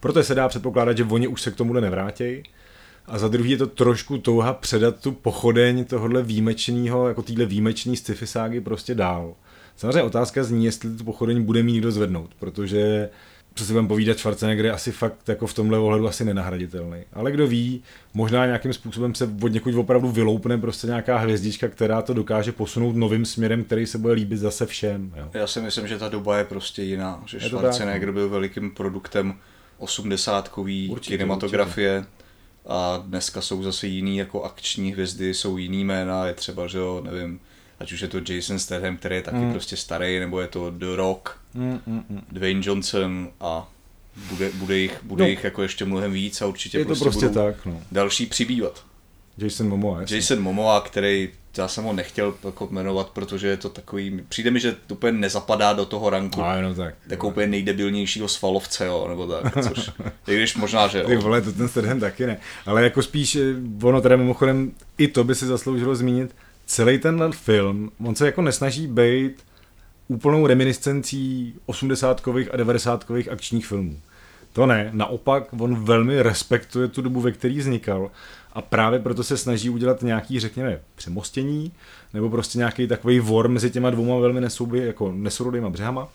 Proto 0.00 0.22
se 0.22 0.34
dá 0.34 0.48
předpokládat, 0.48 0.96
že 0.96 1.04
oni 1.04 1.28
už 1.28 1.42
se 1.42 1.50
k 1.50 1.56
tomuhle 1.56 1.80
nevrátějí. 1.80 2.42
A 3.06 3.18
za 3.18 3.28
druhý 3.28 3.50
je 3.50 3.56
to 3.56 3.66
trošku 3.66 4.18
touha 4.18 4.52
předat 4.52 5.00
tu 5.00 5.12
pochodeň 5.12 5.84
tohohle 5.84 6.22
výjimečného, 6.22 7.08
jako 7.08 7.22
týhle 7.22 7.46
výjimečný 7.46 7.96
sci-fi 7.96 8.26
ságy 8.26 8.60
prostě 8.60 8.94
dál. 8.94 9.34
Samozřejmě 9.76 10.02
otázka 10.02 10.44
zní, 10.44 10.64
jestli 10.64 10.96
tu 10.96 11.04
pochodeň 11.04 11.42
bude 11.42 11.62
mít 11.62 11.78
kdo 11.78 11.92
zvednout, 11.92 12.30
protože 12.38 13.08
co 13.54 13.64
si 13.64 13.72
budeme 13.72 13.88
povídat, 13.88 14.18
Schwarzenegger 14.18 14.64
je 14.64 14.72
asi 14.72 14.92
fakt 14.92 15.28
jako 15.28 15.46
v 15.46 15.54
tomhle 15.54 15.78
ohledu 15.78 16.08
asi 16.08 16.24
nenahraditelný. 16.24 16.98
Ale 17.12 17.32
kdo 17.32 17.46
ví, 17.46 17.82
možná 18.14 18.46
nějakým 18.46 18.72
způsobem 18.72 19.14
se 19.14 19.30
od 19.42 19.48
někud 19.48 19.74
opravdu 19.74 20.10
vyloupne 20.10 20.58
prostě 20.58 20.86
nějaká 20.86 21.18
hvězdička, 21.18 21.68
která 21.68 22.02
to 22.02 22.14
dokáže 22.14 22.52
posunout 22.52 22.96
novým 22.96 23.24
směrem, 23.24 23.64
který 23.64 23.86
se 23.86 23.98
bude 23.98 24.14
líbit 24.14 24.38
zase 24.38 24.66
všem. 24.66 25.12
Jo. 25.16 25.28
Já 25.34 25.46
si 25.46 25.60
myslím, 25.60 25.88
že 25.88 25.98
ta 25.98 26.08
doba 26.08 26.38
je 26.38 26.44
prostě 26.44 26.82
jiná, 26.82 27.22
že 27.26 27.36
Je 27.36 27.48
Schwarzenegger 27.48 28.08
tak, 28.08 28.14
byl 28.14 28.28
velikým 28.28 28.70
produktem 28.70 29.34
osmdesátkový 29.78 30.88
Určitě, 30.88 31.16
kinematografie 31.16 32.04
a 32.66 33.02
dneska 33.06 33.40
jsou 33.40 33.62
zase 33.62 33.86
jiný 33.86 34.16
jako 34.16 34.42
akční 34.42 34.92
hvězdy, 34.92 35.34
jsou 35.34 35.56
jiný 35.56 35.84
jména, 35.84 36.26
je 36.26 36.34
třeba, 36.34 36.66
že 36.66 36.78
jo, 36.78 37.02
nevím, 37.04 37.40
ať 37.82 37.92
už 37.92 38.00
je 38.00 38.08
to 38.08 38.20
Jason 38.32 38.58
Statham, 38.58 38.96
který 38.96 39.16
je 39.16 39.22
taky 39.22 39.36
Mm. 39.36 39.52
prostě 39.52 39.76
starý, 39.76 40.18
nebo 40.18 40.40
je 40.40 40.46
to 40.46 40.70
The 40.70 40.96
Rock, 40.96 41.38
Mm, 41.54 41.80
mm, 41.86 42.04
mm. 42.08 42.22
Dwayne 42.32 42.60
Johnson 42.64 43.28
a 43.40 43.68
bude, 44.30 44.50
bude, 44.54 44.78
jich, 44.78 44.98
bude 45.02 45.24
No. 45.24 45.28
jich 45.30 45.44
jako 45.44 45.62
ještě 45.62 45.84
mnohem 45.84 46.12
víc 46.12 46.42
a 46.42 46.46
určitě 46.46 46.78
Je 46.78 46.84
to 46.84 46.88
prostě, 46.88 47.04
prostě 47.04 47.28
budou 47.28 47.34
tak, 47.44 47.66
no. 47.66 47.80
další 47.92 48.26
přibývat. 48.26 48.84
Jason 49.38 49.68
Momoa, 49.68 50.00
jasně. 50.00 50.16
Jason 50.16 50.40
Momoa, 50.40 50.80
který 50.80 51.28
já 51.58 51.68
jsem 51.68 51.84
ho 51.84 51.92
nechtěl 51.92 52.34
jako 52.44 52.68
jmenovat, 52.70 53.10
protože 53.10 53.48
je 53.48 53.56
to 53.56 53.68
takový, 53.68 54.20
přijde 54.28 54.50
mi, 54.50 54.60
že 54.60 54.72
to 54.86 54.94
úplně 54.94 55.18
nezapadá 55.18 55.72
do 55.72 55.84
toho 55.86 56.10
ranku. 56.10 56.42
A 56.42 56.54
jenom 56.56 56.74
tak. 56.74 56.94
Jako 57.08 57.28
úplně 57.28 57.46
nejdebilnějšího 57.46 58.28
svalovce, 58.28 58.86
jo, 58.86 59.06
nebo 59.08 59.26
tak, 59.26 59.54
což, 59.68 59.90
i 60.28 60.36
když 60.36 60.56
možná, 60.56 60.88
že 60.88 61.04
jo. 61.08 61.20
vole, 61.20 61.42
to 61.42 61.52
ten 61.52 61.68
Statham 61.68 62.00
taky 62.00 62.26
ne. 62.26 62.38
Ale 62.66 62.82
jako 62.82 63.02
spíš, 63.02 63.36
eh, 63.36 63.40
ono 63.82 64.00
teda 64.00 64.16
mimochodem, 64.16 64.72
i 64.98 65.08
to 65.08 65.24
by 65.24 65.34
si 65.34 65.46
zasloužilo 65.46 65.94
zmínit, 65.94 66.34
celý 66.66 66.98
tenhle 66.98 67.32
film, 67.32 67.90
on 68.04 68.14
se 68.14 68.26
jako 68.26 68.42
nesnaží 68.42 68.86
být 68.86 69.42
úplnou 70.08 70.46
reminiscencí 70.46 71.54
80 71.66 72.28
a 72.50 72.56
90 72.56 73.06
akčních 73.30 73.66
filmů. 73.66 74.00
To 74.52 74.66
ne, 74.66 74.90
naopak 74.92 75.52
on 75.52 75.84
velmi 75.84 76.22
respektuje 76.22 76.88
tu 76.88 77.02
dobu, 77.02 77.20
ve 77.20 77.32
které 77.32 77.54
vznikal 77.54 78.10
a 78.52 78.62
právě 78.62 78.98
proto 78.98 79.24
se 79.24 79.36
snaží 79.36 79.70
udělat 79.70 80.02
nějaký, 80.02 80.40
řekněme, 80.40 80.80
přemostění, 80.94 81.72
nebo 82.14 82.30
prostě 82.30 82.58
nějaký 82.58 82.86
takový 82.86 83.20
vor 83.20 83.48
mezi 83.48 83.70
těma 83.70 83.90
dvouma 83.90 84.18
velmi 84.18 84.40
nesouby, 84.40 84.78
jako 84.78 85.12
nesourodýma 85.12 85.70
břehama, 85.70 86.08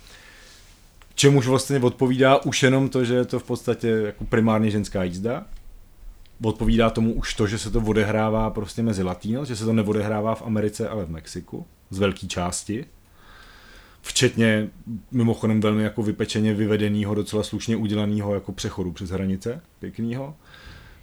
čemuž 1.15 1.47
vlastně 1.47 1.79
odpovídá 1.79 2.37
už 2.37 2.63
jenom 2.63 2.89
to, 2.89 3.05
že 3.05 3.13
je 3.13 3.25
to 3.25 3.39
v 3.39 3.43
podstatě 3.43 3.87
jako 3.87 4.25
primárně 4.25 4.71
ženská 4.71 5.03
jízda. 5.03 5.45
Odpovídá 6.43 6.89
tomu 6.89 7.13
už 7.13 7.33
to, 7.33 7.47
že 7.47 7.57
se 7.57 7.71
to 7.71 7.79
odehrává 7.79 8.49
prostě 8.49 8.83
mezi 8.83 9.03
Latino, 9.03 9.45
že 9.45 9.55
se 9.55 9.65
to 9.65 9.73
neodehrává 9.73 10.35
v 10.35 10.41
Americe, 10.41 10.89
ale 10.89 11.05
v 11.05 11.09
Mexiku, 11.09 11.65
z 11.89 11.99
velké 11.99 12.27
části. 12.27 12.85
Včetně 14.01 14.69
mimochodem 15.11 15.61
velmi 15.61 15.83
jako 15.83 16.03
vypečeně 16.03 16.53
vyvedeného, 16.53 17.15
docela 17.15 17.43
slušně 17.43 17.75
udělaného 17.75 18.33
jako 18.33 18.51
přechodu 18.51 18.91
přes 18.91 19.09
hranice, 19.09 19.61
pěknýho. 19.79 20.35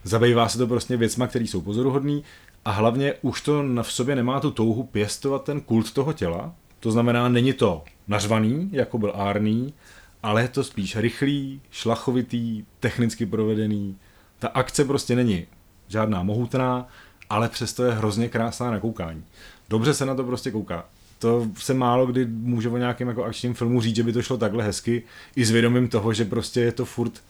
Zabývá 0.05 0.49
se 0.49 0.59
to 0.59 0.67
prostě 0.67 0.97
věcma, 0.97 1.27
které 1.27 1.45
jsou 1.45 1.61
pozoruhodný 1.61 2.25
a 2.65 2.71
hlavně 2.71 3.15
už 3.23 3.41
to 3.41 3.63
na 3.63 3.83
v 3.83 3.93
sobě 3.93 4.17
nemá 4.17 4.41
tu 4.41 4.51
touhu 4.51 4.83
pěstovat 4.83 5.45
ten 5.45 5.61
kult 5.61 5.93
toho 5.93 6.13
těla. 6.13 6.55
To 6.81 6.91
znamená, 6.91 7.29
není 7.29 7.53
to 7.53 7.85
nařvaný, 8.09 8.69
jako 8.73 8.99
byl 8.99 9.13
Arný, 9.15 9.75
ale 10.23 10.43
je 10.43 10.49
to 10.49 10.65
spíš 10.65 10.97
rychlý, 10.97 11.61
šlachovitý, 11.71 12.65
technicky 12.81 13.27
provedený. 13.27 13.97
Ta 14.45 14.51
akce 14.55 14.85
prostě 14.85 15.17
není 15.17 15.47
žádná 15.89 16.23
mohutná, 16.23 16.89
ale 17.31 17.49
přesto 17.49 17.85
je 17.85 17.93
hrozně 17.93 18.29
krásná 18.29 18.71
na 18.71 18.81
koukání. 18.81 19.25
Dobře 19.69 19.95
se 19.95 20.07
na 20.07 20.15
to 20.15 20.25
prostě 20.25 20.51
kouká. 20.51 20.85
To 21.19 21.47
se 21.57 21.75
málo 21.75 22.07
kdy 22.07 22.27
může 22.27 22.69
o 22.69 22.77
nějakém 22.77 23.09
jako 23.09 23.25
akčním 23.25 23.55
filmu 23.55 23.81
říct, 23.81 23.97
že 23.97 24.03
by 24.03 24.13
to 24.13 24.23
šlo 24.23 24.37
takhle 24.37 24.65
hezky, 24.65 25.03
i 25.37 25.45
s 25.45 25.51
vědomím 25.51 25.89
toho, 25.89 26.13
že 26.13 26.25
prostě 26.25 26.61
je 26.61 26.73
to 26.73 26.85
furt 26.85 27.23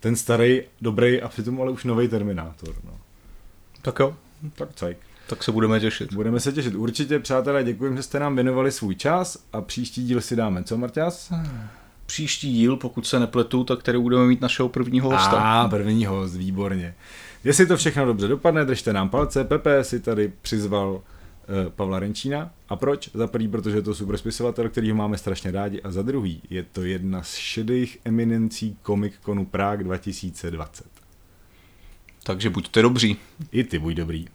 ten 0.00 0.16
starý, 0.16 0.62
dobrý 0.80 1.22
a 1.22 1.28
přitom 1.28 1.60
ale 1.60 1.70
už 1.70 1.84
nový 1.84 2.08
Terminátor. 2.08 2.74
No. 2.84 2.92
Tak 3.82 3.98
jo, 3.98 4.16
Tak 4.54 4.68
cajk. 4.74 4.98
tak 5.26 5.44
se 5.44 5.52
budeme 5.52 5.80
těšit. 5.80 6.12
Budeme 6.12 6.40
se 6.40 6.52
těšit. 6.52 6.74
Určitě, 6.74 7.18
přátelé, 7.18 7.64
děkuji, 7.64 7.96
že 7.96 8.02
jste 8.02 8.20
nám 8.20 8.34
věnovali 8.34 8.72
svůj 8.72 8.94
čas 8.94 9.38
a 9.52 9.60
příští 9.60 10.04
díl 10.04 10.20
si 10.20 10.36
dáme. 10.36 10.64
Co, 10.64 10.76
Marťas? 10.76 11.32
Příští 12.08 12.52
díl, 12.52 12.76
pokud 12.76 13.06
se 13.06 13.20
nepletu, 13.20 13.64
tak 13.64 13.82
tady 13.82 13.98
budeme 13.98 14.26
mít 14.26 14.40
našeho 14.40 14.68
prvního 14.68 15.10
hosta. 15.10 15.40
A 15.40 15.68
první 15.68 16.06
host, 16.06 16.36
výborně. 16.36 16.94
Jestli 17.44 17.66
to 17.66 17.76
všechno 17.76 18.06
dobře 18.06 18.28
dopadne, 18.28 18.64
držte 18.64 18.92
nám 18.92 19.08
palce. 19.08 19.44
Pepe 19.44 19.84
si 19.84 20.00
tady 20.00 20.32
přizval 20.42 21.00
eh, 21.02 21.70
Pavla 21.70 21.98
Renčína. 21.98 22.50
A 22.68 22.76
proč? 22.76 23.10
Za 23.14 23.26
prvý, 23.26 23.48
protože 23.48 23.76
je 23.76 23.82
to 23.82 23.94
super 23.94 24.16
spisovatel, 24.16 24.68
který 24.68 24.90
ho 24.90 24.96
máme 24.96 25.18
strašně 25.18 25.50
rádi. 25.50 25.82
A 25.82 25.90
za 25.90 26.02
druhý, 26.02 26.42
je 26.50 26.62
to 26.62 26.84
jedna 26.84 27.22
z 27.22 27.34
šedých 27.34 27.98
eminencí 28.04 28.76
Comic 28.86 29.12
Conu 29.24 29.46
Prague 29.46 29.84
2020. 29.84 30.86
Takže 32.22 32.50
buďte 32.50 32.82
dobří. 32.82 33.16
I 33.52 33.64
ty 33.64 33.78
buď 33.78 33.94
dobrý. 33.94 34.26